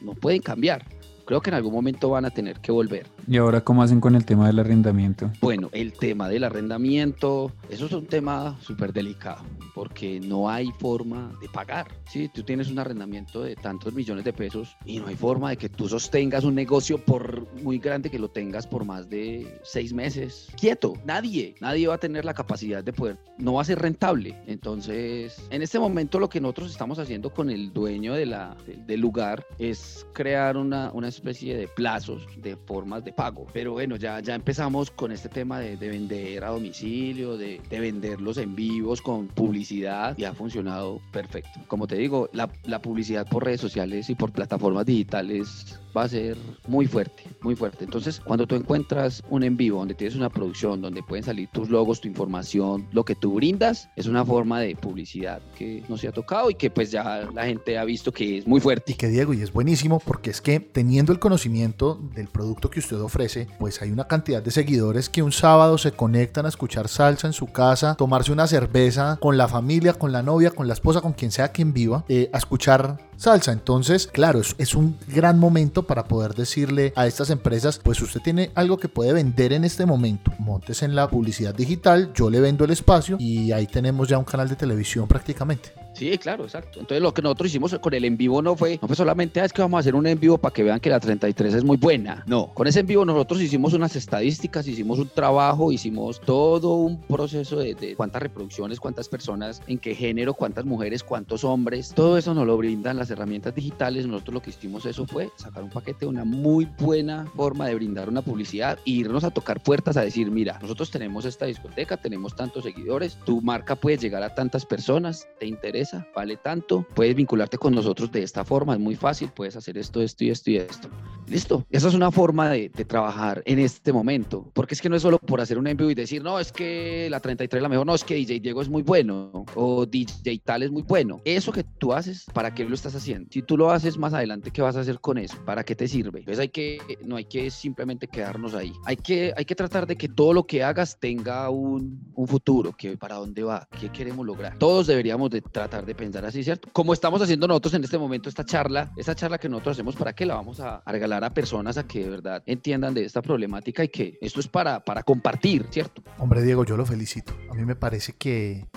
no 0.02 0.14
pueden 0.14 0.42
cambiar 0.42 0.86
creo 1.26 1.42
que 1.42 1.50
en 1.50 1.56
algún 1.56 1.74
momento 1.74 2.10
van 2.10 2.26
a 2.26 2.30
tener 2.30 2.60
que 2.60 2.72
volver. 2.72 3.08
¿Y 3.26 3.38
ahora 3.38 3.62
cómo 3.62 3.84
hacen 3.84 4.02
con 4.02 4.16
el 4.16 4.26
tema 4.26 4.48
del 4.48 4.60
arrendamiento? 4.60 5.32
Bueno, 5.40 5.70
el 5.72 5.94
tema 5.94 6.28
del 6.28 6.44
arrendamiento, 6.44 7.52
eso 7.70 7.86
es 7.86 7.92
un 7.94 8.06
tema 8.06 8.58
súper 8.62 8.92
delicado, 8.92 9.44
porque 9.74 10.20
no 10.20 10.50
hay 10.50 10.72
forma 10.80 11.32
de 11.42 11.48
pagar. 11.48 11.88
Si 12.10 12.28
tú 12.28 12.44
tienes 12.44 12.70
un 12.70 12.80
arrendamiento 12.80 13.42
de 13.42 13.56
tantos 13.56 13.94
millones 13.94 14.26
de 14.26 14.34
pesos 14.34 14.76
y 14.86 15.00
no 15.00 15.08
hay 15.08 15.16
forma 15.16 15.52
de 15.52 15.58
que 15.58 15.70
tú 15.70 15.88
sostengas 15.88 16.44
un 16.44 16.56
negocio 16.56 16.98
por 16.98 17.48
muy 17.62 17.78
grande 17.78 18.10
que 18.10 18.20
lo 18.20 18.30
tengas 18.30 18.68
por 18.68 18.84
más 18.84 19.10
de 19.10 19.60
seis 19.64 19.94
meses, 19.94 20.50
quieto, 20.60 20.94
nadie, 21.06 21.56
nadie 21.62 21.88
va 21.88 21.96
a 21.96 22.00
tener 22.00 22.26
la 22.26 22.34
capacidad 22.34 22.84
de 22.84 22.92
poder, 22.92 23.18
no 23.38 23.54
va 23.54 23.62
a 23.62 23.66
ser 23.66 23.80
rentable. 23.80 24.38
Entonces, 24.48 25.48
en 25.50 25.62
este 25.62 25.80
momento 25.80 26.20
lo 26.20 26.28
que 26.28 26.42
nosotros 26.42 26.72
estamos 26.72 27.00
haciendo 27.00 27.30
con 27.30 27.50
el 27.50 27.72
dueño 27.72 28.16
de 28.16 28.26
la, 28.26 28.58
del 28.86 29.00
lugar 29.00 29.46
es 29.60 30.06
crear 30.14 30.58
una, 30.58 30.92
una 30.92 31.08
especie 31.08 31.56
de 31.56 31.70
plazos, 31.70 32.28
de 32.42 32.58
formas 32.58 33.04
de 33.06 33.13
pago. 33.16 33.48
Pero 33.54 33.74
bueno, 33.74 33.96
ya, 33.96 34.20
ya 34.20 34.36
empezamos 34.36 34.92
con 34.92 35.12
este 35.12 35.30
tema 35.30 35.60
de, 35.60 35.76
vender 35.76 36.44
a 36.44 36.50
domicilio, 36.50 37.38
de, 37.38 37.62
de, 37.70 37.80
venderlos 37.80 38.38
en 38.38 38.56
vivos 38.56 39.02
con 39.02 39.28
publicidad 39.28 40.18
y 40.18 40.24
ha 40.24 40.34
funcionado 40.34 41.02
perfecto. 41.12 41.60
Como 41.68 41.88
te 41.88 41.96
digo, 41.96 42.30
la, 42.34 42.50
la 42.66 42.82
publicidad 42.82 43.28
por 43.28 43.44
redes 43.44 43.62
sociales 43.62 44.10
y 44.10 44.16
por 44.16 44.32
plataformas 44.32 44.86
digitales 44.86 45.80
va 45.96 46.04
a 46.04 46.10
ser 46.10 46.38
muy 46.68 46.88
fuerte, 46.88 47.24
muy 47.42 47.56
fuerte. 47.56 47.86
Entonces, 47.86 48.20
cuando 48.20 48.48
tú 48.48 48.56
encuentras 48.56 49.24
un 49.30 49.44
en 49.44 49.56
vivo 49.56 49.80
donde 49.80 49.94
tienes 49.94 50.16
una 50.16 50.30
producción, 50.30 50.82
donde 50.82 51.04
pueden 51.04 51.24
salir 51.24 51.50
tus 51.50 51.70
logos, 51.70 52.02
tu 52.02 52.08
información, 52.08 52.88
lo 52.92 53.06
que 53.06 53.16
tú 53.16 53.36
brindas, 53.36 53.90
es 53.96 54.08
una 54.08 54.26
forma 54.26 54.60
de 54.60 54.76
publicidad 54.76 55.42
que 55.56 55.84
no 55.88 55.98
se 55.98 56.08
ha 56.08 56.12
tocado 56.12 56.50
y 56.50 56.56
que 56.56 56.70
pues 56.70 56.92
ya 56.92 57.30
la 57.34 57.46
gente 57.46 57.78
ha 57.78 57.86
visto 57.86 58.12
que 58.12 58.40
es 58.40 58.48
muy 58.48 58.60
fuerte. 58.60 58.94
Y 58.94 58.96
que 58.96 59.08
Diego, 59.08 59.34
y 59.34 59.42
es 59.42 59.54
buenísimo 59.54 60.00
porque 60.00 60.32
es 60.32 60.42
que 60.42 60.60
teniendo 60.60 61.12
el 61.12 61.20
conocimiento 61.20 62.00
del 62.16 62.28
producto 62.28 62.70
que 62.70 62.80
usted 62.80 62.98
ofrece, 63.04 63.48
pues 63.60 63.82
hay 63.82 63.92
una 63.92 64.08
cantidad 64.08 64.42
de 64.42 64.52
seguidores 64.52 65.10
que 65.10 65.24
un 65.24 65.32
sábado 65.32 65.78
se 65.78 65.92
conectan 65.92 66.46
a 66.46 66.50
escuchar 66.50 66.88
salsa 66.88 67.28
en 67.28 67.34
su 67.34 67.48
casa, 67.48 67.96
tomarse 67.96 68.32
una 68.32 68.48
cerveza 68.48 69.18
con 69.20 69.38
la 69.38 69.48
familia, 69.48 69.94
con 69.94 70.12
la 70.12 70.24
novia, 70.24 70.52
con 70.52 70.68
la 70.68 70.74
esposa, 70.74 71.02
con 71.02 71.14
quien 71.14 71.32
sea 71.32 71.50
quien 71.50 71.74
viva, 71.74 72.04
eh, 72.08 72.30
a 72.34 72.38
escuchar 72.38 72.98
salsa. 73.18 73.52
Entonces, 73.52 74.08
claro, 74.08 74.42
es, 74.58 74.76
un 74.76 74.98
gran 75.08 75.40
momento 75.40 75.84
para 75.84 76.06
poder 76.06 76.34
decirle 76.34 76.94
a 76.96 77.08
estas 77.08 77.30
empresas, 77.30 77.80
pues 77.84 78.02
usted 78.02 78.22
tiene 78.22 78.52
algo 78.56 78.78
que 78.78 78.90
puede 78.90 79.14
vender 79.14 79.54
en 79.54 79.64
este 79.64 79.86
momento. 79.86 80.32
Montes 80.40 80.84
en 80.84 80.96
la 80.96 81.10
publicidad 81.10 81.54
digital, 81.54 82.12
yo 82.14 82.30
le 82.30 82.40
vendo 82.40 82.66
el 82.66 82.72
espacio 82.72 83.18
y 83.20 83.52
ahí 83.52 83.68
tenemos 83.68 84.08
ya 84.08 84.18
un 84.18 84.26
canal 84.26 84.50
de 84.50 84.56
televisión 84.56 85.08
prácticamente. 85.08 85.83
Sí, 85.94 86.18
claro, 86.18 86.44
exacto. 86.44 86.80
Entonces 86.80 87.02
lo 87.02 87.14
que 87.14 87.22
nosotros 87.22 87.50
hicimos 87.50 87.78
con 87.80 87.94
el 87.94 88.06
en 88.06 88.18
vivo 88.18 88.42
no 88.42 88.56
fue, 88.56 88.80
no 88.82 88.88
fue 88.88 88.96
solamente, 88.96 89.40
ah, 89.40 89.46
es 89.46 89.54
que 89.54 89.62
vamos 89.62 89.78
a 89.78 89.80
hacer 89.82 89.96
un 89.96 90.08
en 90.08 90.20
vivo 90.20 90.38
para 90.38 90.54
que 90.54 90.64
vean 90.64 90.80
que 90.80 90.90
la 90.90 91.00
33 91.00 91.54
es 91.54 91.64
muy 91.64 91.78
buena. 91.78 92.24
No, 92.28 92.54
con 92.54 92.68
ese 92.68 92.82
en 92.82 92.88
vivo 92.88 93.06
nosotros 93.06 93.42
hicimos 93.42 93.74
unas 93.74 93.96
estadísticas, 93.96 94.68
hicimos 94.68 95.00
un 95.00 95.10
trabajo, 95.10 95.72
hicimos 95.72 96.20
todo 96.22 96.76
un 96.76 97.02
proceso 97.02 97.58
de, 97.58 97.76
de 97.76 97.96
cuántas 97.96 98.22
reproducciones, 98.22 98.80
cuántas 98.80 99.08
personas, 99.08 99.62
en 99.68 99.78
qué 99.78 99.96
género, 99.96 100.34
cuántas 100.34 100.66
mujeres, 100.66 101.04
cuántos 101.04 101.44
hombres. 101.44 101.94
Todo 101.96 102.18
eso 102.18 102.34
nos 102.34 102.48
lo 102.48 102.58
brindan 102.58 102.98
las 102.98 103.10
herramientas 103.12 103.54
digitales. 103.54 104.08
Nosotros 104.08 104.34
lo 104.34 104.42
que 104.42 104.50
hicimos 104.50 104.86
eso 104.86 105.06
fue 105.06 105.30
sacar 105.38 105.64
un 105.64 105.70
paquete, 105.70 106.06
una 106.06 106.26
muy 106.26 106.68
buena 106.80 107.26
forma 107.36 107.68
de 107.68 107.76
brindar 107.76 108.10
una 108.10 108.22
publicidad 108.22 108.80
e 108.86 108.92
irnos 108.92 109.24
a 109.24 109.32
tocar 109.32 109.62
puertas 109.62 109.98
a 109.98 110.02
decir, 110.02 110.30
mira, 110.32 110.58
nosotros 110.62 110.90
tenemos 110.90 111.26
esta 111.26 111.46
discoteca, 111.46 111.98
tenemos 111.98 112.36
tantos 112.36 112.64
seguidores, 112.64 113.18
tu 113.26 113.42
marca 113.42 113.76
puede 113.76 113.98
llegar 113.98 114.24
a 114.24 114.34
tantas 114.34 114.66
personas, 114.66 115.28
te 115.40 115.46
interesa, 115.46 115.83
vale 116.16 116.38
tanto, 116.38 116.86
puedes 116.94 117.16
vincularte 117.16 117.58
con 117.58 117.74
nosotros 117.74 118.12
de 118.12 118.24
esta 118.24 118.44
forma, 118.44 118.74
es 118.74 118.80
muy 118.80 118.96
fácil, 118.96 119.30
puedes 119.34 119.56
hacer 119.56 119.78
esto, 119.78 120.02
esto 120.02 120.24
y 120.24 120.30
esto 120.30 120.52
y 120.52 120.58
esto. 120.58 120.90
Listo, 121.28 121.66
esa 121.70 121.88
es 121.88 121.94
una 121.94 122.12
forma 122.12 122.50
de, 122.50 122.70
de 122.70 122.86
trabajar 122.86 123.42
en 123.46 123.60
este 123.60 123.94
momento, 123.94 124.52
porque 124.54 124.74
es 124.76 124.82
que 124.82 124.90
no 124.90 124.96
es 124.96 125.02
solo 125.02 125.20
por 125.20 125.42
hacer 125.42 125.58
un 125.58 125.68
envío 125.68 125.90
y 125.90 125.96
decir, 125.96 126.22
no, 126.22 126.40
es 126.40 126.52
que 126.52 127.08
la 127.10 127.20
33 127.20 127.60
es 127.60 127.64
la 127.64 127.70
mejor, 127.70 127.86
no, 127.86 127.96
es 127.96 128.04
que 128.04 128.16
DJ 128.16 128.40
Diego 128.40 128.62
es 128.62 128.70
muy 128.70 128.82
bueno 128.82 129.46
o 129.56 129.86
DJ 129.86 130.42
tal 130.44 130.64
es 130.64 130.72
muy 130.72 130.82
bueno. 130.82 131.22
Eso 131.26 131.52
que 131.52 131.64
tú 131.64 131.94
haces, 131.94 132.26
¿para 132.34 132.54
qué 132.54 132.66
lo 132.66 132.76
estás 132.76 132.96
haciendo? 132.96 133.30
Si 133.32 133.42
tú 133.42 133.58
lo 133.58 133.72
haces 133.72 133.98
más 133.98 134.14
adelante, 134.14 134.52
¿qué 134.52 134.62
vas 134.62 134.76
a 134.76 134.82
hacer 134.82 135.00
con 135.00 135.18
eso? 135.18 135.38
¿Para 135.46 135.64
qué 135.64 135.76
te 135.76 135.88
sirve? 135.88 136.20
Entonces 136.20 136.40
hay 136.40 136.50
que, 136.50 136.80
no 137.04 137.16
hay 137.16 137.26
que 137.26 137.50
simplemente 137.50 138.08
quedarnos 138.08 138.54
ahí. 138.54 138.74
Hay 138.86 138.98
que, 138.98 139.34
hay 139.36 139.46
que 139.46 139.56
tratar 139.56 139.88
de 139.88 139.96
que 139.96 140.10
todo 140.10 140.34
lo 140.34 140.46
que 140.46 140.64
hagas 140.64 141.00
tenga 141.00 141.50
un, 141.50 142.12
un 142.16 142.28
futuro, 142.28 142.74
que 142.74 142.98
para 142.98 143.16
dónde 143.16 143.44
va, 143.44 143.68
qué 143.80 143.90
queremos 143.90 144.26
lograr. 144.26 144.58
Todos 144.58 144.88
deberíamos 144.88 145.30
de 145.30 145.42
tratar 145.42 145.73
de 145.82 145.96
pensar 145.96 146.26
así, 146.26 146.44
¿cierto? 146.44 146.70
Como 146.72 146.94
estamos 146.94 147.22
haciendo 147.22 147.48
nosotros 147.48 147.74
en 147.74 147.84
este 147.84 147.98
momento 147.98 148.30
esta 148.30 148.46
charla, 148.46 148.92
esta 148.96 149.16
charla 149.16 149.38
que 149.38 149.50
nosotros 149.50 149.76
hacemos, 149.76 149.96
¿para 149.96 150.14
qué 150.14 150.26
la 150.26 150.36
vamos 150.36 150.60
a, 150.60 150.78
a 150.78 150.92
regalar 150.92 151.24
a 151.24 151.34
personas 151.34 151.78
a 151.78 151.88
que 151.88 152.04
de 152.04 152.10
verdad 152.10 152.44
entiendan 152.46 152.94
de 152.94 153.06
esta 153.06 153.22
problemática 153.22 153.84
y 153.84 153.90
que 153.90 154.18
esto 154.22 154.40
es 154.40 154.48
para, 154.48 154.84
para 154.84 155.04
compartir, 155.04 155.66
¿cierto? 155.72 156.04
Hombre, 156.20 156.44
Diego, 156.44 156.64
yo 156.66 156.78
lo 156.78 156.86
felicito. 156.86 157.34
A 157.50 157.56
mí 157.56 157.66
me 157.66 157.76
parece 157.76 158.14
que, 158.14 158.68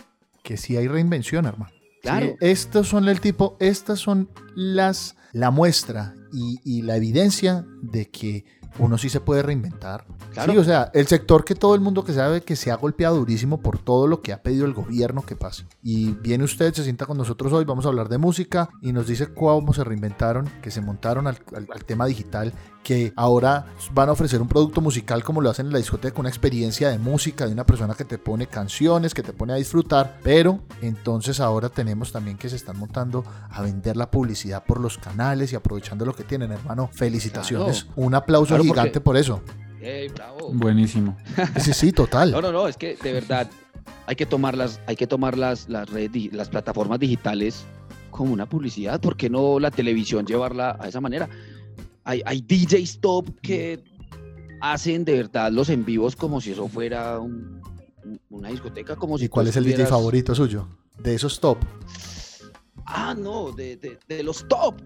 que 0.42 0.56
sí 0.56 0.76
hay 0.76 0.88
reinvención, 0.88 1.44
hermano. 1.44 1.72
Claro. 2.02 2.26
Sí, 2.26 2.35
estos 2.40 2.88
son 2.88 3.09
el 3.09 3.20
tipo, 3.20 3.56
estas 3.61 3.98
son 3.98 4.30
las, 4.54 5.16
la 5.32 5.50
muestra 5.50 6.14
y, 6.32 6.61
y 6.64 6.82
la 6.82 6.96
evidencia 6.96 7.66
de 7.82 8.06
que 8.06 8.44
uno 8.78 8.98
sí 8.98 9.08
se 9.08 9.20
puede 9.20 9.42
reinventar. 9.42 10.04
Claro. 10.32 10.52
Sí, 10.52 10.58
o 10.58 10.64
sea, 10.64 10.90
el 10.94 11.06
sector 11.06 11.44
que 11.44 11.54
todo 11.54 11.74
el 11.74 11.80
mundo 11.80 12.04
que 12.04 12.12
sabe 12.12 12.42
que 12.42 12.56
se 12.56 12.70
ha 12.70 12.76
golpeado 12.76 13.16
durísimo 13.16 13.58
por 13.60 13.78
todo 13.78 14.06
lo 14.06 14.20
que 14.22 14.32
ha 14.32 14.42
pedido 14.42 14.66
el 14.66 14.74
gobierno 14.74 15.22
que 15.24 15.36
pase. 15.36 15.66
Y 15.82 16.12
viene 16.12 16.44
usted, 16.44 16.72
se 16.74 16.84
sienta 16.84 17.06
con 17.06 17.16
nosotros 17.16 17.52
hoy, 17.52 17.64
vamos 17.64 17.84
a 17.86 17.88
hablar 17.88 18.08
de 18.08 18.18
música 18.18 18.68
y 18.82 18.92
nos 18.92 19.06
dice 19.06 19.32
cómo 19.32 19.72
se 19.72 19.84
reinventaron, 19.84 20.48
que 20.62 20.70
se 20.70 20.80
montaron 20.80 21.26
al, 21.26 21.38
al- 21.54 21.68
al 21.72 21.84
tema 21.84 22.06
digital, 22.06 22.52
que 22.82 23.12
ahora 23.16 23.66
van 23.94 24.08
a 24.08 24.12
ofrecer 24.12 24.40
un 24.40 24.46
producto 24.46 24.80
musical 24.80 25.24
como 25.24 25.40
lo 25.40 25.50
hacen 25.50 25.66
en 25.66 25.72
la 25.72 25.78
discoteca, 25.78 26.20
una 26.20 26.28
experiencia 26.28 26.88
de 26.88 26.98
música 26.98 27.44
de 27.46 27.52
una 27.52 27.66
persona 27.66 27.94
que 27.94 28.04
te 28.04 28.16
pone 28.16 28.46
canciones, 28.46 29.12
que 29.12 29.24
te 29.24 29.32
pone 29.32 29.54
a 29.54 29.56
disfrutar, 29.56 30.20
pero 30.22 30.60
entonces 30.82 31.40
ahora 31.40 31.68
tenemos 31.68 32.12
también 32.12 32.36
que 32.38 32.48
se 32.48 32.54
están 32.54 32.78
montando 32.78 33.24
a 33.50 33.60
vender 33.62 33.96
la 33.96 34.08
publicidad 34.08 34.62
por 34.64 34.78
los 34.80 34.98
canales 34.98 35.52
y 35.52 35.56
aprovechando 35.56 36.04
lo 36.06 36.14
que 36.14 36.22
tienen, 36.22 36.52
hermano. 36.52 36.88
Felicitaciones. 36.92 37.84
Claro. 37.84 38.02
Un 38.06 38.14
aplauso 38.14 38.48
Claro, 38.54 38.62
porque- 38.68 38.81
gigante 38.81 39.00
por 39.00 39.16
eso. 39.16 39.42
Buenísimo. 40.52 41.16
Sí, 41.61 41.72
sí, 41.72 41.92
total. 41.92 42.31
No, 42.33 42.40
no, 42.40 42.50
no, 42.52 42.66
es 42.68 42.76
que 42.76 42.96
de 42.96 43.12
verdad 43.12 43.48
hay 44.07 44.16
que 44.16 44.26
tomar 44.26 44.57
las, 44.57 44.81
hay 44.87 44.96
que 44.96 45.07
tomar 45.07 45.37
las, 45.38 45.68
las 45.68 45.88
redes, 45.90 46.33
las 46.33 46.48
plataformas 46.48 46.98
digitales 46.98 47.64
como 48.11 48.33
una 48.33 48.48
publicidad. 48.48 49.00
¿Por 49.00 49.16
qué 49.16 49.29
no 49.31 49.59
la 49.61 49.70
televisión 49.70 50.26
llevarla 50.26 50.76
a 50.81 50.88
esa 50.88 51.00
manera? 51.00 51.29
Hay, 52.05 52.22
hay 52.24 52.40
DJs 52.40 53.00
top 53.00 53.29
que 53.40 53.83
hacen 54.61 55.05
de 55.05 55.12
verdad 55.14 55.52
los 55.52 55.68
en 55.68 55.85
vivos 55.85 56.16
como 56.16 56.40
si 56.40 56.52
eso 56.52 56.66
fuera 56.68 57.18
un- 57.18 57.61
un- 58.05 58.20
una 58.31 58.48
discoteca, 58.48 58.96
como 58.96 59.18
si 59.18 59.26
¿Y 59.26 59.29
cuál 59.29 59.48
es 59.48 59.57
el 59.57 59.64
DJ 59.64 59.87
favorito 59.87 60.35
suyo? 60.35 60.68
De 60.98 61.14
esos 61.14 61.38
top. 61.40 61.59
Ah, 62.87 63.14
no, 63.18 63.52
de, 63.52 63.76
de- 63.76 63.98
de 64.09 64.22
los 64.22 64.46
top. 64.48 64.81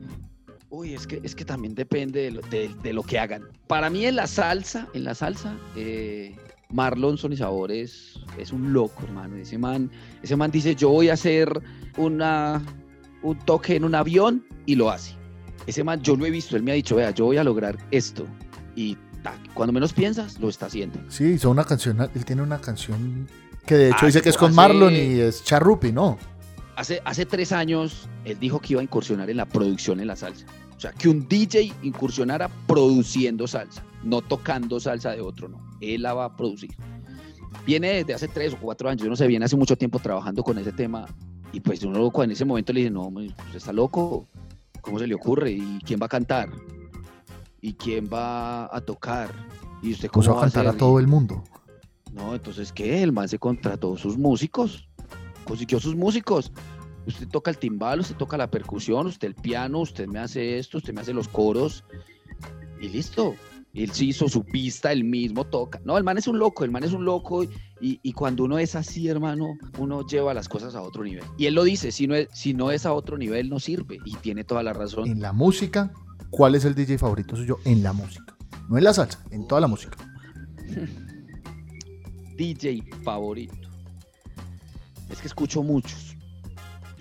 Uy, 0.70 0.94
es 0.94 1.06
que, 1.06 1.20
es 1.22 1.35
que 1.35 1.44
también 1.44 1.74
depende 1.74 2.22
de 2.22 2.30
lo, 2.30 2.40
de- 2.42 2.70
de 2.83 2.92
lo 2.92 3.02
que 3.02 3.18
hagan. 3.18 3.42
Para 3.66 3.90
mí 3.90 4.06
en 4.06 4.16
la 4.16 4.26
salsa, 4.26 4.87
en 4.94 5.04
la 5.04 5.14
salsa, 5.14 5.56
eh, 5.76 6.37
Marlon 6.72 7.18
Sonizabor 7.18 7.72
es, 7.72 8.20
es 8.38 8.52
un 8.52 8.72
loco, 8.72 9.02
hermano. 9.02 9.37
Ese 9.37 9.59
man, 9.59 9.90
ese 10.22 10.37
man 10.37 10.50
dice, 10.52 10.74
yo 10.76 10.90
voy 10.90 11.09
a 11.09 11.14
hacer 11.14 11.61
una, 11.96 12.62
un 13.22 13.37
toque 13.40 13.74
en 13.76 13.85
un 13.85 13.96
avión 13.96 14.44
y 14.66 14.76
lo 14.76 14.90
hace. 14.90 15.16
Ese 15.66 15.83
man, 15.83 16.00
yo 16.02 16.14
lo 16.16 16.24
he 16.24 16.30
visto, 16.30 16.56
él 16.56 16.62
me 16.62 16.70
ha 16.70 16.74
dicho, 16.74 16.94
vea, 16.96 17.11
yo 17.11 17.24
voy 17.26 17.37
a 17.38 17.44
lograr 17.44 17.76
esto. 17.90 18.24
Y 18.76 18.96
cuando 19.54 19.72
menos 19.72 19.92
piensas, 19.92 20.38
lo 20.40 20.48
está 20.48 20.66
haciendo. 20.66 20.98
Sí, 21.09 21.24
hizo 21.24 21.50
una 21.50 21.64
canción, 21.64 22.00
él 22.14 22.24
tiene 22.24 22.42
una 22.42 22.61
canción 22.61 23.28
que 23.66 23.74
de 23.74 23.88
hecho 23.88 23.98
Ah, 24.02 24.06
dice 24.06 24.22
que 24.22 24.30
es 24.30 24.37
con 24.38 24.48
hace- 24.50 24.56
Marlon 24.56 24.94
y 24.94 25.20
es 25.20 25.44
Charrupi, 25.44 25.92
¿no? 25.92 26.16
Hace, 26.76 27.02
hace 27.04 27.26
tres 27.26 27.52
años, 27.52 28.09
él 28.24 28.38
dijo 28.40 28.59
que 28.61 28.72
iba 28.72 28.80
a 28.80 28.85
incursionar 28.85 29.28
en 29.28 29.37
la 29.37 29.44
producción 29.44 30.00
en 30.00 30.06
la 30.06 30.16
salsa. 30.16 30.46
O 30.81 30.83
sea, 30.83 30.93
que 30.93 31.11
un 31.11 31.29
DJ 31.29 31.75
incursionara 31.83 32.49
produciendo 32.66 33.47
salsa, 33.47 33.85
no 34.03 34.23
tocando 34.23 34.81
salsa 34.81 35.11
de 35.11 35.21
otro, 35.21 35.47
no. 35.47 35.61
Él 35.79 36.01
la 36.01 36.14
va 36.14 36.25
a 36.25 36.35
producir. 36.35 36.71
Viene 37.66 37.97
desde 37.97 38.14
hace 38.14 38.29
tres 38.29 38.55
o 38.55 38.57
cuatro 38.57 38.88
años, 38.88 39.03
yo 39.03 39.11
no 39.11 39.14
sé, 39.14 39.27
viene 39.27 39.45
hace 39.45 39.57
mucho 39.57 39.77
tiempo 39.77 39.99
trabajando 39.99 40.43
con 40.43 40.57
ese 40.57 40.73
tema. 40.73 41.05
Y 41.53 41.61
pues 41.61 41.83
uno 41.83 42.11
en 42.25 42.31
ese 42.31 42.47
momento 42.47 42.73
le 42.73 42.81
dice, 42.81 42.90
no, 42.93 43.09
usted 43.09 43.57
está 43.57 43.75
loco. 43.75 44.27
¿Cómo 44.81 44.99
se 44.99 45.07
le 45.07 45.14
ocurre? 45.14 45.51
¿Y 45.51 45.81
quién 45.85 46.01
va 46.01 46.07
a 46.07 46.09
cantar? 46.09 46.49
¿Y 47.61 47.75
quién 47.75 48.09
va 48.11 48.75
a 48.75 48.81
tocar? 48.81 49.29
¿Y 49.83 49.93
usted 49.93 50.09
cómo 50.09 50.23
Puso 50.23 50.33
a 50.33 50.37
va 50.37 50.40
cantar 50.40 50.64
a 50.64 50.71
hacer? 50.71 50.79
todo 50.79 50.99
el 50.99 51.09
mundo. 51.09 51.45
No, 52.11 52.35
entonces, 52.35 52.73
¿qué? 52.73 53.03
El 53.03 53.12
man 53.12 53.29
se 53.29 53.38
contrató 53.38 53.99
sus 53.99 54.16
músicos, 54.16 54.88
consiguió 55.45 55.79
sus 55.79 55.95
músicos. 55.95 56.51
Usted 57.11 57.29
toca 57.29 57.51
el 57.51 57.59
timbal, 57.59 58.01
usted 58.01 58.16
toca 58.16 58.37
la 58.37 58.51
percusión, 58.51 59.07
usted 59.07 59.29
el 59.29 59.35
piano, 59.35 59.81
usted 59.81 60.07
me 60.07 60.18
hace 60.18 60.59
esto, 60.59 60.79
usted 60.79 60.94
me 60.94 61.01
hace 61.01 61.12
los 61.12 61.29
coros 61.29 61.85
y 62.81 62.88
listo. 62.88 63.35
Él 63.73 63.92
sí 63.92 64.09
hizo 64.09 64.29
su 64.29 64.44
pista, 64.44 64.90
él 64.90 65.05
mismo 65.05 65.44
toca. 65.44 65.81
No, 65.85 65.96
el 65.96 66.03
man 66.03 66.18
es 66.18 66.27
un 66.27 66.38
loco, 66.38 66.64
el 66.64 66.73
man 66.73 66.83
es 66.83 66.92
un 66.92 67.05
loco 67.05 67.44
y, 67.44 67.51
y 67.81 68.12
cuando 68.12 68.44
uno 68.44 68.59
es 68.59 68.75
así, 68.75 69.09
hermano, 69.09 69.57
uno 69.79 70.05
lleva 70.07 70.35
las 70.35 70.49
cosas 70.49 70.75
a 70.75 70.83
otro 70.83 71.05
nivel. 71.05 71.25
Y 71.38 71.46
él 71.46 71.55
lo 71.55 71.62
dice, 71.62 71.92
si 71.92 72.09
no 72.09 72.16
es, 72.16 72.29
si 72.33 72.53
no 72.53 72.73
es 72.73 72.85
a 72.85 72.92
otro 72.92 73.16
nivel, 73.16 73.49
no 73.49 73.61
sirve. 73.61 73.99
Y 74.05 74.16
tiene 74.16 74.42
toda 74.42 74.62
la 74.62 74.73
razón. 74.73 75.09
En 75.09 75.20
la 75.20 75.33
música, 75.33 75.92
¿cuál 76.31 76.57
es 76.57 76.64
el 76.64 76.75
DJ 76.75 76.99
favorito 76.99 77.37
suyo 77.37 77.59
en 77.64 77.83
la 77.83 77.92
música? 77.92 78.37
No 78.68 78.77
en 78.77 78.85
la 78.85 78.92
salsa, 78.92 79.25
en 79.31 79.46
toda 79.46 79.61
la 79.61 79.68
música. 79.68 79.96
DJ 82.37 82.83
favorito. 83.05 83.55
Es 85.11 85.20
que 85.20 85.27
escucho 85.27 85.62
muchos. 85.62 86.10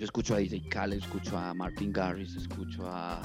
Yo 0.00 0.06
escucho 0.06 0.34
a 0.34 0.38
DJ 0.38 0.62
Khaled, 0.70 0.96
escucho 0.96 1.36
a 1.36 1.52
Martin 1.52 1.92
Garrix, 1.92 2.34
escucho 2.34 2.86
a 2.86 3.20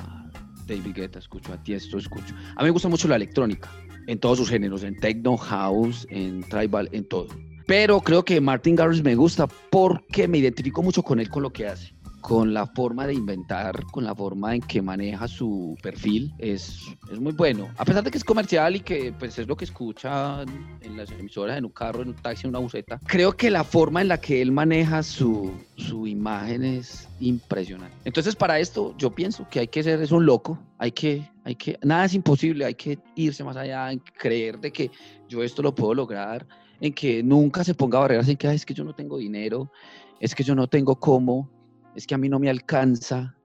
David 0.68 0.94
Guetta, 0.94 1.20
escucho 1.20 1.54
a 1.54 1.64
Tiesto, 1.64 1.98
escucho. 1.98 2.36
A 2.58 2.60
mí 2.60 2.66
me 2.66 2.72
gusta 2.72 2.90
mucho 2.90 3.08
la 3.08 3.16
electrónica, 3.16 3.72
en 4.08 4.20
todos 4.20 4.40
sus 4.40 4.50
géneros, 4.50 4.84
en 4.84 4.98
techno, 4.98 5.38
house, 5.38 6.06
en 6.10 6.44
tribal, 6.50 6.90
en 6.92 7.08
todo. 7.08 7.30
Pero 7.66 8.02
creo 8.02 8.26
que 8.26 8.42
Martin 8.42 8.76
Garrix 8.76 9.02
me 9.02 9.16
gusta 9.16 9.48
porque 9.48 10.28
me 10.28 10.40
identifico 10.40 10.84
mucho 10.84 11.02
con 11.02 11.22
él, 11.22 11.30
con 11.30 11.44
lo 11.44 11.54
que 11.54 11.66
hace, 11.66 11.94
con 12.26 12.56
la 12.56 12.66
forma 12.66 13.06
de 13.06 13.14
inventar, 13.14 13.84
con 13.92 14.04
la 14.04 14.16
forma 14.16 14.56
en 14.56 14.62
que 14.62 14.82
maneja 14.82 15.28
su 15.28 15.78
perfil. 15.84 16.34
Es, 16.40 16.80
es 17.12 17.20
muy 17.20 17.34
bueno. 17.34 17.70
A 17.78 17.86
pesar 17.86 18.04
de 18.04 18.10
que 18.10 18.18
es 18.18 18.24
comercial 18.24 18.76
y 18.76 18.80
que 18.80 19.14
pues, 19.20 19.38
es 19.38 19.48
lo 19.48 19.56
que 19.56 19.66
escuchan 19.66 20.48
en 20.82 20.98
las 20.98 21.12
emisoras, 21.12 21.56
en 21.56 21.66
un 21.66 21.72
carro, 21.72 22.02
en 22.02 22.08
un 22.10 22.16
taxi, 22.16 22.48
en 22.48 22.50
una 22.50 22.58
buseta, 22.60 23.00
creo 23.06 23.32
que 23.34 23.52
la 23.52 23.64
forma 23.64 24.02
en 24.02 24.08
la 24.08 24.20
que 24.20 24.42
él 24.42 24.52
maneja 24.52 25.04
su, 25.04 25.52
su 25.78 26.08
imagen 26.08 26.64
es 26.64 27.08
impresionante. 27.20 27.96
Entonces, 28.06 28.36
para 28.36 28.60
esto, 28.60 28.96
yo 28.98 29.12
pienso 29.12 29.48
que 29.48 29.60
hay 29.60 29.68
que 29.68 29.84
ser, 29.84 30.02
es 30.02 30.12
un 30.12 30.26
loco, 30.26 30.58
hay 30.80 30.92
que, 30.94 31.30
hay 31.44 31.54
que, 31.54 31.78
nada 31.84 32.06
es 32.06 32.16
imposible, 32.16 32.66
hay 32.66 32.74
que 32.74 32.98
irse 33.16 33.44
más 33.44 33.56
allá, 33.56 33.92
en 33.92 34.00
creer 34.00 34.60
de 34.60 34.72
que 34.72 34.90
yo 35.30 35.44
esto 35.44 35.62
lo 35.62 35.76
puedo 35.76 35.94
lograr, 35.94 36.48
en 36.82 36.92
que 36.92 37.22
nunca 37.22 37.64
se 37.64 37.76
ponga 37.76 38.00
barreras 38.00 38.28
en 38.30 38.36
que 38.36 38.48
"Ay, 38.48 38.56
es 38.56 38.66
que 38.66 38.74
yo 38.74 38.84
no 38.84 38.96
tengo 38.96 39.20
dinero, 39.20 39.72
es 40.20 40.34
que 40.34 40.44
yo 40.44 40.56
no 40.56 40.68
tengo 40.68 40.96
cómo, 41.00 41.50
es 41.95 42.05
que 42.08 42.15
a 42.15 42.17
mí 42.17 42.29
no 42.29 42.39
me 42.39 42.49
alcanza. 42.49 43.36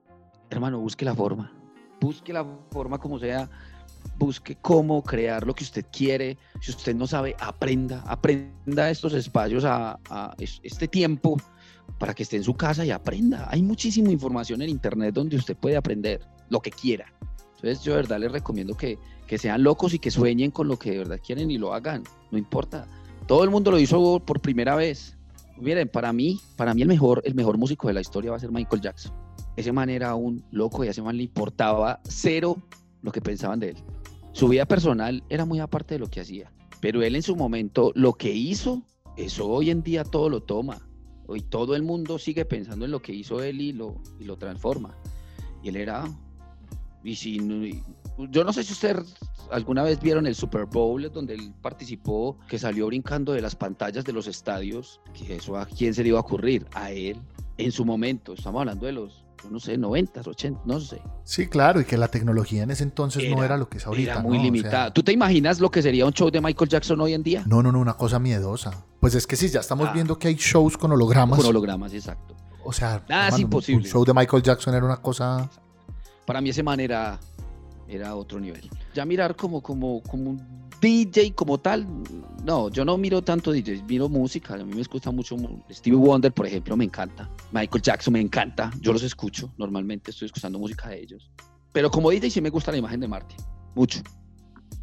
Hermano, 0.49 0.79
busque 0.79 1.05
la 1.05 1.15
forma, 1.15 1.51
busque 1.99 2.33
la 2.33 2.45
forma 2.71 2.97
como 2.97 3.17
sea, 3.19 3.49
busque 4.17 4.57
cómo 4.61 5.01
crear 5.03 5.45
lo 5.47 5.53
que 5.55 5.63
usted 5.63 5.85
quiere. 5.91 6.37
Si 6.59 6.71
usted 6.71 6.93
no 6.95 7.07
sabe, 7.07 7.35
aprenda, 7.39 8.03
aprenda 8.05 8.89
estos 8.89 9.13
espacios, 9.13 9.63
a, 9.63 9.97
a 10.09 10.35
es- 10.37 10.59
este 10.63 10.87
tiempo 10.87 11.37
para 11.97 12.13
que 12.13 12.23
esté 12.23 12.37
en 12.37 12.43
su 12.43 12.53
casa 12.53 12.85
y 12.85 12.91
aprenda. 12.91 13.47
Hay 13.49 13.61
muchísima 13.63 14.09
información 14.11 14.61
en 14.61 14.69
internet 14.69 15.13
donde 15.13 15.35
usted 15.37 15.55
puede 15.55 15.77
aprender 15.77 16.21
lo 16.49 16.59
que 16.59 16.71
quiera. 16.71 17.05
Entonces 17.55 17.83
yo 17.83 17.91
de 17.93 17.97
verdad 18.01 18.19
les 18.19 18.31
recomiendo 18.31 18.75
que, 18.75 18.97
que 19.27 19.37
sean 19.37 19.63
locos 19.63 19.93
y 19.93 19.99
que 19.99 20.09
sueñen 20.11 20.51
con 20.51 20.67
lo 20.67 20.77
que 20.77 20.91
de 20.91 20.97
verdad 20.97 21.19
quieren 21.23 21.51
y 21.51 21.57
lo 21.57 21.73
hagan. 21.73 22.03
No 22.31 22.37
importa. 22.37 22.87
Todo 23.27 23.43
el 23.43 23.51
mundo 23.51 23.71
lo 23.71 23.79
hizo 23.79 24.19
por 24.19 24.41
primera 24.41 24.75
vez. 24.75 25.15
Miren, 25.61 25.89
para 25.89 26.11
mí, 26.13 26.39
para 26.55 26.73
mí 26.73 26.81
el 26.81 26.87
mejor, 26.87 27.21
el 27.25 27.35
mejor 27.35 27.57
músico 27.57 27.87
de 27.87 27.93
la 27.93 28.01
historia 28.01 28.31
va 28.31 28.37
a 28.37 28.39
ser 28.39 28.51
Michael 28.51 28.81
Jackson. 28.81 29.13
Ese 29.55 29.71
man 29.71 29.89
era 29.89 30.15
un 30.15 30.43
loco 30.51 30.83
y 30.83 30.87
a 30.87 30.91
ese 30.91 31.01
man 31.01 31.17
le 31.17 31.23
importaba 31.23 31.99
cero 32.03 32.57
lo 33.01 33.11
que 33.11 33.21
pensaban 33.21 33.59
de 33.59 33.69
él. 33.69 33.77
Su 34.33 34.47
vida 34.47 34.65
personal 34.65 35.23
era 35.29 35.45
muy 35.45 35.59
aparte 35.59 35.95
de 35.95 35.99
lo 35.99 36.09
que 36.09 36.21
hacía, 36.21 36.51
pero 36.79 37.03
él 37.03 37.15
en 37.15 37.23
su 37.23 37.35
momento 37.35 37.91
lo 37.95 38.13
que 38.13 38.31
hizo, 38.31 38.83
eso 39.17 39.47
hoy 39.47 39.69
en 39.69 39.83
día 39.83 40.03
todo 40.03 40.29
lo 40.29 40.41
toma. 40.41 40.87
Hoy 41.27 41.41
todo 41.41 41.75
el 41.75 41.83
mundo 41.83 42.17
sigue 42.17 42.43
pensando 42.45 42.85
en 42.85 42.91
lo 42.91 43.01
que 43.01 43.13
hizo 43.13 43.41
él 43.41 43.61
y 43.61 43.71
lo, 43.71 44.01
y 44.19 44.25
lo 44.25 44.37
transforma. 44.37 44.97
Y 45.63 45.69
él 45.69 45.77
era, 45.77 46.05
y 47.03 47.15
si, 47.15 47.39
yo 48.29 48.43
no 48.43 48.53
sé 48.53 48.63
si 48.63 48.73
ustedes 48.73 49.15
alguna 49.51 49.83
vez 49.83 49.99
vieron 49.99 50.27
el 50.27 50.35
Super 50.35 50.65
Bowl 50.65 51.11
donde 51.11 51.33
él 51.33 51.53
participó, 51.61 52.37
que 52.47 52.59
salió 52.59 52.87
brincando 52.87 53.33
de 53.33 53.41
las 53.41 53.55
pantallas 53.55 54.05
de 54.05 54.13
los 54.13 54.27
estadios, 54.27 55.01
que 55.13 55.35
eso 55.35 55.57
a 55.57 55.65
quién 55.65 55.93
se 55.93 56.03
le 56.03 56.09
iba 56.09 56.19
a 56.19 56.21
ocurrir, 56.21 56.65
a 56.73 56.91
él, 56.91 57.19
en 57.57 57.71
su 57.71 57.85
momento, 57.85 58.33
estamos 58.33 58.59
hablando 58.59 58.85
de 58.85 58.93
los 58.93 59.25
no 59.49 59.59
sé, 59.59 59.77
90, 59.77 60.21
80, 60.21 60.61
no 60.65 60.79
sé. 60.79 61.01
Sí, 61.23 61.47
claro, 61.47 61.81
y 61.81 61.85
que 61.85 61.97
la 61.97 62.09
tecnología 62.09 62.63
en 62.63 62.71
ese 62.71 62.83
entonces 62.83 63.23
no 63.29 63.43
era 63.43 63.57
lo 63.57 63.69
que 63.69 63.77
es 63.77 63.87
ahorita. 63.87 64.11
Era 64.11 64.21
muy 64.21 64.37
limitada. 64.37 64.93
¿Tú 64.93 65.03
te 65.03 65.11
imaginas 65.11 65.59
lo 65.59 65.71
que 65.71 65.81
sería 65.81 66.05
un 66.05 66.13
show 66.13 66.29
de 66.29 66.41
Michael 66.41 66.69
Jackson 66.69 67.01
hoy 67.01 67.13
en 67.13 67.23
día? 67.23 67.43
No, 67.47 67.63
no, 67.63 67.71
no, 67.71 67.79
una 67.79 67.95
cosa 67.95 68.19
miedosa. 68.19 68.85
Pues 68.99 69.15
es 69.15 69.25
que 69.25 69.35
sí, 69.35 69.49
ya 69.49 69.61
estamos 69.61 69.87
ah. 69.89 69.93
viendo 69.93 70.19
que 70.19 70.27
hay 70.27 70.35
shows 70.35 70.77
con 70.77 70.91
hologramas. 70.91 71.39
Con 71.39 71.47
hologramas, 71.47 71.93
exacto. 71.93 72.35
O 72.63 72.71
sea, 72.71 73.03
nada 73.09 73.29
es 73.29 73.39
imposible. 73.39 73.83
Un 73.83 73.91
show 73.91 74.05
de 74.05 74.13
Michael 74.13 74.43
Jackson 74.43 74.75
era 74.75 74.85
una 74.85 74.97
cosa. 74.97 75.49
Para 76.25 76.39
mí 76.39 76.49
ese 76.49 76.61
man 76.61 76.79
era, 76.79 77.19
era 77.91 78.15
otro 78.15 78.39
nivel. 78.39 78.69
Ya 78.93 79.05
mirar 79.05 79.35
como, 79.35 79.61
como, 79.61 80.01
como 80.03 80.31
un 80.31 80.61
DJ 80.79 81.33
como 81.35 81.59
tal, 81.59 81.85
no, 82.43 82.69
yo 82.69 82.83
no 82.83 82.97
miro 82.97 83.21
tanto 83.21 83.51
DJ, 83.51 83.83
miro 83.83 84.09
música, 84.09 84.55
a 84.55 84.57
mí 84.57 84.73
me 84.73 84.83
gusta 84.83 85.11
mucho 85.11 85.37
Stevie 85.69 85.99
Wonder, 85.99 86.31
por 86.31 86.47
ejemplo, 86.47 86.75
me 86.75 86.85
encanta, 86.85 87.29
Michael 87.51 87.83
Jackson 87.83 88.13
me 88.13 88.19
encanta, 88.19 88.71
yo 88.81 88.91
los 88.91 89.03
escucho, 89.03 89.53
normalmente 89.57 90.09
estoy 90.09 90.25
escuchando 90.25 90.57
música 90.57 90.89
de 90.89 91.01
ellos, 91.01 91.29
pero 91.71 91.91
como 91.91 92.09
DJ 92.09 92.31
sí 92.31 92.41
me 92.41 92.49
gusta 92.49 92.71
la 92.71 92.79
imagen 92.79 92.99
de 92.99 93.07
Marty, 93.07 93.35
mucho. 93.75 94.01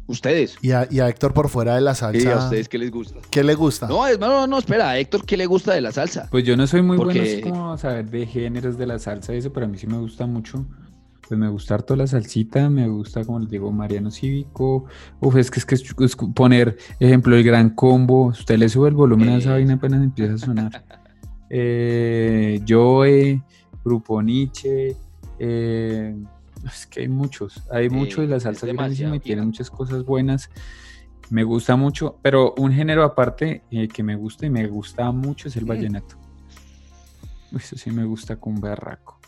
Ustedes. 0.07 0.57
Y 0.63 0.71
a, 0.71 0.87
Héctor 0.89 1.35
por 1.35 1.49
fuera 1.49 1.75
de 1.75 1.81
la 1.81 1.93
salsa. 1.93 2.19
¿Y 2.19 2.25
a 2.25 2.37
ustedes 2.37 2.67
qué 2.67 2.79
les 2.79 2.89
gusta? 2.89 3.19
¿Qué 3.29 3.43
le 3.43 3.53
gusta? 3.53 3.87
No, 3.87 4.11
no, 4.17 4.47
no, 4.47 4.57
espera, 4.57 4.89
a 4.89 4.97
Héctor, 4.97 5.23
¿qué 5.23 5.37
le 5.37 5.45
gusta 5.45 5.75
de 5.75 5.81
la 5.81 5.91
salsa? 5.91 6.27
Pues 6.31 6.43
yo 6.45 6.57
no 6.57 6.65
soy 6.65 6.81
muy 6.81 6.97
bueno 6.97 7.21
como 7.43 7.77
saber 7.77 8.09
de 8.09 8.25
géneros 8.25 8.75
de 8.79 8.87
la 8.87 8.97
salsa, 8.97 9.33
eso, 9.33 9.53
pero 9.53 9.67
a 9.67 9.69
mí 9.69 9.77
sí 9.77 9.85
me 9.85 9.99
gusta 9.99 10.25
mucho 10.25 10.65
pues 11.29 11.39
me 11.39 11.47
gusta 11.47 11.75
harto 11.75 11.95
la 11.95 12.07
salsita, 12.07 12.71
me 12.71 12.87
gusta, 12.87 13.23
como 13.23 13.39
les 13.39 13.51
digo, 13.51 13.71
Mariano 13.71 14.09
Cívico. 14.09 14.85
Uf, 15.19 15.35
es 15.35 15.51
que 15.51 15.59
es 15.59 15.65
que 15.65 15.75
es, 15.75 16.15
poner, 16.15 16.75
ejemplo, 16.99 17.35
el 17.35 17.43
gran 17.43 17.69
combo. 17.69 18.25
Usted 18.25 18.57
le 18.57 18.67
sube 18.67 18.89
el 18.89 18.95
volumen 18.95 19.29
a 19.29 19.37
esa 19.37 19.51
vaina 19.51 19.75
apenas 19.75 20.03
empieza 20.03 20.33
a 20.33 20.37
sonar. 20.39 20.83
eh, 21.51 22.59
Joe, 22.67 23.43
Grupo 23.85 24.23
Nietzsche. 24.23 24.97
Eh, 25.37 26.15
es 26.65 26.87
que 26.87 27.01
hay 27.01 27.07
muchos, 27.07 27.61
hay 27.69 27.91
muchos. 27.91 28.27
La 28.27 28.39
salsa 28.39 28.65
es 28.65 28.73
grandísima 28.73 29.15
y 29.17 29.19
tiene 29.19 29.43
muchas 29.43 29.69
cosas 29.69 30.03
buenas. 30.03 30.49
Me 31.29 31.43
gusta 31.43 31.75
mucho, 31.75 32.17
pero 32.23 32.55
un 32.57 32.71
género 32.71 33.03
aparte 33.03 33.61
eh, 33.69 33.87
que 33.87 34.01
me 34.01 34.15
gusta 34.15 34.47
y 34.47 34.49
me 34.49 34.65
gusta 34.65 35.11
mucho 35.11 35.47
es 35.47 35.55
el 35.57 35.65
mm. 35.65 35.67
vallenato. 35.67 36.15
Eso 37.55 37.77
sí 37.77 37.91
me 37.91 38.03
gusta 38.03 38.37
con 38.37 38.59
berraco. 38.59 39.18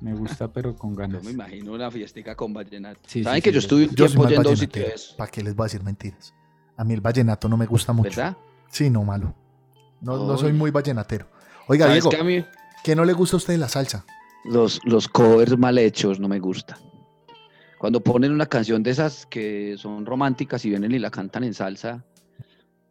Me 0.00 0.14
gusta, 0.14 0.48
pero 0.48 0.74
con 0.74 0.94
ganas. 0.94 1.22
Yo 1.22 1.26
me 1.26 1.32
imagino 1.32 1.72
una 1.72 1.90
fiestica 1.90 2.34
con 2.34 2.54
vallenato. 2.54 3.00
¿Saben 3.06 3.42
que 3.42 3.52
yo 3.52 3.58
estuve 3.58 3.86
yo 3.88 4.06
tiempo 4.06 4.26
yendo 4.26 4.56
sitios? 4.56 5.14
¿Para 5.16 5.30
qué 5.30 5.42
les 5.42 5.54
voy 5.54 5.64
a 5.64 5.66
decir 5.66 5.82
mentiras? 5.82 6.34
A 6.76 6.84
mí 6.84 6.94
el 6.94 7.02
vallenato 7.02 7.48
no 7.48 7.58
me 7.58 7.66
gusta 7.66 7.92
mucho. 7.92 8.08
¿Verdad? 8.08 8.36
Sí, 8.70 8.88
no, 8.88 9.04
malo. 9.04 9.34
No, 10.00 10.26
no 10.26 10.38
soy 10.38 10.54
muy 10.54 10.70
vallenatero. 10.70 11.26
Oiga, 11.66 11.92
Diego, 11.92 12.10
¿qué 12.82 12.96
no 12.96 13.04
le 13.04 13.12
gusta 13.12 13.36
a 13.36 13.38
usted 13.38 13.54
de 13.54 13.58
la 13.58 13.68
salsa? 13.68 14.06
Los, 14.44 14.80
los 14.84 15.06
covers 15.06 15.58
mal 15.58 15.76
hechos 15.76 16.18
no 16.18 16.28
me 16.28 16.38
gusta. 16.38 16.78
Cuando 17.78 18.00
ponen 18.00 18.32
una 18.32 18.46
canción 18.46 18.82
de 18.82 18.90
esas 18.90 19.26
que 19.26 19.76
son 19.76 20.06
románticas 20.06 20.64
y 20.64 20.70
vienen 20.70 20.92
y 20.92 20.98
la 20.98 21.10
cantan 21.10 21.44
en 21.44 21.52
salsa, 21.52 22.04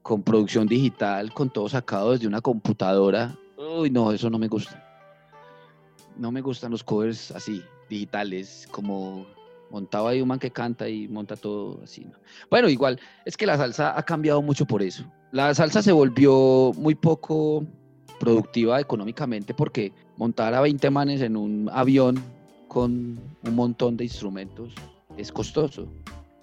con 0.04 0.22
producción 0.22 0.68
digital, 0.68 1.34
con 1.34 1.50
todo 1.50 1.68
sacado 1.70 2.12
desde 2.12 2.28
una 2.28 2.42
computadora, 2.42 3.36
uy, 3.58 3.90
no, 3.90 4.12
eso 4.12 4.30
no 4.30 4.38
me 4.38 4.48
gusta 4.48 4.89
no 6.20 6.32
me 6.32 6.42
gustan 6.42 6.72
los 6.72 6.84
covers 6.84 7.32
así, 7.32 7.64
digitales, 7.90 8.68
como 8.72 9.26
montado 9.72 10.08
ahí 10.08 10.22
un 10.22 10.28
man 10.28 10.40
que 10.40 10.52
canta 10.52 10.90
y 10.90 11.08
monta 11.08 11.36
todo 11.36 11.80
así. 11.84 12.06
Bueno, 12.50 12.70
igual, 12.70 13.00
es 13.26 13.38
que 13.38 13.46
la 13.46 13.58
salsa 13.58 13.98
ha 13.98 14.04
cambiado 14.04 14.42
mucho 14.42 14.66
por 14.66 14.82
eso. 14.82 15.06
La 15.32 15.54
salsa 15.54 15.82
se 15.82 15.92
volvió 15.92 16.74
muy 16.76 16.96
poco 16.96 17.66
productiva 18.20 18.80
económicamente 18.80 19.54
porque 19.54 19.94
montar 20.18 20.54
a 20.54 20.62
20 20.62 20.90
manes 20.90 21.22
en 21.22 21.38
un 21.38 21.70
avión 21.72 22.22
con 22.68 23.20
un 23.44 23.56
montón 23.56 23.96
de 23.96 24.04
instrumentos 24.04 24.74
es 25.18 25.32
costoso. 25.32 25.88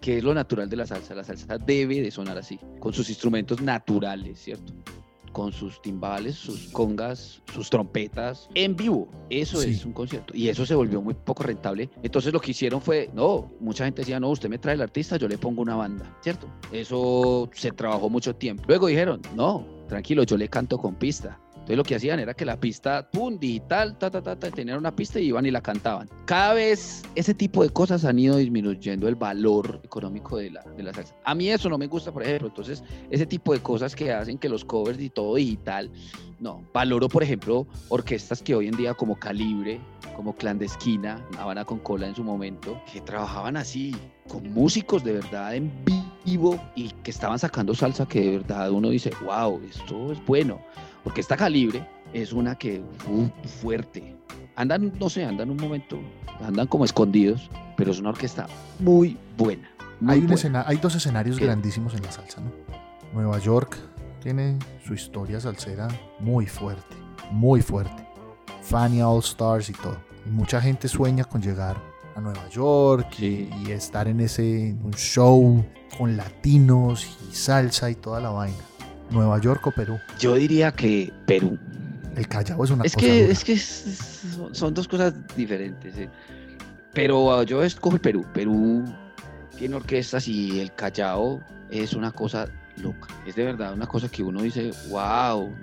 ¿Qué 0.01 0.19
es 0.19 0.25
lo 0.25 0.33
natural 0.33 0.71
de 0.71 0.77
la 0.77 0.87
salsa? 0.87 1.15
La 1.15 1.25
salsa 1.25 1.59
debe 1.59 2.01
de 2.01 2.11
sonar 2.11 2.39
así, 2.39 2.59
con 2.79 2.93
sus 2.93 3.09
instrumentos 3.09 3.61
naturales, 3.61 4.39
¿cierto? 4.39 4.73
Con 5.37 5.53
sus 5.53 5.83
timbales, 5.83 6.35
sus 6.35 6.69
congas, 6.69 7.43
sus 7.53 7.69
trompetas 7.69 8.49
en 8.55 8.75
vivo. 8.75 9.07
Eso 9.29 9.61
es 9.61 9.85
un 9.85 9.93
concierto. 9.93 10.33
Y 10.35 10.49
eso 10.49 10.65
se 10.65 10.75
volvió 10.75 11.03
muy 11.03 11.13
poco 11.13 11.43
rentable. 11.43 11.91
Entonces 12.03 12.33
lo 12.33 12.41
que 12.41 12.53
hicieron 12.53 12.81
fue, 12.81 13.11
no, 13.13 13.53
mucha 13.61 13.85
gente 13.85 14.01
decía, 14.01 14.19
no, 14.19 14.31
usted 14.31 14.49
me 14.49 14.57
trae 14.57 14.77
el 14.77 14.81
artista, 14.81 15.19
yo 15.19 15.29
le 15.29 15.37
pongo 15.37 15.61
una 15.61 15.77
banda, 15.77 16.11
¿cierto? 16.23 16.49
Eso 16.73 17.51
se 17.53 17.71
trabajó 17.71 18.09
mucho 18.09 18.35
tiempo. 18.35 18.65
Luego 18.67 18.87
dijeron, 18.87 19.21
no, 19.35 19.67
tranquilo, 19.89 20.23
yo 20.23 20.39
le 20.39 20.49
canto 20.49 20.79
con 20.79 20.95
pista. 20.95 21.39
Entonces 21.67 21.79
lo 21.79 21.83
que 21.83 21.97
hacían 21.97 22.21
era 22.21 22.33
que 22.33 22.45
la 22.45 22.61
pista, 22.61 23.11
pum, 23.11 23.41
digital, 23.41 23.99
ta, 23.99 24.09
ta, 24.09 24.23
ta, 24.23 24.39
ta, 24.39 24.53
tenían 24.53 24.79
una 24.79 24.95
pista 24.95 25.19
y 25.19 25.25
iban 25.25 25.47
y 25.47 25.51
la 25.51 25.61
cantaban. 25.61 26.09
Cada 26.25 26.55
vez 26.55 27.03
ese 27.17 27.35
tipo 27.35 27.65
de 27.65 27.71
cosas 27.71 28.05
han 28.05 28.21
ido 28.21 28.37
disminuyendo 28.37 29.09
el 29.09 29.17
valor 29.17 29.81
económico 29.83 30.37
de 30.37 30.51
la, 30.53 30.63
de 30.63 30.85
la 30.85 30.95
salsa. 30.95 31.17
A 31.25 31.35
mí 31.35 31.51
eso 31.51 31.69
no 31.69 31.77
me 31.77 31.89
gusta, 31.89 32.13
por 32.13 32.23
ejemplo. 32.23 32.47
Entonces 32.47 32.85
ese 33.11 33.27
tipo 33.27 33.53
de 33.53 33.59
cosas 33.59 33.97
que 33.97 34.13
hacen 34.13 34.39
que 34.39 34.49
los 34.49 34.65
covers 34.65 35.01
y 35.01 35.11
todo 35.11 35.35
digital, 35.35 35.91
no. 36.39 36.63
Valoro, 36.73 37.09
por 37.09 37.25
ejemplo, 37.25 37.67
orquestas 37.89 38.43
que 38.43 38.55
hoy 38.55 38.69
en 38.69 38.77
día 38.77 38.95
como 38.95 39.19
Calibre, 39.19 39.81
como 40.15 40.37
Clandestina, 40.37 41.27
Habana 41.37 41.65
con 41.65 41.81
Cola 41.81 42.07
en 42.07 42.15
su 42.15 42.23
momento, 42.23 42.81
que 42.93 43.01
trabajaban 43.01 43.57
así, 43.57 43.93
con 44.29 44.53
músicos 44.53 45.03
de 45.03 45.15
verdad 45.15 45.57
en 45.57 45.73
vivo 46.25 46.61
y 46.77 46.91
que 47.03 47.11
estaban 47.11 47.41
sacando 47.41 47.75
salsa 47.75 48.07
que 48.07 48.21
de 48.21 48.39
verdad 48.39 48.71
uno 48.71 48.91
dice, 48.91 49.11
wow, 49.25 49.61
esto 49.69 50.13
es 50.13 50.25
bueno. 50.27 50.61
Porque 51.07 51.21
esta 51.21 51.37
calibre 51.37 51.87
es 52.13 52.33
una 52.33 52.57
que 52.57 52.83
fuerte. 53.63 54.17
Andan, 54.57 54.93
no 54.99 55.09
sé, 55.09 55.25
andan 55.25 55.51
un 55.51 55.57
momento, 55.57 56.01
andan 56.45 56.67
como 56.67 56.85
escondidos, 56.85 57.49
pero 57.77 57.93
es 57.93 58.01
una 58.01 58.09
orquesta 58.09 58.49
muy 58.81 59.17
buena. 59.39 59.71
hay, 60.05 60.27
hay 60.67 60.77
dos 60.79 60.97
escenarios 60.97 61.39
grandísimos 61.39 61.95
en 61.95 62.03
la 62.03 62.11
salsa, 62.11 62.41
¿no? 62.41 62.51
Nueva 63.15 63.39
York 63.39 63.77
tiene 64.21 64.59
su 64.85 64.95
historia 64.95 65.39
salsera 65.39 65.87
muy 66.19 66.47
fuerte, 66.47 66.97
muy 67.31 67.63
fuerte. 67.63 68.05
Fania 68.63 69.09
All 69.09 69.21
Stars 69.21 69.71
y 69.71 69.75
todo. 69.75 69.99
Y 70.27 70.31
mucha 70.31 70.61
gente 70.61 70.89
sueña 70.89 71.23
con 71.23 71.41
llegar 71.41 71.81
a 72.17 72.21
Nueva 72.21 72.49
York 72.49 73.15
y, 73.21 73.49
y, 73.65 73.71
estar 73.71 74.09
en 74.09 74.19
ese 74.19 74.77
un 74.83 74.93
show 74.95 75.65
con 75.97 76.17
latinos 76.17 77.07
y 77.31 77.33
salsa 77.33 77.91
y 77.91 77.95
toda 77.95 78.19
la 78.19 78.31
vaina. 78.31 78.59
¿Nueva 79.11 79.41
York 79.41 79.67
o 79.67 79.71
Perú? 79.71 79.99
Yo 80.19 80.35
diría 80.35 80.73
que 80.73 81.13
Perú. 81.27 81.59
El 82.17 82.27
Callao 82.29 82.65
es 82.65 82.71
una 82.71 82.85
es 82.85 82.95
cosa. 82.95 83.07
Que, 83.07 83.31
es 83.31 83.45
que 83.45 83.57
son 84.55 84.75
dos 84.75 84.89
cosas 84.89 85.15
diferentes. 85.37 85.95
Pero 86.95 87.43
yo 87.43 87.63
escojo 87.63 87.97
el 87.97 88.01
Perú. 88.01 88.25
Perú 88.33 88.85
tiene 89.57 89.77
orquestas 89.77 90.27
y 90.29 90.61
el 90.61 90.73
Callao 90.75 91.41
es 91.71 91.93
una 91.93 92.11
cosa 92.11 92.49
loca. 92.83 93.09
Es 93.27 93.35
de 93.35 93.45
verdad 93.45 93.75
una 93.75 93.87
cosa 93.87 94.09
que 94.09 94.23
uno 94.23 94.43
dice, 94.43 94.71
wow. 94.89 95.55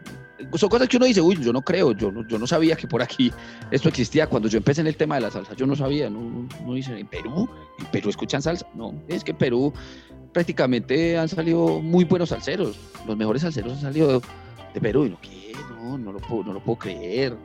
Son 0.55 0.69
cosas 0.69 0.87
que 0.87 0.97
uno 0.97 1.05
dice, 1.05 1.21
uy, 1.21 1.37
yo 1.41 1.53
no 1.53 1.61
creo, 1.61 1.93
yo 1.93 2.11
no, 2.11 2.27
yo 2.27 2.37
no 2.37 2.45
sabía 2.45 2.75
que 2.75 2.87
por 2.87 3.01
aquí 3.01 3.31
esto 3.71 3.89
existía. 3.89 4.27
Cuando 4.27 4.49
yo 4.49 4.57
empecé 4.57 4.81
en 4.81 4.87
el 4.87 4.97
tema 4.97 5.15
de 5.15 5.21
la 5.21 5.31
salsa, 5.31 5.53
yo 5.55 5.65
no 5.65 5.75
sabía, 5.75 6.09
no, 6.09 6.47
no 6.65 6.73
dice, 6.73 6.99
¿en 6.99 7.07
Perú? 7.07 7.49
¿En 7.79 7.85
Perú 7.87 8.09
escuchan 8.09 8.41
salsa? 8.41 8.67
No, 8.75 8.93
es 9.07 9.23
que 9.23 9.33
Perú 9.33 9.73
prácticamente 10.34 11.17
han 11.17 11.29
salido 11.29 11.79
muy 11.79 12.03
buenos 12.03 12.29
salseros. 12.29 12.77
Los 13.07 13.15
mejores 13.15 13.43
salseros 13.43 13.73
han 13.73 13.81
salido 13.81 14.21
de, 14.73 14.81
Perú. 14.81 15.05
Y 15.05 15.09
no, 15.09 15.21
¿qué? 15.21 15.53
No, 15.81 15.97
no 15.97 16.11
lo 16.11 16.19
puedo, 16.19 16.43
no 16.43 16.53
lo 16.53 16.59
puedo 16.59 16.79
creer. 16.79 17.38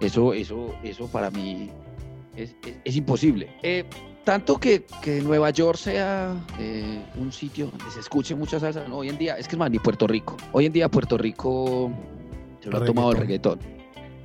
Eso, 0.00 0.32
eso, 0.32 0.74
eso 0.82 1.06
para 1.08 1.30
mí 1.30 1.70
es, 2.36 2.96
imposible. 2.96 3.50
Eh, 3.62 3.84
tanto 4.24 4.58
que, 4.58 4.84
que, 5.02 5.20
Nueva 5.20 5.50
York 5.50 5.78
sea 5.78 6.34
eh, 6.58 7.04
un 7.16 7.32
sitio 7.32 7.66
donde 7.66 7.90
se 7.90 8.00
escuche 8.00 8.34
mucha 8.34 8.58
salsa, 8.58 8.86
no, 8.88 8.98
hoy 8.98 9.08
en 9.08 9.18
día, 9.18 9.36
es 9.36 9.46
que 9.46 9.56
es 9.56 9.58
más, 9.58 9.70
ni 9.70 9.78
Puerto 9.78 10.06
Rico. 10.06 10.36
Hoy 10.52 10.66
en 10.66 10.72
día 10.72 10.88
Puerto 10.88 11.18
Rico 11.18 11.92
se 12.60 12.70
lo 12.70 12.78
ha 12.78 12.84
tomado 12.84 13.12
el 13.12 13.18
reggaetón. 13.18 13.58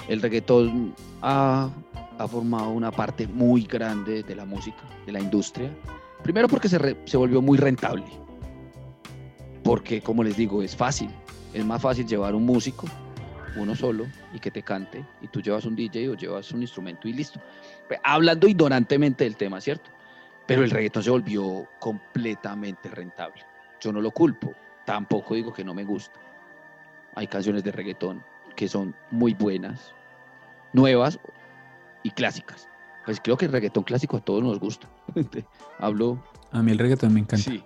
El 0.08 0.22
reggaetón 0.22 0.96
ha, 1.22 1.70
ha 2.18 2.28
formado 2.28 2.70
una 2.70 2.92
parte 2.92 3.28
muy 3.28 3.64
grande 3.64 4.24
de 4.24 4.36
la 4.36 4.46
música, 4.46 4.84
de 5.06 5.12
la 5.12 5.20
industria. 5.20 5.70
Primero 6.28 6.50
porque 6.50 6.68
se, 6.68 6.98
se 7.06 7.16
volvió 7.16 7.42
muy 7.42 7.58
rentable. 7.58 8.04
Porque, 9.64 10.02
como 10.02 10.26
les 10.26 10.36
digo, 10.36 10.62
es 10.62 10.76
fácil. 10.76 11.10
Es 11.54 11.64
más 11.64 11.82
fácil 11.82 12.06
llevar 12.06 12.36
un 12.36 12.46
músico 12.46 12.86
uno 13.56 13.74
solo 13.74 14.06
y 14.34 14.40
que 14.40 14.52
te 14.52 14.62
cante 14.62 15.06
y 15.22 15.30
tú 15.30 15.42
llevas 15.42 15.64
un 15.64 15.74
DJ 15.74 16.10
o 16.10 16.16
llevas 16.16 16.52
un 16.52 16.62
instrumento 16.62 17.08
y 17.08 17.14
listo. 17.14 17.40
Hablando 18.04 18.46
ignorantemente 18.46 19.24
del 19.24 19.38
tema, 19.38 19.62
¿cierto? 19.62 19.90
Pero 20.46 20.66
el 20.66 20.70
reggaetón 20.70 21.02
se 21.02 21.12
volvió 21.12 21.66
completamente 21.80 22.90
rentable. 22.90 23.46
Yo 23.80 23.94
no 23.94 24.02
lo 24.02 24.12
culpo, 24.12 24.54
tampoco 24.86 25.34
digo 25.34 25.54
que 25.54 25.64
no 25.64 25.74
me 25.74 25.86
gusta. 25.86 26.20
Hay 27.16 27.28
canciones 27.28 27.64
de 27.64 27.72
reggaetón 27.72 28.22
que 28.58 28.68
son 28.68 28.94
muy 29.12 29.34
buenas, 29.34 29.94
nuevas 30.74 31.22
y 32.04 32.12
clásicas. 32.12 32.68
Pues 33.06 33.22
creo 33.22 33.38
que 33.38 33.46
el 33.46 33.54
reggaetón 33.54 33.86
clásico 33.86 34.18
a 34.18 34.20
todos 34.20 34.44
nos 34.44 34.60
gusta. 34.60 34.90
Hablo. 35.80 36.22
A 36.52 36.62
mí 36.64 36.72
el 36.72 36.78
reggaetón 36.80 37.14
me 37.14 37.20
encanta. 37.20 37.52
Sí, 37.52 37.62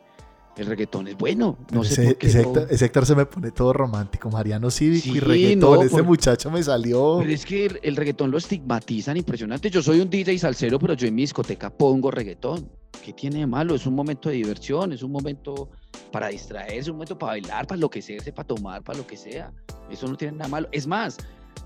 el 0.57 0.65
reggaetón 0.65 1.07
es 1.07 1.17
bueno. 1.17 1.57
No 1.71 1.81
ese, 1.83 1.95
sé 1.95 2.03
por 2.05 2.15
qué 2.17 2.27
ese 2.27 2.41
no- 2.41 2.47
Héctor, 2.49 2.67
ese 2.71 2.85
Héctor 2.85 3.05
se 3.05 3.15
me 3.15 3.25
pone 3.25 3.51
todo 3.51 3.73
romántico. 3.73 4.29
Mariano 4.29 4.69
Cívico 4.71 5.15
y 5.15 5.19
reggaetón. 5.19 5.59
no, 5.75 5.81
ese 5.81 5.91
por- 5.97 6.03
muchacho 6.03 6.51
me 6.51 6.61
salió. 6.63 7.17
Pero 7.19 7.31
es 7.31 7.45
que 7.45 7.65
el, 7.67 7.79
el 7.83 7.95
reggaetón 7.95 8.31
lo 8.31 8.37
estigmatizan 8.37 9.17
impresionante. 9.17 9.69
Yo 9.69 9.81
soy 9.81 9.99
un 10.01 10.09
DJ 10.09 10.37
salsero, 10.39 10.79
pero 10.79 10.93
yo 10.93 11.07
en 11.07 11.15
mi 11.15 11.21
discoteca 11.23 11.69
pongo 11.69 12.11
reggaetón. 12.11 12.69
¿Qué 13.03 13.13
tiene 13.13 13.39
de 13.39 13.47
malo? 13.47 13.73
Es 13.73 13.87
un 13.87 13.95
momento 13.95 14.29
de 14.29 14.35
diversión, 14.35 14.91
es 14.93 15.01
un 15.01 15.11
momento 15.11 15.69
para 16.11 16.27
distraerse, 16.27 16.91
un 16.91 16.97
momento 16.97 17.17
para 17.17 17.31
bailar, 17.33 17.65
para 17.65 17.79
lo 17.79 17.89
que 17.89 18.01
sea, 18.01 18.19
para 18.35 18.45
tomar, 18.47 18.83
para 18.83 18.97
lo 18.99 19.07
que 19.07 19.17
sea. 19.17 19.51
Eso 19.89 20.07
no 20.07 20.15
tiene 20.17 20.37
nada 20.37 20.49
malo. 20.49 20.67
Es 20.71 20.85
más, 20.85 21.17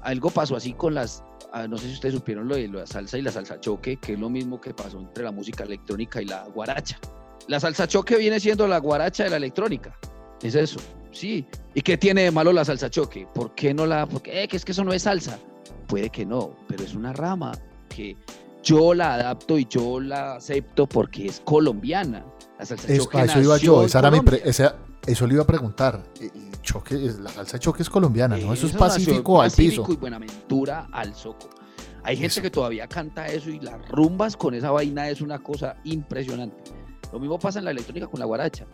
algo 0.01 0.29
pasó 0.29 0.55
así 0.55 0.73
con 0.73 0.93
las, 0.93 1.23
ah, 1.51 1.67
no 1.67 1.77
sé 1.77 1.87
si 1.87 1.93
ustedes 1.93 2.15
supieron 2.15 2.47
lo 2.47 2.55
de 2.55 2.67
la 2.67 2.85
salsa 2.85 3.17
y 3.17 3.21
la 3.21 3.31
salsa 3.31 3.59
choque, 3.59 3.97
que 3.97 4.13
es 4.13 4.19
lo 4.19 4.29
mismo 4.29 4.59
que 4.61 4.73
pasó 4.73 4.99
entre 4.99 5.23
la 5.23 5.31
música 5.31 5.63
electrónica 5.63 6.21
y 6.21 6.25
la 6.25 6.43
guaracha. 6.45 6.99
La 7.47 7.59
salsa 7.59 7.87
choque 7.87 8.17
viene 8.17 8.39
siendo 8.39 8.67
la 8.67 8.77
guaracha 8.79 9.23
de 9.23 9.29
la 9.31 9.37
electrónica. 9.37 9.97
Es 10.41 10.55
eso, 10.55 10.79
sí. 11.11 11.45
¿Y 11.73 11.81
qué 11.81 11.97
tiene 11.97 12.23
de 12.23 12.31
malo 12.31 12.51
la 12.53 12.65
salsa 12.65 12.89
choque? 12.89 13.27
¿Por 13.33 13.53
qué 13.55 13.73
no 13.73 13.85
la.? 13.85 14.05
Porque 14.07 14.43
eh, 14.43 14.47
que 14.47 14.57
es 14.57 14.65
que 14.65 14.71
eso 14.71 14.83
no 14.83 14.93
es 14.93 15.03
salsa. 15.03 15.37
Puede 15.87 16.09
que 16.09 16.25
no, 16.25 16.55
pero 16.67 16.83
es 16.83 16.93
una 16.95 17.13
rama 17.13 17.51
que 17.89 18.17
yo 18.63 18.93
la 18.95 19.13
adapto 19.15 19.57
y 19.59 19.65
yo 19.69 19.99
la 19.99 20.35
acepto 20.35 20.87
porque 20.87 21.27
es 21.27 21.39
colombiana. 21.45 22.25
La 22.57 22.65
salsa 22.65 22.91
Es- 22.91 22.99
choque 23.03 23.21
eso 23.21 23.41
iba 23.41 23.57
yo. 23.57 23.81
en 23.81 23.85
Esa 23.87 23.99
era 23.99 24.11
mi 24.11 24.19
pre- 24.21 24.39
Colombia. 24.39 24.49
esa- 24.49 24.75
eso 25.05 25.27
le 25.27 25.33
iba 25.35 25.43
a 25.43 25.47
preguntar. 25.47 26.03
Choque, 26.65 26.95
la 27.21 27.29
salsa 27.29 27.59
choque 27.59 27.83
es 27.83 27.89
colombiana, 27.89 28.35
¿no? 28.37 28.51
Eso 28.53 28.67
es 28.67 28.73
pacífico 28.73 29.41
al 29.41 29.49
Pacífico 29.49 29.83
piso. 29.83 29.93
y 29.93 29.95
Buenaventura 29.97 30.87
al 30.91 31.13
soco. 31.15 31.49
Hay 32.03 32.15
gente 32.17 32.27
Eso. 32.33 32.41
que 32.41 32.49
todavía 32.51 32.87
canta 32.87 33.27
eso 33.27 33.49
y 33.49 33.59
las 33.59 33.87
rumbas 33.89 34.35
con 34.35 34.53
esa 34.53 34.71
vaina 34.71 35.09
es 35.09 35.21
una 35.21 35.39
cosa 35.39 35.77
impresionante. 35.83 36.57
Lo 37.13 37.19
mismo 37.19 37.39
pasa 37.39 37.59
en 37.59 37.65
la 37.65 37.71
electrónica 37.71 38.07
con 38.07 38.19
la 38.19 38.25
guaracha. 38.25 38.65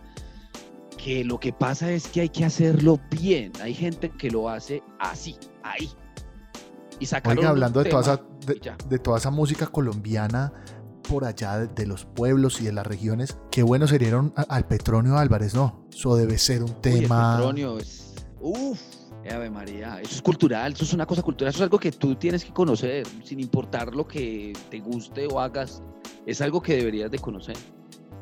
Que 0.98 1.24
lo 1.24 1.40
que 1.40 1.54
pasa 1.54 1.92
es 1.92 2.08
que 2.08 2.22
hay 2.22 2.30
que 2.30 2.46
hacerlo 2.46 3.00
bien. 3.10 3.52
Hay 3.62 3.74
gente 3.74 4.10
que 4.10 4.32
lo 4.32 4.50
hace 4.50 4.82
así, 5.00 5.38
ahí. 5.64 5.90
Y 7.00 7.06
sacaron 7.06 7.40
Oiga, 7.40 7.50
hablando 7.50 7.84
de 7.84 7.90
toda, 7.90 8.02
esa, 8.02 8.22
de, 8.46 8.74
de 8.88 9.00
toda 9.00 9.18
esa 9.18 9.32
música 9.32 9.68
colombiana 9.68 10.52
por 11.12 11.26
allá 11.26 11.58
de, 11.60 11.68
de 11.68 11.86
los 11.86 12.06
pueblos 12.06 12.62
y 12.62 12.66
de 12.66 12.72
las 12.72 12.88
regiones, 12.88 13.38
qué 13.52 13.64
bueno 13.64 13.86
sería 13.88 14.08
ir 14.08 14.14
a 14.14 14.20
un- 14.20 14.34
a- 14.38 14.44
al 14.44 14.66
Petronio 14.66 15.18
Álvarez, 15.18 15.54
¿no? 15.54 15.86
Eso 15.94 16.16
debe 16.16 16.38
ser 16.38 16.64
un 16.64 16.70
Uy, 16.70 16.76
el 16.76 16.82
tema. 17.02 17.36
Petronio 17.38 17.78
es. 17.78 18.16
Uf, 18.40 18.80
Ave 19.30 19.50
María. 19.50 20.00
Eso 20.02 20.16
es 20.16 20.22
cultural, 20.22 20.74
eso 20.74 20.84
es 20.86 20.94
una 20.94 21.06
cosa 21.06 21.22
cultural, 21.22 21.50
eso 21.50 21.58
es 21.60 21.64
algo 21.64 21.78
que 21.80 21.92
tú 21.92 22.16
tienes 22.16 22.44
que 22.46 22.54
conocer, 22.54 23.06
sin 23.24 23.40
importar 23.40 23.94
lo 23.94 24.08
que 24.08 24.54
te 24.70 24.80
guste 24.80 25.28
o 25.28 25.40
hagas. 25.40 25.84
Es 26.26 26.40
algo 26.42 26.62
que 26.62 26.78
deberías 26.78 27.12
de 27.12 27.20
conocer. 27.20 27.58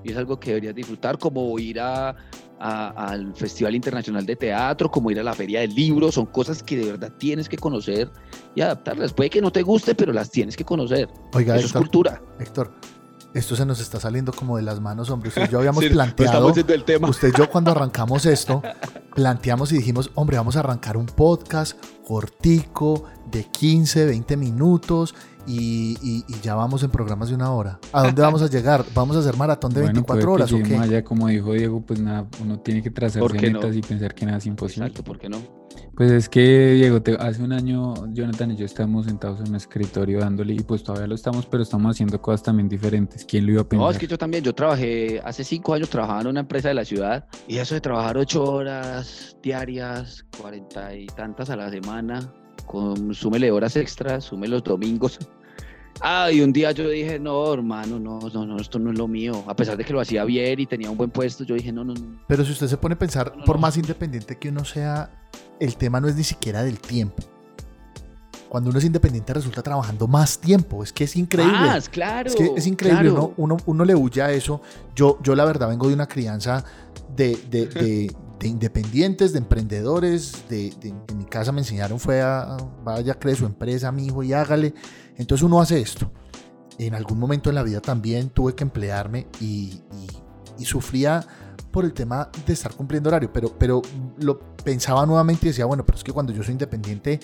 Y 0.04 0.12
es 0.12 0.18
algo 0.18 0.40
que 0.40 0.50
deberías 0.52 0.74
disfrutar, 0.76 1.18
como 1.18 1.58
ir 1.60 1.80
a, 1.80 2.16
a- 2.60 2.90
al 2.90 3.34
Festival 3.36 3.76
Internacional 3.76 4.26
de 4.26 4.36
Teatro, 4.36 4.90
como 4.92 5.10
ir 5.12 5.20
a 5.20 5.24
la 5.24 5.34
Feria 5.34 5.62
del 5.62 5.74
Libro. 5.74 6.12
Son 6.12 6.26
cosas 6.26 6.62
que 6.64 6.78
de 6.78 6.92
verdad 6.92 7.12
tienes 7.18 7.48
que 7.50 7.58
conocer 7.58 8.12
y 8.56 8.62
adaptarlas. 8.62 9.14
Puede 9.14 9.30
que 9.30 9.42
no 9.42 9.52
te 9.52 9.62
guste, 9.64 9.96
pero 9.96 10.12
las 10.14 10.30
tienes 10.32 10.56
que 10.58 10.66
conocer. 10.66 11.10
Oiga, 11.34 11.56
Eso 11.56 11.68
es 11.68 11.74
cultura. 11.74 12.22
Héctor, 12.40 12.72
esto 13.34 13.56
se 13.56 13.66
nos 13.66 13.80
está 13.80 14.00
saliendo 14.00 14.32
como 14.34 14.58
de 14.58 14.64
las 14.64 14.80
manos, 14.82 15.10
hombre. 15.10 15.30
Usted 15.30 15.48
y 15.48 15.52
yo 15.52 15.60
habíamos 15.60 15.84
Sí, 15.84 15.90
planteado. 15.90 16.52
el 16.54 16.84
tema. 16.84 17.08
Usted 17.10 17.30
y 17.34 17.38
yo 17.38 17.50
cuando 17.50 17.72
arrancamos 17.72 18.26
esto, 18.26 18.62
planteamos 19.16 19.72
y 19.72 19.78
dijimos, 19.78 20.12
hombre, 20.16 20.38
vamos 20.38 20.56
a 20.56 20.60
arrancar 20.62 20.98
un 20.98 21.06
podcast 21.06 21.78
cortico 22.06 23.06
de 23.32 23.44
15, 23.46 24.06
20 24.06 24.36
minutos 24.38 25.14
y, 25.50 25.98
y- 26.02 26.24
y 26.28 26.40
ya 26.42 26.56
vamos 26.56 26.84
en 26.84 26.92
programas 26.92 27.30
de 27.30 27.36
una 27.36 27.52
hora. 27.52 27.80
¿A 27.92 28.04
dónde 28.04 28.22
vamos 28.22 28.42
a 28.42 28.48
llegar? 28.48 28.86
¿Vamos 28.94 29.16
a 29.18 29.20
hacer 29.20 29.36
maratón 29.36 29.74
de 29.74 29.82
Bueno, 29.82 29.94
24 29.96 30.06
puede 30.06 30.22
que 30.22 30.44
horas 30.44 30.52
o 30.54 30.68
qué? 30.68 30.78
allá, 30.78 31.04
como 31.04 31.28
dijo 31.28 31.54
Diego, 31.54 31.82
pues 31.82 32.00
nada, 32.00 32.28
uno 32.42 32.60
tiene 32.60 32.82
que 32.84 32.92
trazarse 32.92 33.34
metas 33.42 33.76
y 33.76 33.82
pensar 33.82 34.14
que 34.14 34.26
nada 34.26 34.38
es 34.38 34.46
imposible. 34.46 34.86
Exacto, 34.88 35.04
¿por 35.04 35.18
qué 35.20 35.28
no? 35.30 35.38
Pues 35.96 36.12
es 36.12 36.30
que, 36.30 36.74
Diego, 36.76 37.02
te- 37.02 37.16
hace 37.16 37.44
un 37.44 37.52
año 37.52 37.94
Jonathan 38.14 38.52
y 38.52 38.56
yo 38.56 38.66
estábamos 38.66 39.06
sentados 39.06 39.42
en 39.42 39.50
un 39.50 39.56
escritorio 39.56 40.20
dándole, 40.22 40.54
y 40.54 40.60
pues 40.60 40.82
todavía 40.82 41.08
lo 41.08 41.16
estamos, 41.16 41.46
pero 41.46 41.64
estamos 41.64 41.92
haciendo 41.96 42.22
cosas 42.22 42.42
también 42.44 42.70
diferentes. 42.70 43.26
¿Quién 43.26 43.46
lo 43.46 43.52
iba 43.54 43.62
a 43.62 43.68
pensar? 43.68 43.86
No, 43.86 43.92
es 43.92 43.98
que 43.98 44.08
yo 44.08 44.18
también, 44.18 44.44
yo 44.44 44.56
trabajé, 44.56 45.20
hace 45.26 45.44
cinco 45.44 45.74
años 45.74 45.90
trabajaba 45.90 46.22
en 46.22 46.28
una 46.28 46.40
empresa 46.42 46.70
de 46.70 46.74
la 46.76 46.86
ciudad 46.86 47.26
y 47.50 47.58
eso 47.58 47.76
de 47.76 47.82
trabajar 47.82 48.18
ocho 48.18 48.44
horas 48.46 49.36
diarias, 49.44 50.26
cuarenta 50.40 50.96
y 50.96 51.06
tantas 51.08 51.50
a 51.50 51.56
la 51.58 51.70
semana, 51.70 52.32
con, 52.66 53.14
súmele 53.14 53.52
horas 53.52 53.76
extras, 53.76 54.24
sume 54.26 54.48
los 54.48 54.64
domingos. 54.64 55.20
Ah, 56.02 56.32
y 56.32 56.42
un 56.42 56.54
día 56.54 56.72
yo 56.72 56.88
dije, 56.90 57.20
no, 57.20 57.54
hermano, 57.54 58.00
no, 58.00 58.20
no, 58.34 58.46
no, 58.46 58.58
esto 58.58 58.80
no 58.80 58.92
es 58.92 58.98
lo 58.98 59.08
mío. 59.08 59.44
A 59.48 59.56
pesar 59.56 59.76
de 59.78 59.84
que 59.84 59.92
lo 59.94 60.00
hacía 60.00 60.24
bien 60.24 60.60
y 60.60 60.66
tenía 60.66 60.90
un 60.90 60.98
buen 60.98 61.10
puesto, 61.12 61.44
yo 61.44 61.56
dije, 61.56 61.72
no, 61.72 61.84
no, 61.84 61.94
no. 61.94 62.22
Pero 62.28 62.46
si 62.46 62.52
usted 62.54 62.68
se 62.68 62.78
pone 62.78 62.94
a 62.96 63.00
pensar, 63.00 63.34
No, 63.36 63.44
por 63.44 63.56
no. 63.58 63.62
más 63.62 63.76
independiente 63.78 64.38
que 64.38 64.50
uno 64.50 64.64
sea, 64.64 65.12
el 65.60 65.76
tema 65.76 66.00
no 66.00 66.08
es 66.08 66.16
ni 66.16 66.24
siquiera 66.24 66.64
del 66.64 66.80
tiempo. 66.80 67.24
Cuando 68.48 68.70
uno 68.72 68.80
es 68.80 68.86
independiente 68.86 69.32
resulta 69.34 69.62
trabajando 69.62 70.08
más 70.08 70.40
tiempo. 70.40 70.84
Es 70.84 70.92
que 70.92 71.04
es 71.04 71.16
increíble. 71.16 71.54
Más, 71.54 71.88
claro. 71.90 72.30
Es 72.30 72.36
que 72.36 72.50
es 72.56 72.66
increíble, 72.66 73.10
claro. 73.12 73.34
uno, 73.38 73.56
uno, 73.56 73.58
uno 73.68 73.86
le 73.86 73.94
huye 73.94 74.22
a 74.24 74.32
eso. 74.32 74.62
Yo, 74.96 75.20
yo 75.22 75.36
la 75.36 75.46
verdad 75.46 75.70
vengo 75.70 75.88
de 75.88 75.94
una 75.94 76.08
crianza 76.08 76.64
de, 77.16 77.38
de- 77.50 77.68
de- 77.68 78.16
de 78.40 78.48
independientes, 78.48 79.34
de 79.34 79.40
emprendedores. 79.40 80.46
De, 80.50 80.74
en 80.82 81.18
mi 81.18 81.26
casa 81.26 81.52
me 81.52 81.60
enseñaron 81.62 82.00
fue 82.00 82.22
a, 82.22 82.58
vaya, 82.84 83.14
cree 83.16 83.36
su 83.36 83.46
empresa, 83.46 83.92
mi 83.92 84.06
hijo, 84.08 84.24
y 84.24 84.34
hágale. 84.34 84.74
Entonces 85.18 85.44
uno 85.44 85.62
hace 85.62 85.80
esto. 85.82 86.12
En 86.78 86.96
algún 86.96 87.20
momento 87.20 87.50
en 87.50 87.56
la 87.56 87.64
vida 87.64 87.82
también 87.82 88.30
tuve 88.30 88.56
que 88.56 88.64
emplearme 88.64 89.28
y, 89.42 89.46
y- 89.46 89.84
y 90.60 90.66
sufría 90.66 91.26
por 91.72 91.86
el 91.86 91.94
tema 91.94 92.30
de 92.46 92.54
estar 92.54 92.74
cumpliendo 92.74 93.10
horario, 93.10 93.32
pero, 93.32 93.54
pero 93.58 93.82
lo 94.18 94.40
pensaba 94.64 95.06
nuevamente 95.06 95.46
y 95.46 95.50
decía, 95.50 95.66
bueno, 95.66 95.86
pero 95.86 95.98
es 95.98 96.04
que 96.04 96.12
cuando 96.12 96.34
yo 96.34 96.42
soy 96.44 96.54
independiente 96.54 97.20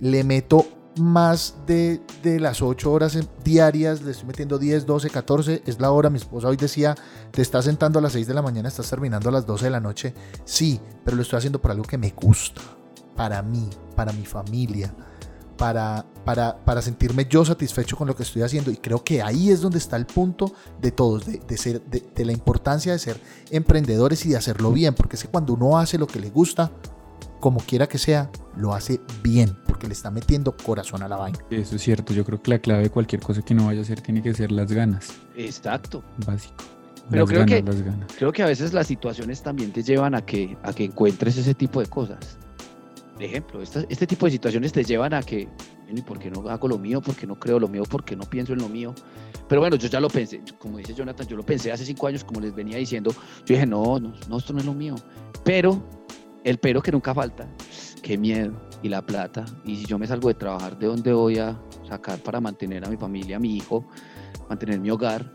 le 0.00 0.24
meto 0.24 0.66
más 0.98 1.56
de, 1.66 2.00
de 2.22 2.40
las 2.40 2.62
8 2.62 2.90
horas 2.90 3.18
diarias, 3.42 4.02
le 4.02 4.12
estoy 4.12 4.26
metiendo 4.26 4.58
10, 4.58 4.86
12, 4.86 5.10
14, 5.10 5.62
es 5.66 5.80
la 5.80 5.90
hora, 5.90 6.10
mi 6.10 6.18
esposa 6.18 6.48
hoy 6.48 6.56
decía, 6.56 6.94
te 7.30 7.42
estás 7.42 7.64
sentando 7.64 7.98
a 7.98 8.02
las 8.02 8.12
6 8.12 8.26
de 8.26 8.34
la 8.34 8.42
mañana, 8.42 8.68
estás 8.68 8.88
terminando 8.88 9.28
a 9.28 9.32
las 9.32 9.46
12 9.46 9.64
de 9.64 9.70
la 9.70 9.80
noche, 9.80 10.14
sí, 10.44 10.80
pero 11.04 11.16
lo 11.16 11.22
estoy 11.22 11.38
haciendo 11.38 11.60
por 11.60 11.70
algo 11.70 11.84
que 11.84 11.98
me 11.98 12.10
gusta, 12.10 12.60
para 13.16 13.42
mí, 13.42 13.68
para 13.96 14.12
mi 14.12 14.24
familia, 14.24 14.94
para, 15.56 16.04
para, 16.24 16.64
para 16.64 16.82
sentirme 16.82 17.26
yo 17.28 17.44
satisfecho 17.44 17.96
con 17.96 18.08
lo 18.08 18.16
que 18.16 18.24
estoy 18.24 18.42
haciendo. 18.42 18.70
Y 18.70 18.76
creo 18.76 19.04
que 19.04 19.22
ahí 19.22 19.50
es 19.50 19.60
donde 19.60 19.78
está 19.78 19.96
el 19.96 20.06
punto 20.06 20.52
de 20.80 20.90
todos, 20.90 21.26
de, 21.26 21.38
de 21.38 21.56
ser, 21.56 21.82
de, 21.82 22.02
de 22.14 22.24
la 22.24 22.32
importancia 22.32 22.92
de 22.92 22.98
ser 22.98 23.20
emprendedores 23.50 24.24
y 24.26 24.30
de 24.30 24.36
hacerlo 24.36 24.72
bien, 24.72 24.94
porque 24.94 25.16
es 25.16 25.22
que 25.22 25.28
cuando 25.28 25.54
uno 25.54 25.78
hace 25.78 25.98
lo 25.98 26.06
que 26.06 26.18
le 26.18 26.30
gusta, 26.30 26.72
como 27.40 27.60
quiera 27.60 27.86
que 27.86 27.98
sea, 27.98 28.30
lo 28.56 28.72
hace 28.74 29.00
bien, 29.22 29.56
porque 29.66 29.86
le 29.86 29.92
está 29.92 30.10
metiendo 30.10 30.56
corazón 30.56 31.02
a 31.02 31.08
la 31.08 31.16
vaina. 31.16 31.38
Eso 31.50 31.76
es 31.76 31.82
cierto, 31.82 32.12
yo 32.14 32.24
creo 32.24 32.40
que 32.42 32.50
la 32.50 32.58
clave 32.58 32.84
de 32.84 32.90
cualquier 32.90 33.20
cosa 33.20 33.42
que 33.42 33.54
no 33.54 33.66
vaya 33.66 33.80
a 33.80 33.82
hacer 33.82 34.00
tiene 34.00 34.22
que 34.22 34.32
ser 34.34 34.50
las 34.52 34.70
ganas, 34.72 35.12
Exacto. 35.36 36.02
básico. 36.26 36.54
Pero 37.10 37.22
las 37.24 37.28
creo 37.30 37.40
ganas, 37.40 37.54
que- 37.54 37.62
las 37.62 37.82
ganas. 37.82 38.12
Creo 38.16 38.32
que 38.32 38.42
a 38.42 38.46
veces 38.46 38.72
las 38.72 38.86
situaciones 38.86 39.42
también 39.42 39.72
te 39.72 39.82
llevan 39.82 40.14
a 40.14 40.22
que, 40.24 40.56
a 40.62 40.72
que 40.72 40.84
encuentres 40.84 41.36
ese 41.36 41.52
tipo 41.54 41.80
de 41.80 41.86
cosas. 41.86 42.38
Por 43.12 43.22
ejemplo, 43.22 43.60
esta- 43.62 43.84
este 43.90 44.06
tipo 44.06 44.24
de 44.26 44.32
situaciones 44.32 44.72
te 44.72 44.82
llevan 44.82 45.12
a 45.12 45.22
que, 45.22 45.46
¿y 45.94 46.00
por 46.02 46.18
qué 46.18 46.30
no 46.30 46.48
hago 46.48 46.66
lo 46.66 46.78
mío? 46.78 47.00
¿Por 47.02 47.14
qué 47.14 47.26
no 47.26 47.38
creo 47.38 47.60
lo 47.60 47.68
mío? 47.68 47.82
¿Por 47.84 48.04
qué 48.04 48.16
no 48.16 48.24
pienso 48.24 48.54
en 48.54 48.60
lo 48.60 48.68
mío? 48.70 48.94
Pero 49.48 49.60
bueno, 49.60 49.76
yo 49.76 49.86
ya 49.88 50.00
lo 50.00 50.08
pensé, 50.08 50.40
como 50.58 50.78
dice 50.78 50.94
Jonathan, 50.94 51.26
yo 51.28 51.36
lo 51.36 51.44
pensé 51.44 51.70
hace 51.70 51.84
cinco 51.84 52.06
años, 52.06 52.24
como 52.24 52.40
les 52.40 52.54
venía 52.54 52.78
diciendo, 52.78 53.10
yo 53.12 53.54
dije, 53.54 53.66
no, 53.66 54.00
no, 54.00 54.14
no, 54.28 54.38
esto 54.38 54.52
no 54.54 54.60
es 54.60 54.64
lo 54.64 54.72
mío. 54.72 54.94
Pero, 55.44 55.80
el 56.44 56.58
pero 56.58 56.82
que 56.82 56.92
nunca 56.92 57.14
falta, 57.14 57.48
qué 58.02 58.16
miedo, 58.16 58.52
y 58.82 58.88
la 58.90 59.00
plata, 59.00 59.46
y 59.64 59.76
si 59.76 59.86
yo 59.86 59.98
me 59.98 60.06
salgo 60.06 60.28
de 60.28 60.34
trabajar, 60.34 60.78
¿de 60.78 60.86
dónde 60.86 61.12
voy 61.12 61.38
a 61.38 61.58
sacar 61.88 62.18
para 62.18 62.40
mantener 62.40 62.84
a 62.84 62.90
mi 62.90 62.98
familia, 62.98 63.36
a 63.36 63.40
mi 63.40 63.56
hijo, 63.56 63.84
mantener 64.48 64.78
mi 64.78 64.90
hogar? 64.90 65.32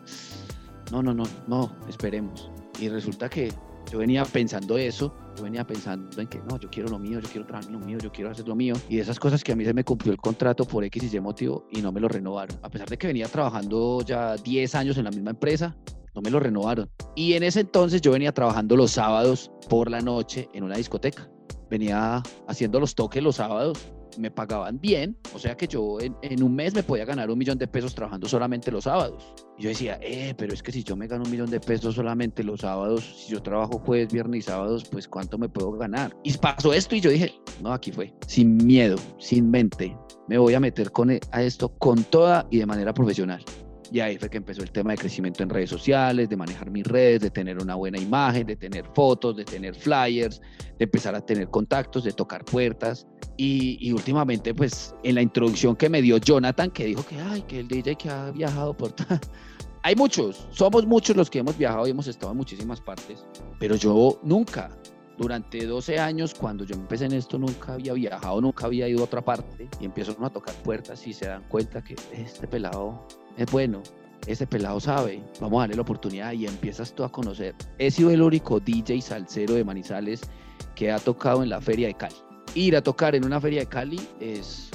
No, 0.91 1.01
no, 1.01 1.13
no, 1.13 1.23
no, 1.47 1.75
esperemos. 1.89 2.51
Y 2.79 2.89
resulta 2.89 3.27
que 3.27 3.51
yo 3.91 3.97
venía 3.97 4.23
pensando 4.23 4.77
eso, 4.77 5.15
yo 5.35 5.43
venía 5.43 5.65
pensando 5.65 6.21
en 6.21 6.27
que 6.27 6.39
no, 6.47 6.59
yo 6.59 6.69
quiero 6.69 6.89
lo 6.89 6.99
mío, 6.99 7.19
yo 7.19 7.27
quiero 7.27 7.47
trabajar 7.47 7.71
lo 7.71 7.79
mío, 7.79 7.97
yo 7.97 8.11
quiero 8.11 8.29
hacer 8.29 8.47
lo 8.47 8.55
mío. 8.55 8.75
Y 8.87 8.99
esas 8.99 9.19
cosas 9.19 9.43
que 9.43 9.51
a 9.51 9.55
mí 9.55 9.65
se 9.65 9.73
me 9.73 9.83
cumplió 9.83 10.13
el 10.13 10.19
contrato 10.19 10.65
por 10.65 10.83
X 10.83 11.11
y 11.11 11.17
Y 11.17 11.19
motivo 11.19 11.67
y 11.71 11.81
no 11.81 11.91
me 11.91 11.99
lo 11.99 12.07
renovaron. 12.07 12.55
A 12.61 12.69
pesar 12.69 12.87
de 12.87 12.99
que 12.99 13.07
venía 13.07 13.27
trabajando 13.27 14.01
ya 14.05 14.35
10 14.35 14.75
años 14.75 14.97
en 14.97 15.05
la 15.05 15.11
misma 15.11 15.31
empresa, 15.31 15.75
no 16.19 16.21
me 16.21 16.31
lo 16.31 16.39
renovaron. 16.41 16.89
Y 17.15 17.33
en 17.33 17.43
ese 17.43 17.61
entonces 17.61 18.01
yo 18.01 18.11
venía 18.11 18.33
trabajando 18.33 18.75
los 18.75 18.91
sábados 18.91 19.51
por 19.69 19.89
la 19.89 20.01
noche 20.01 20.49
en 20.53 20.65
una 20.65 20.75
discoteca. 20.75 21.29
Venía 21.69 22.21
haciendo 22.47 22.79
los 22.79 22.93
toques 22.93 23.23
los 23.23 23.37
sábados 23.37 23.91
me 24.17 24.31
pagaban 24.31 24.81
bien, 24.81 25.15
o 25.33 25.39
sea 25.39 25.55
que 25.55 25.65
yo 25.67 25.97
en, 26.01 26.43
un 26.43 26.53
mes 26.53 26.73
me 26.73 26.83
podía 26.83 27.05
ganar 27.05 27.29
un 27.29 27.37
millón 27.37 27.57
de 27.57 27.67
pesos 27.67 27.95
trabajando 27.95 28.27
solamente 28.27 28.69
los 28.69 28.83
sábados. 28.83 29.33
Y 29.57 29.63
yo 29.63 29.69
decía, 29.69 29.97
eh, 30.01 30.33
pero 30.37 30.53
es 30.53 30.61
que 30.61 30.73
si 30.73 30.83
yo 30.83 30.97
me 30.97 31.07
gano 31.07 31.23
un 31.23 31.31
millón 31.31 31.49
de 31.49 31.59
pesos 31.59 31.95
solamente 31.95 32.43
los 32.43 32.61
sábados, 32.61 33.05
si 33.15 33.31
yo 33.31 33.41
trabajo 33.41 33.79
jueves, 33.79 34.11
viernes 34.11 34.39
y 34.39 34.41
sábados, 34.41 34.83
pues 34.91 35.07
¿cuánto 35.07 35.37
me 35.37 35.47
puedo 35.47 35.71
ganar? 35.73 36.13
Y 36.23 36.33
pasó 36.37 36.73
esto 36.73 36.95
y 36.95 37.01
yo 37.01 37.11
dije, 37.11 37.33
no, 37.61 37.71
aquí 37.71 37.91
fue, 37.93 38.13
sin 38.27 38.57
miedo, 38.57 38.97
sin 39.19 39.49
mente, 39.49 39.95
me 40.27 40.37
voy 40.37 40.53
a 40.53 40.59
meter 40.59 40.91
con, 40.91 41.11
e, 41.11 41.21
a 41.31 41.43
esto 41.43 41.69
con 41.77 42.03
toda 42.03 42.45
y 42.49 42.57
de 42.57 42.65
manera 42.65 42.93
profesional. 42.93 43.45
Y 43.91 43.99
ahí 43.99 44.17
fue 44.17 44.29
que 44.29 44.37
empezó 44.37 44.61
el 44.61 44.71
tema 44.71 44.91
de 44.91 44.97
crecimiento 44.97 45.41
en 45.43 45.49
redes 45.49 45.69
sociales, 45.69 46.29
de 46.29 46.35
manejar 46.35 46.69
mis 46.69 46.85
redes, 46.85 47.21
de 47.21 47.29
tener 47.29 47.57
una 47.61 47.75
buena 47.75 47.97
imagen, 47.97 48.45
de 48.45 48.55
tener 48.55 48.85
fotos, 48.93 49.35
de 49.35 49.45
tener 49.45 49.75
flyers, 49.75 50.41
de 50.77 50.85
empezar 50.85 51.15
a 51.15 51.21
tener 51.25 51.49
contactos, 51.49 52.03
de 52.03 52.11
tocar 52.11 52.45
puertas. 52.45 53.07
Y, 53.37 53.91
últimamente, 53.93 54.53
pues, 54.53 54.93
en 55.03 55.15
la 55.15 55.21
introducción 55.21 55.75
que 55.75 55.89
me 55.89 56.01
dio 56.01 56.17
Jonathan, 56.17 56.69
que 56.71 56.85
dijo 56.85 57.05
que, 57.05 57.19
ay, 57.19 57.41
que 57.43 57.61
el 57.61 57.67
DJ 57.67 57.95
que 57.95 58.09
ha 58.09 58.31
viajado 58.31 58.75
por... 58.75 58.93
Hay 59.83 59.95
muchos, 59.95 60.45
somos 60.51 60.85
muchos 60.85 61.15
los 61.15 61.29
que 61.29 61.39
hemos 61.39 61.57
viajado 61.57 61.87
y 61.87 61.91
hemos 61.91 62.07
estado 62.07 62.33
en 62.33 62.37
muchísimas 62.37 62.81
partes, 62.81 63.25
pero 63.59 63.77
yo 63.77 64.19
nunca, 64.23 64.77
durante 65.17 65.65
12 65.65 65.97
años, 65.97 66.33
cuando 66.33 66.65
yo 66.65 66.75
empecé 66.75 67.05
en 67.05 67.13
esto, 67.13 67.37
nunca 67.37 67.75
había 67.75 67.93
viajado, 67.93 68.41
nunca 68.41 68.65
había 68.65 68.89
ido 68.89 68.99
a 68.99 69.03
otra 69.05 69.23
parte 69.23 69.69
y 69.79 69.85
empiezo 69.85 70.17
a 70.21 70.29
tocar 70.29 70.53
puertas 70.63 71.07
y 71.07 71.13
se 71.13 71.27
dan 71.27 71.47
cuenta 71.47 71.81
que 71.81 71.95
este 72.11 72.45
pelado 72.45 73.07
es 73.39 73.49
bueno, 73.49 73.81
ese 74.27 74.45
pelado 74.45 74.81
sabe, 74.81 75.23
vamos 75.39 75.59
a 75.59 75.61
darle 75.61 75.77
la 75.77 75.81
oportunidad 75.81 76.33
y 76.33 76.45
empiezas 76.45 76.93
tú 76.93 77.05
a 77.05 77.11
conocer. 77.11 77.55
He 77.77 77.89
sido 77.89 78.09
el 78.09 78.21
único 78.21 78.59
DJ 78.59 79.01
salsero 79.01 79.53
de 79.53 79.63
Manizales 79.63 80.21
que 80.75 80.91
ha 80.91 80.99
tocado 80.99 81.41
en 81.41 81.49
la 81.49 81.61
feria 81.61 81.87
de 81.87 81.93
Cali. 81.93 82.15
Ir 82.53 82.75
a 82.75 82.81
tocar 82.81 83.15
en 83.15 83.23
una 83.23 83.39
feria 83.39 83.61
de 83.61 83.67
Cali 83.67 84.01
es 84.19 84.69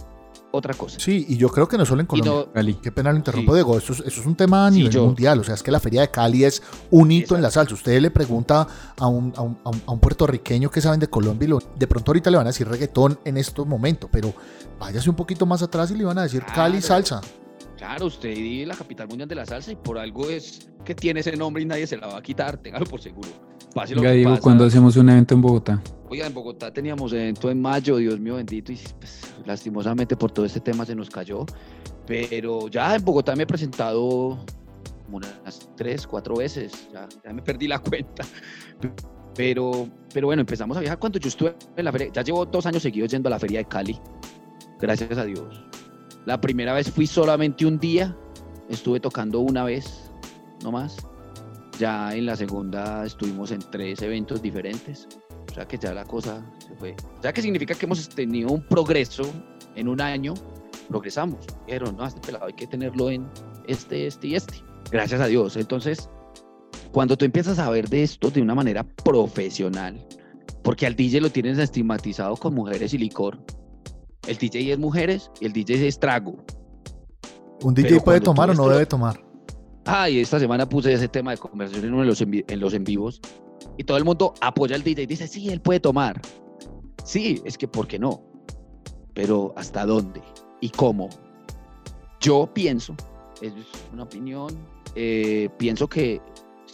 otra 0.51 0.73
cosa. 0.73 0.99
Sí, 0.99 1.27
y 1.29 1.37
yo 1.37 1.51
creo 1.51 1.69
que 1.69 1.77
no 1.77 1.85
solo 1.85 2.01
en 2.01 2.07
Colombia. 2.07 2.47
Cali. 2.55 2.75
Qué 2.75 2.91
pena 2.91 3.11
lo 3.11 3.19
interrumpo, 3.19 3.53
Diego. 3.53 3.77
Eso 3.77 3.93
es, 3.93 4.25
un 4.25 4.35
tema 4.35 4.67
a 4.67 4.71
nivel 4.71 4.97
mundial. 4.99 5.41
O 5.41 5.45
sea, 5.45 5.57
es 5.57 5.63
que 5.63 5.71
la 5.71 5.81
Feria 5.81 6.01
de 6.01 6.11
Cali 6.11 6.45
es 6.45 6.63
un 6.91 7.13
hito 7.13 7.37
en 7.37 7.43
la 7.43 7.51
salsa. 7.51 7.75
Usted 7.75 8.01
le 8.01 8.11
pregunta 8.11 8.67
a 8.99 9.07
un, 9.09 9.31
a 9.37 9.43
un, 9.43 9.59
a 9.63 9.93
un 9.93 10.01
puertorriqueño 10.01 10.71
que 10.71 10.81
saben 10.81 11.01
de 11.01 11.09
Colombia 11.09 11.45
y 11.45 11.49
lo, 11.51 11.59
de 11.59 11.87
pronto 11.87 12.13
ahorita 12.13 12.31
le 12.31 12.39
van 12.39 12.47
a 12.47 12.51
decir 12.51 12.67
reggaetón 12.67 13.19
en 13.27 13.37
estos 13.37 13.67
momentos, 13.67 14.09
pero 14.11 14.33
váyase 14.79 15.11
un 15.11 15.17
poquito 15.17 15.45
más 15.45 15.61
atrás 15.61 15.91
y 15.91 15.97
le 15.97 16.05
van 16.05 16.17
a 16.17 16.23
decir 16.23 16.43
Cali 16.55 16.81
salsa. 16.81 17.21
Claro, 17.77 18.07
usted 18.07 18.35
vive 18.35 18.67
la 18.67 18.77
capital 18.77 19.09
mundial 19.09 19.29
de 19.29 19.35
la 19.35 19.47
salsa 19.47 19.73
y 19.73 19.77
por 19.77 19.99
algo 19.99 20.29
es 20.31 20.71
que 20.85 20.95
tiene 20.95 21.21
ese 21.21 21.37
nombre 21.37 21.63
y 21.63 21.67
nadie 21.67 21.87
se 21.87 21.97
la 21.97 22.07
va 22.07 22.19
a 22.19 22.23
quitar, 22.23 22.57
téngalo 22.63 22.87
por 22.87 23.01
seguro. 23.01 23.29
Pase 23.75 23.95
digo, 23.95 24.39
cuando 24.41 24.65
hacemos 24.67 24.97
un 24.97 25.09
evento 25.09 25.35
en 25.35 25.41
Bogotá? 25.41 25.83
Oiga, 26.09 26.27
en 26.27 26.35
Bogotá 26.35 26.73
teníamos 26.73 27.13
evento 27.13 27.51
en 27.51 27.61
mayo, 27.61 27.97
Dios 27.97 28.21
mío 28.21 28.37
bendito, 28.37 28.71
y 28.71 28.79
pues, 29.01 29.35
lastimosamente 29.45 30.17
por 30.17 30.31
todo 30.31 30.47
este 30.47 30.61
tema 30.61 30.87
se 30.87 30.95
nos 30.95 31.11
cayó. 31.11 31.45
Pero 32.07 32.69
ya 32.69 32.95
en 32.95 33.05
Bogotá 33.05 33.35
me 33.35 33.43
he 33.43 33.47
presentado 33.47 34.39
como 35.05 35.17
unas 35.17 35.69
tres, 35.77 36.07
cuatro 36.07 36.37
veces, 36.37 36.89
ya, 36.93 37.09
ya 37.25 37.33
me 37.33 37.43
perdí 37.43 37.67
la 37.67 37.79
cuenta. 37.81 38.25
Pero, 39.35 39.89
pero 40.13 40.29
bueno, 40.29 40.41
empezamos 40.41 40.77
a 40.77 40.81
viajar 40.81 41.01
cuando 41.01 41.19
yo 41.19 41.29
estuve 41.29 41.57
en 41.77 41.85
la 41.85 41.91
feria. 41.91 42.11
Ya 42.13 42.23
llevo 42.23 42.47
dos 42.47 42.65
años 42.67 42.83
seguidos 42.83 43.11
yendo 43.11 43.29
a 43.29 43.31
la 43.31 43.41
feria 43.41 43.59
de 43.59 43.65
Cali, 43.65 43.99
gracias 44.79 45.19
a 45.19 45.25
Dios. 45.25 45.65
La 46.27 46.41
primera 46.41 46.73
vez 46.73 46.91
fui 46.91 47.07
solamente 47.07 47.67
un 47.67 47.79
día, 47.79 48.17
estuve 48.71 48.99
tocando 48.99 49.41
una 49.41 49.65
vez, 49.65 50.11
no 50.63 50.73
más. 50.73 50.97
Ya 51.79 52.15
en 52.15 52.25
la 52.25 52.37
segunda 52.37 53.05
estuvimos 53.05 53.51
en 53.51 53.61
tres 53.71 54.01
eventos 54.01 54.41
diferentes. 54.41 55.07
O 55.51 55.55
sea 55.55 55.67
que 55.67 55.77
ya 55.77 55.93
la 55.93 56.05
cosa 56.05 56.45
se 56.59 56.75
fue. 56.77 56.97
O 57.19 57.23
sea 57.23 57.33
que 57.33 57.43
significa 57.43 57.75
que 57.75 57.85
hemos 57.85 58.09
tenido 58.09 58.51
un 58.51 58.67
progreso 58.67 59.25
en 59.75 59.89
un 59.89 60.01
año. 60.01 60.35
Progresamos. 60.89 61.45
Pero 61.67 61.93
no, 61.93 62.07
este 62.07 62.21
pelado 62.21 62.47
hay 62.47 62.55
que 62.55 62.67
tenerlo 62.67 63.11
en 63.11 63.29
este, 63.69 64.07
este 64.07 64.29
y 64.29 64.35
este. 64.37 64.55
Gracias 64.91 65.21
a 65.21 65.27
Dios. 65.27 65.57
Entonces, 65.57 66.09
cuando 66.93 67.17
tú 67.17 67.25
empiezas 67.25 67.59
a 67.59 67.69
ver 67.69 67.89
de 67.89 68.03
esto 68.03 68.31
de 68.31 68.41
una 68.41 68.55
manera 68.55 68.83
profesional, 68.83 70.07
porque 70.63 70.87
al 70.87 70.97
DJ 70.97 71.21
lo 71.21 71.31
tienes 71.31 71.59
estigmatizado 71.59 72.37
con 72.37 72.55
mujeres 72.55 72.95
y 72.95 72.99
licor, 72.99 73.39
el 74.27 74.37
DJ 74.37 74.73
es 74.73 74.79
mujeres 74.79 75.31
y 75.41 75.47
el 75.47 75.53
DJ 75.53 75.87
es 75.87 75.99
trago. 75.99 76.37
¿Un 77.63 77.75
DJ 77.75 78.01
puede 78.01 78.21
tomar 78.21 78.51
o 78.51 78.55
no 78.55 78.69
debe 78.69 78.87
tomar? 78.87 79.23
Ah, 79.87 80.09
y 80.09 80.21
esta 80.21 80.39
semana 80.39 80.69
puse 80.69 80.93
ese 80.93 81.09
tema 81.09 81.33
de 81.33 81.39
conversación 81.39 81.87
en, 81.87 82.07
los 82.07 82.21
en, 82.21 82.61
los 82.61 82.75
en 82.75 82.85
vivos 82.85 83.21
y 83.77 83.85
todo 83.85 83.99
el 83.99 84.05
mundo 84.05 84.35
apoya 84.41 84.77
al 84.77 84.83
DJ 84.83 85.03
y 85.03 85.07
dice, 85.07 85.27
sí, 85.29 85.51
él 85.51 85.61
puede 85.61 85.81
tomar. 85.81 86.21
Sí, 87.05 87.43
es 87.45 87.59
que 87.59 87.69
¿por 87.69 87.87
qué 87.87 87.99
no? 87.99 88.23
Pero 89.15 89.53
¿hasta 89.57 89.85
dónde? 89.85 90.23
¿Y 90.61 90.71
cómo? 90.71 91.11
Yo 92.21 92.49
pienso, 92.53 92.95
es 93.43 93.53
una 93.93 94.05
opinión, 94.05 94.57
eh, 94.95 95.51
pienso 95.59 95.87
que 95.89 96.23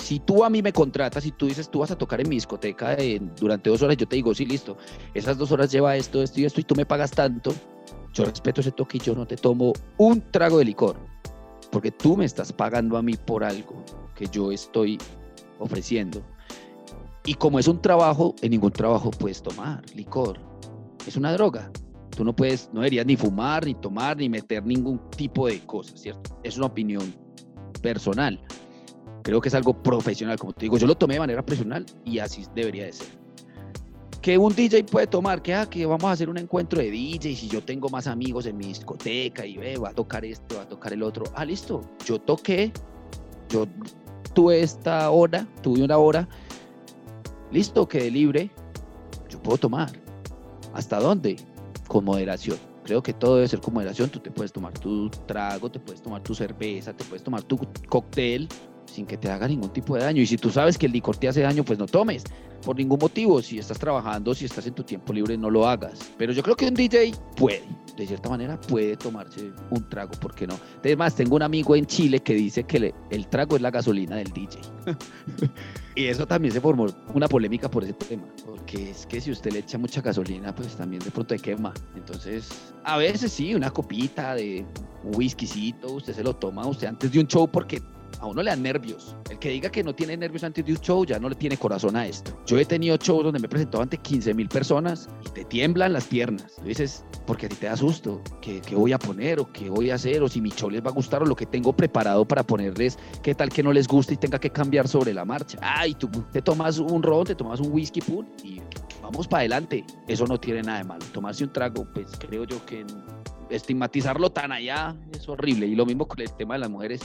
si 0.01 0.18
tú 0.18 0.44
a 0.44 0.51
mí 0.51 0.62
me 0.62 0.72
contratas 0.72 1.24
y 1.26 1.32
tú 1.32 1.46
dices, 1.46 1.70
tú 1.70 1.80
vas 1.80 1.90
a 1.90 1.98
tocar 1.98 2.20
en 2.20 2.28
mi 2.28 2.36
discoteca 2.36 2.96
durante 3.38 3.70
dos 3.70 3.82
horas, 3.82 3.96
yo 3.96 4.09
te 4.09 4.16
digo, 4.16 4.34
sí, 4.34 4.46
listo, 4.46 4.76
esas 5.14 5.38
dos 5.38 5.53
horas 5.53 5.70
lleva 5.70 5.96
esto, 5.96 6.22
esto 6.22 6.40
y 6.40 6.44
esto, 6.44 6.61
y 6.61 6.64
tú 6.64 6.74
me 6.74 6.86
pagas 6.86 7.11
tanto, 7.11 7.55
yo 8.12 8.24
respeto 8.24 8.61
ese 8.61 8.72
toque 8.72 8.96
y 8.96 9.01
yo 9.01 9.14
no 9.14 9.26
te 9.26 9.36
tomo 9.36 9.72
un 9.98 10.20
trago 10.30 10.59
de 10.59 10.64
licor, 10.64 10.96
porque 11.70 11.90
tú 11.90 12.16
me 12.16 12.24
estás 12.24 12.53
pagando 12.53 12.96
a 12.96 13.03
mí 13.03 13.14
por 13.14 13.44
algo 13.44 13.84
que 14.14 14.26
yo 14.26 14.51
estoy 14.51 14.98
ofreciendo. 15.59 16.22
Y 17.24 17.34
como 17.34 17.59
es 17.59 17.68
un 17.68 17.80
trabajo, 17.80 18.34
en 18.40 18.51
ningún 18.51 18.72
trabajo 18.72 19.11
puedes 19.11 19.42
tomar 19.42 19.84
licor. 19.94 20.40
Es 21.07 21.16
una 21.16 21.32
droga. 21.32 21.70
Tú 22.16 22.24
no 22.24 22.34
puedes, 22.34 22.70
no 22.72 22.80
deberías 22.80 23.07
ni 23.07 23.16
fumar, 23.16 23.64
ni 23.66 23.74
tomar, 23.74 24.16
ni 24.16 24.28
meter 24.28 24.64
ningún 24.64 24.98
tipo 25.11 25.46
de 25.46 25.61
cosas, 25.61 26.01
¿cierto? 26.01 26.38
Es 26.42 26.57
una 26.57 26.66
opinión 26.66 27.14
personal. 27.82 28.40
Creo 29.22 29.40
que 29.40 29.48
es 29.48 29.54
algo 29.54 29.74
profesional, 29.82 30.38
como 30.38 30.52
te 30.52 30.66
digo, 30.66 30.78
yo 30.78 30.86
lo 30.86 30.94
tomé 30.94 31.14
de 31.14 31.20
manera 31.20 31.44
profesional 31.44 31.84
y 32.04 32.18
así 32.18 32.44
debería 32.54 32.86
de 32.86 32.92
ser. 32.92 33.08
Que 34.22 34.36
un 34.36 34.54
DJ 34.54 34.84
puede 34.84 35.06
tomar, 35.06 35.40
que, 35.40 35.54
ah, 35.54 35.68
que 35.68 35.86
vamos 35.86 36.04
a 36.04 36.12
hacer 36.12 36.28
un 36.28 36.38
encuentro 36.38 36.80
de 36.80 36.90
DJs 36.90 37.44
y 37.44 37.48
yo 37.48 37.62
tengo 37.62 37.88
más 37.88 38.06
amigos 38.06 38.46
en 38.46 38.56
mi 38.56 38.66
discoteca 38.66 39.46
y 39.46 39.56
ve, 39.56 39.78
va 39.78 39.90
a 39.90 39.94
tocar 39.94 40.24
esto, 40.24 40.56
va 40.56 40.62
a 40.62 40.68
tocar 40.68 40.92
el 40.92 41.02
otro. 41.02 41.24
Ah, 41.34 41.44
listo, 41.44 41.80
yo 42.04 42.18
toqué, 42.18 42.72
yo 43.48 43.66
tuve 44.34 44.60
esta 44.60 45.10
hora, 45.10 45.46
tuve 45.62 45.82
una 45.82 45.96
hora, 45.96 46.28
listo, 47.50 47.88
quedé 47.88 48.10
libre, 48.10 48.50
yo 49.28 49.42
puedo 49.42 49.58
tomar. 49.58 49.90
¿Hasta 50.74 51.00
dónde? 51.00 51.36
Con 51.88 52.04
moderación. 52.04 52.58
Creo 52.84 53.02
que 53.02 53.12
todo 53.12 53.36
debe 53.36 53.48
ser 53.48 53.60
con 53.60 53.74
moderación. 53.74 54.10
Tú 54.10 54.18
te 54.18 54.30
puedes 54.30 54.52
tomar 54.52 54.72
tu 54.72 55.08
trago, 55.26 55.70
te 55.70 55.78
puedes 55.78 56.02
tomar 56.02 56.22
tu 56.22 56.34
cerveza, 56.34 56.92
te 56.92 57.04
puedes 57.04 57.22
tomar 57.22 57.42
tu 57.42 57.58
cóctel, 57.88 58.48
sin 58.91 59.07
que 59.07 59.16
te 59.16 59.30
haga 59.30 59.49
ningún 59.49 59.70
tipo 59.70 59.95
de 59.97 60.03
daño. 60.03 60.22
Y 60.22 60.26
si 60.26 60.36
tú 60.36 60.51
sabes 60.51 60.76
que 60.76 60.86
el 60.86 60.93
licor 60.93 61.16
te 61.16 61.28
hace 61.28 61.41
daño, 61.41 61.64
pues 61.64 61.78
no 61.78 61.86
tomes. 61.86 62.24
Por 62.64 62.76
ningún 62.76 62.99
motivo, 62.99 63.41
si 63.41 63.59
estás 63.59 63.78
trabajando, 63.78 64.34
si 64.34 64.45
estás 64.45 64.66
en 64.66 64.74
tu 64.74 64.82
tiempo 64.82 65.12
libre, 65.12 65.36
no 65.38 65.49
lo 65.49 65.66
hagas. 65.66 65.99
Pero 66.18 66.32
yo 66.32 66.43
creo 66.43 66.57
que 66.57 66.68
un 66.68 66.74
DJ 66.74 67.14
puede, 67.36 67.62
de 67.97 68.07
cierta 68.07 68.28
manera, 68.28 68.61
puede 68.61 68.97
tomarse 68.97 69.51
un 69.70 69.88
trago, 69.88 70.12
¿por 70.20 70.34
qué 70.34 70.47
no? 70.47 70.59
Además, 70.80 71.14
tengo 71.14 71.36
un 71.36 71.43
amigo 71.43 71.74
en 71.74 71.86
Chile 71.86 72.20
que 72.20 72.34
dice 72.34 72.64
que 72.64 72.93
el 73.11 73.26
trago 73.28 73.57
es 73.57 73.62
la 73.62 73.70
gasolina 73.70 74.16
del 74.16 74.30
DJ. 74.30 74.59
y 75.95 76.07
eso 76.07 76.26
también 76.26 76.53
se 76.53 76.61
formó 76.61 76.86
una 77.14 77.28
polémica 77.28 77.70
por 77.70 77.84
ese 77.84 77.95
tema. 77.95 78.24
Porque 78.45 78.91
es 78.91 79.07
que 79.07 79.20
si 79.22 79.30
usted 79.30 79.53
le 79.53 79.61
echa 79.61 79.78
mucha 79.78 80.03
gasolina, 80.03 80.55
pues 80.55 80.76
también 80.76 81.03
de 81.03 81.11
pronto 81.11 81.34
te 81.34 81.41
quema. 81.41 81.72
Entonces, 81.97 82.49
a 82.84 82.99
veces 82.99 83.32
sí, 83.32 83.55
una 83.55 83.70
copita 83.70 84.34
de 84.34 84.66
un 85.03 85.16
whiskycito, 85.16 85.93
usted 85.93 86.14
se 86.14 86.22
lo 86.22 86.34
toma 86.34 86.66
usted 86.66 86.88
antes 86.88 87.11
de 87.11 87.20
un 87.20 87.26
show 87.26 87.49
porque 87.51 87.80
a 88.20 88.26
uno 88.26 88.42
le 88.42 88.50
dan 88.50 88.62
nervios. 88.62 89.16
El 89.30 89.38
que 89.38 89.50
diga 89.50 89.70
que 89.70 89.82
no 89.82 89.94
tiene 89.94 90.16
nervios 90.16 90.44
antes 90.44 90.64
de 90.64 90.72
un 90.72 90.78
show 90.78 91.04
ya 91.04 91.18
no 91.18 91.28
le 91.28 91.34
tiene 91.34 91.56
corazón 91.56 91.96
a 91.96 92.06
esto. 92.06 92.38
Yo 92.46 92.58
he 92.58 92.64
tenido 92.64 92.96
shows 92.96 93.24
donde 93.24 93.38
me 93.40 93.46
he 93.46 93.48
presentado 93.48 93.82
ante 93.82 93.96
15 93.96 94.34
mil 94.34 94.48
personas 94.48 95.08
y 95.26 95.30
te 95.30 95.44
tiemblan 95.44 95.92
las 95.92 96.04
piernas. 96.04 96.54
Tú 96.56 96.64
dices, 96.64 97.04
porque 97.26 97.46
a 97.46 97.48
ti 97.48 97.56
te 97.56 97.66
da 97.66 97.76
susto, 97.76 98.22
¿qué, 98.40 98.62
voy 98.72 98.92
a 98.92 98.98
poner 98.98 99.40
o 99.40 99.50
qué 99.52 99.70
voy 99.70 99.90
a 99.90 99.94
hacer 99.94 100.22
o 100.22 100.28
si 100.28 100.40
mi 100.40 100.50
show 100.50 100.70
les 100.70 100.84
va 100.84 100.90
a 100.90 100.92
gustar 100.92 101.22
o 101.22 101.26
lo 101.26 101.36
que 101.36 101.46
tengo 101.46 101.72
preparado 101.72 102.26
para 102.26 102.42
ponerles, 102.42 102.98
qué 103.22 103.34
tal 103.34 103.48
que 103.48 103.62
no 103.62 103.72
les 103.72 103.86
guste 103.86 104.14
y 104.14 104.16
tenga 104.16 104.38
que 104.38 104.50
cambiar 104.50 104.88
sobre 104.88 105.14
la 105.14 105.24
marcha. 105.24 105.58
Ay, 105.60 105.94
tú 105.94 106.08
te 106.32 106.42
tomas 106.42 106.78
un 106.78 107.02
ron, 107.02 107.24
te 107.24 107.34
tomas 107.34 107.60
un 107.60 107.72
whisky 107.72 108.00
pool 108.00 108.26
y 108.44 108.60
vamos 109.02 109.26
para 109.26 109.40
adelante. 109.40 109.84
Eso 110.06 110.26
no 110.26 110.38
tiene 110.38 110.62
nada 110.62 110.78
de 110.78 110.84
malo. 110.84 111.04
Tomarse 111.12 111.44
un 111.44 111.52
trago, 111.52 111.86
pues 111.92 112.10
creo 112.18 112.44
yo 112.44 112.64
que 112.66 112.84
estigmatizarlo 113.51 114.30
tan 114.30 114.53
allá 114.53 114.96
es 115.12 115.28
horrible. 115.28 115.66
Y 115.66 115.74
lo 115.74 115.86
mismo 115.86 116.07
con 116.07 116.20
el 116.20 116.32
tema 116.34 116.55
de 116.55 116.61
las 116.61 116.70
mujeres 116.70 117.01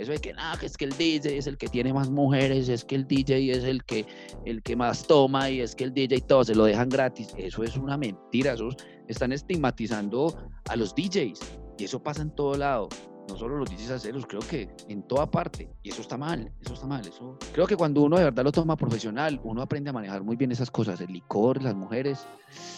eso 0.00 0.12
de 0.12 0.18
que, 0.18 0.32
nada, 0.32 0.58
es 0.62 0.78
que 0.78 0.86
el 0.86 0.96
DJ 0.96 1.36
es 1.36 1.46
el 1.46 1.58
que 1.58 1.68
tiene 1.68 1.92
más 1.92 2.08
mujeres, 2.08 2.70
es 2.70 2.86
que 2.86 2.94
el 2.94 3.06
DJ 3.06 3.52
es 3.52 3.64
el 3.64 3.84
que, 3.84 4.06
el 4.46 4.62
que 4.62 4.74
más 4.74 5.06
toma 5.06 5.50
y 5.50 5.60
es 5.60 5.74
que 5.74 5.84
el 5.84 5.92
DJ 5.92 6.22
todo 6.22 6.42
se 6.42 6.54
lo 6.54 6.64
dejan 6.64 6.88
gratis. 6.88 7.34
Eso 7.36 7.62
es 7.62 7.76
una 7.76 7.98
mentira. 7.98 8.54
Eso 8.54 8.70
están 9.08 9.30
estigmatizando 9.32 10.34
a 10.70 10.76
los 10.76 10.94
DJs. 10.94 11.38
Y 11.76 11.84
eso 11.84 12.02
pasa 12.02 12.22
en 12.22 12.34
todo 12.34 12.56
lado. 12.56 12.88
No 13.28 13.36
solo 13.36 13.58
los 13.58 13.68
DJs 13.68 13.90
aceros, 13.90 14.24
creo 14.26 14.40
que 14.40 14.70
en 14.88 15.02
toda 15.02 15.30
parte. 15.30 15.70
Y 15.82 15.90
eso 15.90 16.00
está 16.00 16.16
mal, 16.16 16.50
eso 16.62 16.72
está 16.72 16.86
mal. 16.86 17.06
Eso... 17.06 17.36
Creo 17.52 17.66
que 17.66 17.76
cuando 17.76 18.00
uno 18.00 18.16
de 18.16 18.24
verdad 18.24 18.42
lo 18.42 18.52
toma 18.52 18.76
profesional, 18.76 19.38
uno 19.44 19.60
aprende 19.60 19.90
a 19.90 19.92
manejar 19.92 20.22
muy 20.22 20.36
bien 20.36 20.50
esas 20.50 20.70
cosas. 20.70 20.98
El 21.02 21.12
licor, 21.12 21.62
las 21.62 21.74
mujeres. 21.74 22.26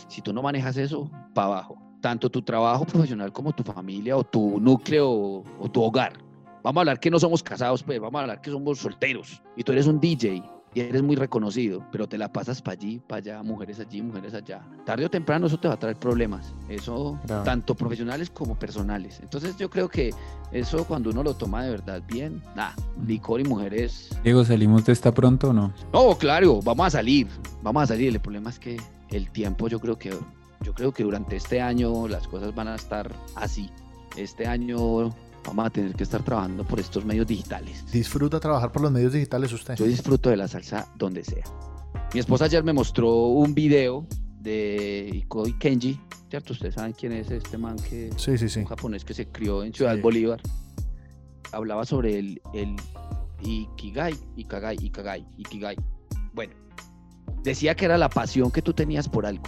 Si 0.09 0.23
tú 0.23 0.33
no 0.33 0.43
manejas 0.43 0.77
eso, 0.77 1.09
para 1.35 1.47
abajo 1.47 1.92
tanto 2.03 2.29
tu 2.29 2.43
trabajo 2.43 2.85
profesional 2.85 3.33
como 3.33 3.53
tu 3.53 3.63
familia 3.63 4.17
o 4.17 4.25
tu 4.25 4.61
núcleo 4.61 5.09
o, 5.09 5.71
tu 5.73 5.81
hogar. 5.83 6.13
Vamos 6.63 6.79
a 6.79 6.81
hablar 6.81 7.01
que 7.01 7.11
no 7.11 7.19
somos 7.19 7.43
casados, 7.43 7.83
pues 7.83 7.99
vamos 7.99 8.19
a 8.19 8.23
hablar 8.23 8.41
que 8.43 8.51
somos 8.51 8.79
solteros 8.79 9.41
y 9.57 9.63
tú 9.63 9.73
eres 9.73 9.87
un 9.87 9.99
DJ 9.99 10.43
y 10.75 10.81
eres 10.81 11.03
muy 11.03 11.17
reconocido, 11.17 11.85
pero 11.93 12.09
te 12.09 12.17
la 12.17 12.33
pasas 12.33 12.63
para 12.63 12.75
allí, 12.75 13.01
para 13.07 13.19
allá, 13.19 13.43
mujeres 13.43 13.79
allí, 13.79 14.01
mujeres 14.01 14.33
allá. 14.33 14.63
Tarde 14.85 15.05
o 15.05 15.11
temprano 15.11 15.47
eso 15.47 15.59
te 15.59 15.69
va 15.69 15.75
a 15.75 15.79
traer 15.79 15.97
problemas, 15.97 16.55
eso 16.69 17.19
tanto 17.27 17.75
profesionales 17.75 18.31
como 18.31 18.55
personales. 18.55 19.21
Entonces 19.21 19.57
yo 19.57 19.69
creo 19.69 19.89
que 19.89 20.11
eso 20.51 20.85
cuando 20.87 21.11
uno 21.11 21.23
lo 21.23 21.35
toma 21.35 21.65
de 21.65 21.71
verdad 21.71 22.03
bien, 22.07 22.43
nada, 22.57 22.75
licor 23.07 23.41
y 23.41 23.45
mujeres. 23.45 24.11
Diego, 24.25 24.45
¿salimos 24.45 24.85
de 24.87 24.93
esta 24.93 25.13
pronto 25.13 25.51
o 25.51 25.53
no? 25.53 25.73
No, 25.93 26.17
claro, 26.17 26.61
vamos 26.63 26.87
a 26.87 26.91
salir, 26.91 27.29
vamos 27.63 27.85
a 27.85 27.87
salir. 27.89 28.09
El 28.09 28.21
problema 28.21 28.51
es 28.51 28.59
que 28.59 28.81
el 29.11 29.31
tiempo 29.31 29.69
yo 29.69 29.79
creo 29.79 29.99
que 29.99 30.13
yo 30.63 30.75
creo 30.75 30.93
que 30.93 31.03
durante 31.03 31.37
este 31.37 31.61
año 31.61 32.09
las 32.09 32.29
cosas 32.29 32.55
van 32.55 32.69
a 32.69 32.77
estar 32.77 33.13
así. 33.35 33.71
Este 34.17 34.47
año 34.47 35.11
vamos 35.45 35.67
a 35.67 35.71
tener 35.71 35.95
que 35.95 36.05
estar 36.05 36.23
trabajando 36.23 36.65
por 36.65 36.81
estos 36.81 37.05
medios 37.05 37.27
digitales. 37.27 37.85
¿Disfruta 37.91 38.41
trabajar 38.41 38.71
por 38.71 38.83
los 38.83 38.93
medios 38.93 39.13
digitales 39.13 39.53
usted? 39.53 39.75
Yo 39.75 39.85
disfruto 39.87 40.31
de 40.31 40.37
la 40.37 40.49
salsa 40.49 40.89
donde 40.97 41.25
sea. 41.25 41.45
Mi 42.15 42.21
esposa 42.21 42.45
ayer 42.45 42.63
me 42.63 42.73
mostró 42.73 43.27
un 43.27 43.55
video 43.55 44.07
de 44.41 45.11
Ikoi 45.13 45.59
Kenji, 45.59 45.99
¿cierto? 46.29 46.53
Ustedes 46.53 46.75
saben 46.75 46.93
quién 46.93 47.13
es 47.13 47.31
este 47.31 47.59
man 47.59 47.77
que 47.77 48.11
sí, 48.17 48.37
sí, 48.39 48.49
sí. 48.49 48.61
un 48.61 48.67
japonés 48.67 49.05
que 49.05 49.15
se 49.15 49.29
crió 49.29 49.65
en 49.65 49.73
Ciudad 49.73 49.99
Bolívar. 49.99 50.41
Hablaba 51.53 51.85
sobre 51.85 52.19
el, 52.19 52.41
el 52.55 52.77
Ikigai, 53.43 54.15
Ikagai, 54.37 54.79
Ikagai, 54.81 55.27
Ikigai. 55.39 55.77
Bueno, 56.33 56.55
decía 57.43 57.75
que 57.75 57.85
era 57.85 57.99
la 57.99 58.09
pasión 58.09 58.51
que 58.51 58.63
tú 58.63 58.73
tenías 58.73 59.09
por 59.09 59.27
algo. 59.27 59.45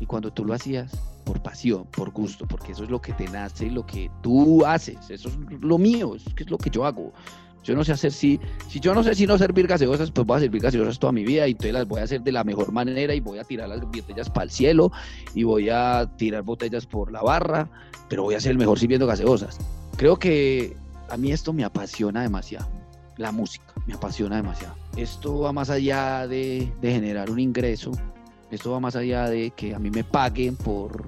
Y 0.00 0.06
cuando 0.06 0.32
tú 0.32 0.44
lo 0.44 0.54
hacías, 0.54 0.92
por 1.24 1.42
pasión, 1.42 1.86
por 1.86 2.10
gusto, 2.10 2.46
porque 2.46 2.72
eso 2.72 2.84
es 2.84 2.90
lo 2.90 3.00
que 3.00 3.12
te 3.12 3.28
nace 3.28 3.66
y 3.66 3.70
lo 3.70 3.86
que 3.86 4.10
tú 4.22 4.64
haces, 4.64 5.10
eso 5.10 5.28
es 5.28 5.36
lo 5.60 5.78
mío, 5.78 6.14
es 6.14 6.50
lo 6.50 6.58
que 6.58 6.70
yo 6.70 6.84
hago. 6.84 7.12
Yo 7.64 7.74
no 7.74 7.82
sé 7.82 7.92
hacer 7.92 8.12
si, 8.12 8.38
si 8.68 8.78
yo 8.78 8.94
no 8.94 9.02
sé 9.02 9.14
si 9.14 9.26
no 9.26 9.38
servir 9.38 9.66
gaseosas, 9.66 10.10
pues 10.10 10.26
voy 10.26 10.36
a 10.36 10.40
servir 10.40 10.60
gaseosas 10.60 10.98
toda 10.98 11.12
mi 11.12 11.24
vida 11.24 11.48
y 11.48 11.52
entonces 11.52 11.72
las 11.72 11.88
voy 11.88 12.00
a 12.00 12.04
hacer 12.04 12.20
de 12.20 12.30
la 12.30 12.44
mejor 12.44 12.72
manera 12.72 13.14
y 13.14 13.20
voy 13.20 13.38
a 13.38 13.44
tirar 13.44 13.70
las 13.70 13.80
botellas 13.80 14.28
para 14.28 14.44
el 14.44 14.50
cielo 14.50 14.92
y 15.34 15.44
voy 15.44 15.70
a 15.70 16.10
tirar 16.18 16.42
botellas 16.42 16.84
por 16.84 17.10
la 17.10 17.22
barra, 17.22 17.70
pero 18.10 18.22
voy 18.22 18.34
a 18.34 18.40
ser 18.40 18.52
el 18.52 18.58
mejor 18.58 18.78
sirviendo 18.78 19.06
gaseosas. 19.06 19.58
Creo 19.96 20.18
que 20.18 20.76
a 21.08 21.16
mí 21.16 21.32
esto 21.32 21.54
me 21.54 21.64
apasiona 21.64 22.20
demasiado, 22.20 22.68
la 23.16 23.32
música 23.32 23.64
me 23.86 23.94
apasiona 23.94 24.36
demasiado. 24.36 24.74
Esto 24.98 25.40
va 25.40 25.52
más 25.54 25.70
allá 25.70 26.26
de, 26.26 26.70
de 26.82 26.92
generar 26.92 27.30
un 27.30 27.40
ingreso, 27.40 27.92
esto 28.50 28.70
va 28.70 28.80
más 28.80 28.96
allá 28.96 29.28
de 29.28 29.50
que 29.50 29.74
a 29.74 29.78
mí 29.78 29.90
me 29.90 30.04
paguen 30.04 30.56
por 30.56 31.06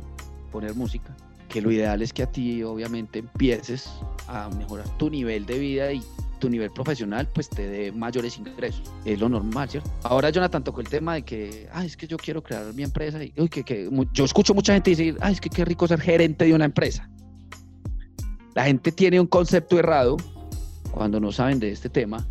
poner 0.50 0.74
música, 0.74 1.14
que 1.48 1.60
lo 1.60 1.70
ideal 1.70 2.02
es 2.02 2.12
que 2.12 2.22
a 2.22 2.30
ti 2.30 2.62
obviamente 2.62 3.20
empieces 3.20 3.90
a 4.28 4.48
mejorar 4.50 4.88
tu 4.98 5.10
nivel 5.10 5.46
de 5.46 5.58
vida 5.58 5.92
y 5.92 6.02
tu 6.38 6.50
nivel 6.50 6.70
profesional 6.70 7.28
pues 7.32 7.48
te 7.48 7.66
dé 7.66 7.92
mayores 7.92 8.38
ingresos. 8.38 8.82
Es 9.04 9.18
lo 9.18 9.28
normal, 9.28 9.68
¿cierto? 9.68 9.90
Ahora 10.02 10.30
Jonathan 10.30 10.62
tocó 10.64 10.80
el 10.80 10.88
tema 10.88 11.14
de 11.14 11.22
que, 11.22 11.68
ah, 11.72 11.84
es 11.84 11.96
que 11.96 12.06
yo 12.06 12.16
quiero 12.16 12.42
crear 12.42 12.72
mi 12.74 12.82
empresa 12.82 13.22
y 13.22 13.32
uy, 13.36 13.48
que, 13.48 13.64
que, 13.64 13.88
yo 14.12 14.24
escucho 14.24 14.54
mucha 14.54 14.74
gente 14.74 14.90
decir, 14.90 15.16
ah, 15.20 15.30
es 15.30 15.40
que 15.40 15.50
qué 15.50 15.64
rico 15.64 15.86
ser 15.88 16.00
gerente 16.00 16.44
de 16.44 16.54
una 16.54 16.64
empresa. 16.64 17.08
La 18.54 18.64
gente 18.64 18.92
tiene 18.92 19.20
un 19.20 19.26
concepto 19.26 19.78
errado 19.78 20.16
cuando 20.90 21.20
no 21.20 21.30
saben 21.32 21.58
de 21.58 21.70
este 21.70 21.88
tema. 21.88 22.26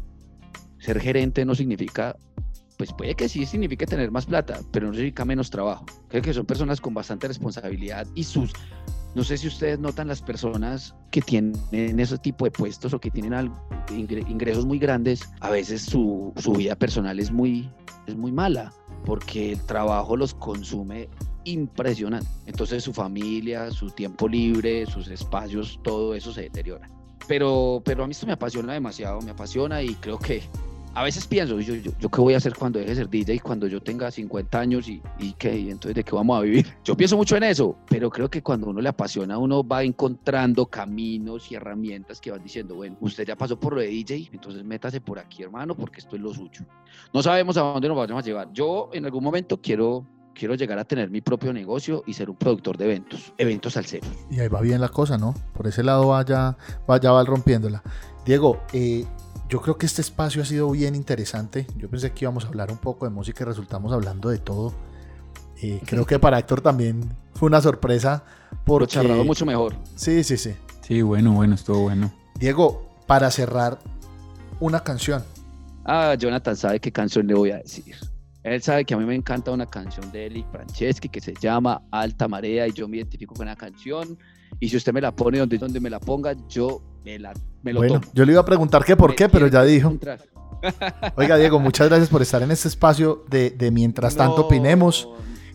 Ser 0.80 1.00
gerente 1.00 1.46
no 1.46 1.56
significa 1.56 2.16
pues 2.78 2.94
puede 2.94 3.16
que 3.16 3.30
sí 3.30 3.46
signifique 3.46 3.86
tener 3.86 4.12
más 4.12 4.26
plata, 4.26 4.60
pero 4.72 4.88
no 4.88 4.94
significa 4.94 5.26
menos 5.26 5.50
trabajo. 5.50 5.86
Creo 6.10 6.22
que 6.22 6.34
son 6.34 6.46
personas 6.46 6.82
con 6.82 6.94
bastante 6.94 7.28
responsabilidad 7.28 8.08
y 8.16 8.24
sus, 8.24 8.52
no 9.16 9.24
sé 9.24 9.38
si 9.38 9.48
ustedes 9.48 9.80
notan 9.80 10.08
las 10.08 10.22
personas 10.22 10.96
que 11.12 11.22
tienen 11.22 12.00
ese 12.00 12.18
tipo 12.18 12.46
de 12.46 12.52
puestos 12.52 12.94
o 12.94 13.00
que 13.00 13.12
tienen 13.12 13.52
ingresos 13.90 14.66
muy 14.66 14.80
grandes, 14.80 15.30
a 15.40 15.50
veces 15.50 15.84
su, 15.84 16.34
su 16.38 16.54
vida 16.54 16.76
personal 16.76 17.20
es 17.20 17.32
muy, 17.32 17.70
es 18.08 18.16
muy 18.16 18.32
mala 18.32 18.74
porque 19.06 19.54
el 19.54 19.62
trabajo 19.62 20.18
los 20.18 20.34
consume 20.34 21.10
impresionante. 21.46 22.28
Entonces 22.46 22.84
su 22.84 22.94
familia, 22.94 23.72
su 23.72 23.92
tiempo 23.92 24.28
libre, 24.28 24.86
sus 24.88 25.08
espacios, 25.08 25.80
todo 25.84 26.16
eso 26.16 26.34
se 26.34 26.42
deteriora. 26.42 26.90
Pero, 27.28 27.82
pero 27.86 28.04
a 28.04 28.08
mí 28.08 28.12
esto 28.12 28.28
me 28.28 28.34
apasiona 28.34 28.74
demasiado, 28.74 29.22
me 29.22 29.32
apasiona 29.32 29.82
y 29.82 29.96
creo 29.96 30.20
que 30.20 30.44
a 30.96 31.04
veces 31.04 31.28
pienso, 31.28 31.60
yo, 31.60 31.76
yo, 31.76 32.10
qué 32.10 32.22
voy 32.22 32.36
a 32.36 32.38
hacer 32.38 32.56
cuando 32.56 32.80
deje 32.80 32.92
de 32.92 32.96
ser 32.96 33.10
DJ, 33.10 33.42
cuando 33.42 33.68
yo 33.68 33.82
tenga 33.82 34.10
50 34.10 34.58
años 34.58 34.88
y, 34.88 35.02
y 35.20 35.34
qué, 35.34 35.58
y 35.58 35.70
entonces 35.70 35.94
de 35.94 36.06
qué 36.06 36.16
vamos 36.16 36.38
a 36.38 36.42
vivir. 36.42 36.66
Yo 36.86 36.96
pienso 36.96 37.18
mucho 37.18 37.36
en 37.36 37.44
eso, 37.44 37.76
pero 37.90 38.10
creo 38.10 38.30
que 38.30 38.42
cuando 38.42 38.68
uno 38.68 38.80
le 38.80 38.88
apasiona, 38.88 39.38
uno 39.38 39.62
va 39.62 39.84
encontrando 39.84 40.66
caminos 40.68 41.52
y 41.52 41.56
herramientas 41.56 42.22
que 42.22 42.32
van 42.32 42.42
diciendo, 42.42 42.76
bueno, 42.76 42.96
usted 43.02 43.26
ya 43.26 43.36
pasó 43.36 43.60
por 43.60 43.74
lo 43.74 43.82
de 43.82 43.88
DJ, 43.88 44.30
entonces 44.32 44.64
métase 44.64 45.02
por 45.02 45.20
aquí, 45.20 45.44
hermano, 45.44 45.76
porque 45.76 46.00
esto 46.00 46.16
es 46.16 46.22
lo 46.22 46.34
suyo. 46.34 46.66
No 47.14 47.22
sabemos 47.22 47.58
a 47.58 47.62
dónde 47.62 47.90
nos 47.90 47.98
vamos 47.98 48.24
a 48.24 48.26
llevar. 48.26 48.54
Yo 48.54 48.90
en 48.94 49.06
algún 49.06 49.24
momento 49.24 49.60
quiero 49.62 50.06
quiero 50.34 50.54
llegar 50.54 50.78
a 50.78 50.84
tener 50.84 51.10
mi 51.10 51.22
propio 51.22 51.52
negocio 51.54 52.04
y 52.06 52.14
ser 52.14 52.30
un 52.30 52.36
productor 52.36 52.78
de 52.78 52.86
eventos, 52.86 53.34
eventos 53.38 53.78
al 53.78 53.86
cero. 53.86 54.06
Y 54.30 54.40
ahí 54.40 54.50
va 54.50 54.62
bien 54.62 54.82
la 54.82 54.90
cosa, 54.90 55.18
¿no? 55.18 55.34
Por 55.54 55.66
ese 55.66 55.82
lado 55.82 56.10
vaya, 56.10 56.58
vaya 56.86 57.12
va 57.12 57.24
rompiéndola. 57.24 57.82
Diego, 58.26 58.60
eh, 58.74 59.06
yo 59.50 59.62
creo 59.62 59.78
que 59.78 59.86
este 59.86 60.02
espacio 60.02 60.42
ha 60.42 60.46
sido 60.46 60.72
bien 60.72 60.96
interesante. 60.96 61.68
Yo 61.78 61.90
pensé 61.90 62.12
que 62.12 62.26
íbamos 62.26 62.46
a 62.46 62.48
hablar 62.48 62.72
un 62.72 62.78
poco 62.78 63.06
de 63.06 63.12
música 63.12 63.44
y 63.44 63.48
resultamos 63.48 63.94
hablando 63.94 64.30
de 64.30 64.40
todo. 64.40 64.74
Eh, 65.62 65.82
creo 65.86 66.06
que 66.06 66.20
para 66.20 66.40
Héctor 66.40 66.62
también 66.62 67.14
fue 67.36 67.48
una 67.48 67.62
sorpresa. 67.62 68.24
Porque... 68.66 68.84
Lo 68.84 68.88
charlado 68.88 69.24
mucho 69.24 69.46
mejor. 69.46 69.76
Sí, 69.96 70.24
sí, 70.24 70.38
sí. 70.38 70.56
Sí, 70.82 71.02
bueno, 71.02 71.34
bueno, 71.34 71.56
estuvo 71.56 71.82
bueno. 71.82 72.12
Diego, 72.40 72.90
para 73.08 73.30
cerrar, 73.32 73.80
una 74.60 74.84
canción. 74.84 75.24
Ah, 75.84 76.16
Jonathan 76.16 76.56
sabe 76.56 76.80
qué 76.80 76.92
canción 76.92 77.28
le 77.28 77.36
voy 77.36 77.52
a 77.52 77.58
decir. 77.58 77.96
Él 78.44 78.62
sabe 78.62 78.86
que 78.86 78.94
a 78.94 78.98
mí 78.98 79.06
me 79.06 79.16
encanta 79.16 79.52
una 79.52 79.66
canción 79.66 80.12
de 80.12 80.28
Eli 80.28 80.46
Franceschi 80.52 81.10
que 81.10 81.20
se 81.20 81.34
llama 81.34 81.82
Alta 81.92 82.28
Marea 82.28 82.68
y 82.68 82.72
yo 82.72 82.88
me 82.88 82.98
identifico 82.98 83.34
con 83.34 83.48
la 83.48 83.56
canción. 83.56 84.18
Y 84.60 84.70
si 84.70 84.78
usted 84.78 84.94
me 84.94 85.02
la 85.02 85.16
pone 85.16 85.40
donde, 85.40 85.58
donde 85.58 85.80
me 85.80 85.90
la 85.90 86.00
ponga, 86.00 86.36
yo 86.48 86.82
me, 87.06 87.20
la, 87.20 87.34
me 87.62 87.72
lo 87.72 87.80
bueno, 87.80 88.02
Yo 88.14 88.26
le 88.26 88.32
iba 88.32 88.42
a 88.42 88.46
preguntar 88.46 88.84
qué 88.84 88.96
por 88.96 89.16
qué, 89.16 89.30
pero 89.30 89.48
ya 89.48 89.64
dijo. 89.64 89.94
Oiga, 91.16 91.38
Diego, 91.38 91.60
muchas 91.60 91.88
gracias 91.88 92.10
por 92.10 92.24
estar 92.24 92.42
en 92.42 92.50
este 92.52 92.68
espacio 92.68 93.24
de, 93.30 93.52
de 93.52 93.70
Mientras 93.70 94.16
tanto 94.16 94.48
opinemos. 94.48 95.08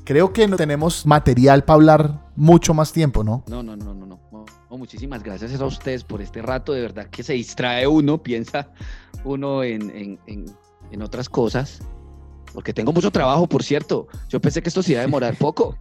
Creo 0.04 0.32
que 0.32 0.46
no 0.46 0.56
tenemos 0.56 1.04
material 1.06 1.64
para 1.64 1.74
hablar 1.74 2.30
mucho 2.36 2.72
más 2.72 2.92
tiempo, 2.92 3.24
¿no? 3.24 3.44
No, 3.48 3.62
no, 3.62 3.76
no, 3.76 3.92
no, 3.92 4.06
no. 4.06 4.78
muchísimas 4.78 5.22
gracias 5.22 5.60
a 5.60 5.66
ustedes 5.66 6.04
por 6.04 6.22
este 6.22 6.40
rato. 6.40 6.72
De 6.72 6.80
verdad 6.82 7.08
que 7.10 7.22
se 7.22 7.32
distrae 7.32 7.86
uno, 7.86 8.18
piensa 8.22 8.68
uno 9.24 9.64
en, 9.64 9.90
en, 9.90 10.18
en, 10.26 10.46
en 10.92 11.02
otras 11.02 11.28
cosas 11.28 11.82
porque 12.52 12.72
tengo 12.72 12.92
mucho 12.92 13.10
trabajo, 13.10 13.46
por 13.46 13.62
cierto. 13.62 14.08
Yo 14.28 14.40
pensé 14.40 14.62
que 14.62 14.68
esto 14.68 14.82
se 14.82 14.92
iba 14.92 15.00
a 15.00 15.04
demorar 15.04 15.36
poco. 15.38 15.76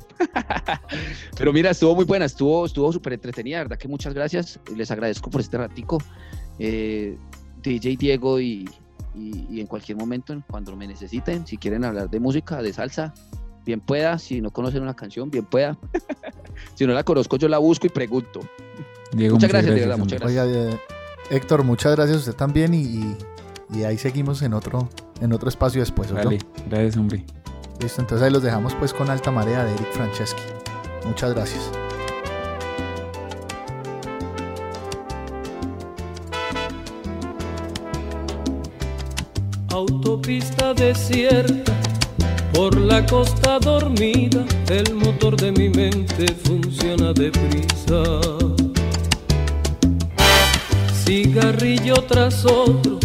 Pero 1.38 1.53
mira, 1.53 1.72
estuvo 1.72 1.95
muy 1.95 2.05
buena, 2.05 2.26
estuvo 2.26 2.65
estuvo 2.65 2.91
súper 2.91 3.13
entretenida, 3.13 3.59
verdad 3.59 3.78
que 3.78 3.88
muchas 3.88 4.13
gracias. 4.13 4.59
Les 4.76 4.91
agradezco 4.91 5.30
por 5.30 5.41
este 5.41 5.57
ratico. 5.57 5.97
Eh, 6.59 7.17
DJ 7.61 7.97
Diego 7.97 8.39
y, 8.39 8.70
y, 9.15 9.59
en 9.59 9.67
cualquier 9.67 9.97
momento, 9.97 10.41
cuando 10.49 10.76
me 10.76 10.88
necesiten, 10.88 11.45
si 11.45 11.57
quieren 11.57 11.84
hablar 11.84 12.09
de 12.09 12.20
música, 12.20 12.61
de 12.61 12.72
salsa, 12.72 13.13
bien 13.65 13.82
pueda. 13.82 14.17
Si 14.20 14.41
no 14.41 14.51
conocen 14.51 14.82
una 14.82 14.95
canción, 14.95 15.30
bien 15.30 15.45
pueda. 15.45 15.78
si 16.76 16.86
no 16.86 16.93
la 16.93 17.03
conozco, 17.03 17.38
yo 17.38 17.47
la 17.47 17.57
busco 17.57 17.88
y 17.88 17.89
pregunto. 17.89 18.41
Diego, 19.11 19.36
muchas, 19.36 19.49
gracias, 19.49 19.74
de 19.74 19.82
verdad, 19.82 19.97
muchas 19.97 20.20
gracias. 20.20 20.45
Oiga, 20.45 20.72
eh, 20.72 20.80
Héctor, 21.32 21.63
muchas 21.63 21.95
gracias 21.95 22.17
a 22.17 22.20
usted 22.20 22.36
también 22.36 22.74
y, 22.74 23.15
y 23.74 23.84
ahí 23.84 23.97
seguimos 23.97 24.41
en 24.41 24.53
otro 24.53 24.89
en 25.22 25.34
otro 25.34 25.49
espacio 25.49 25.82
después. 25.82 26.11
Vale, 26.11 26.39
gracias, 26.70 26.97
hombre. 26.97 27.26
Listo, 27.80 28.01
entonces 28.01 28.26
ahí 28.26 28.32
los 28.32 28.43
dejamos 28.43 28.74
pues 28.76 28.93
con 28.93 29.09
Alta 29.09 29.32
Marea 29.32 29.63
de 29.63 29.74
Eric 29.74 29.91
Franceschi. 29.93 30.43
Muchas 31.05 31.34
gracias. 31.34 31.72
Autopista 39.70 40.74
desierta, 40.74 41.72
por 42.53 42.76
la 42.76 43.05
costa 43.05 43.59
dormida, 43.59 44.43
el 44.67 44.93
motor 44.95 45.38
de 45.38 45.51
mi 45.53 45.70
mente 45.70 46.28
funciona 46.43 47.13
deprisa. 47.13 48.03
Cigarrillo 51.05 51.95
tras 52.03 52.45
otro 52.45 52.99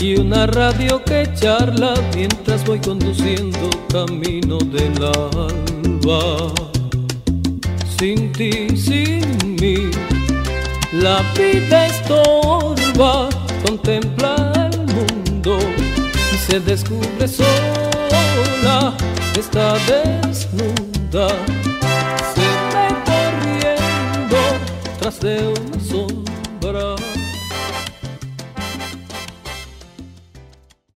y 0.00 0.16
una 0.16 0.46
radio 0.46 1.02
que 1.04 1.28
charla 1.34 1.94
mientras 2.14 2.64
voy 2.64 2.78
conduciendo 2.78 3.70
camino 3.92 4.58
del 4.58 4.94
alba. 5.04 6.52
Sin 7.98 8.32
ti, 8.32 8.76
sin 8.76 9.56
mí, 9.60 9.90
la 10.92 11.22
vida 11.36 11.86
estorba, 11.86 13.28
contempla 13.66 14.52
el 14.70 14.78
mundo 14.94 15.58
y 16.32 16.36
se 16.36 16.60
descubre 16.60 17.26
sola, 17.26 18.94
está 19.36 19.74
desnuda, 19.88 21.28
se 22.34 22.48
detrás 24.30 25.20
de 25.20 25.48
una 25.48 25.80
sombra. 25.80 27.17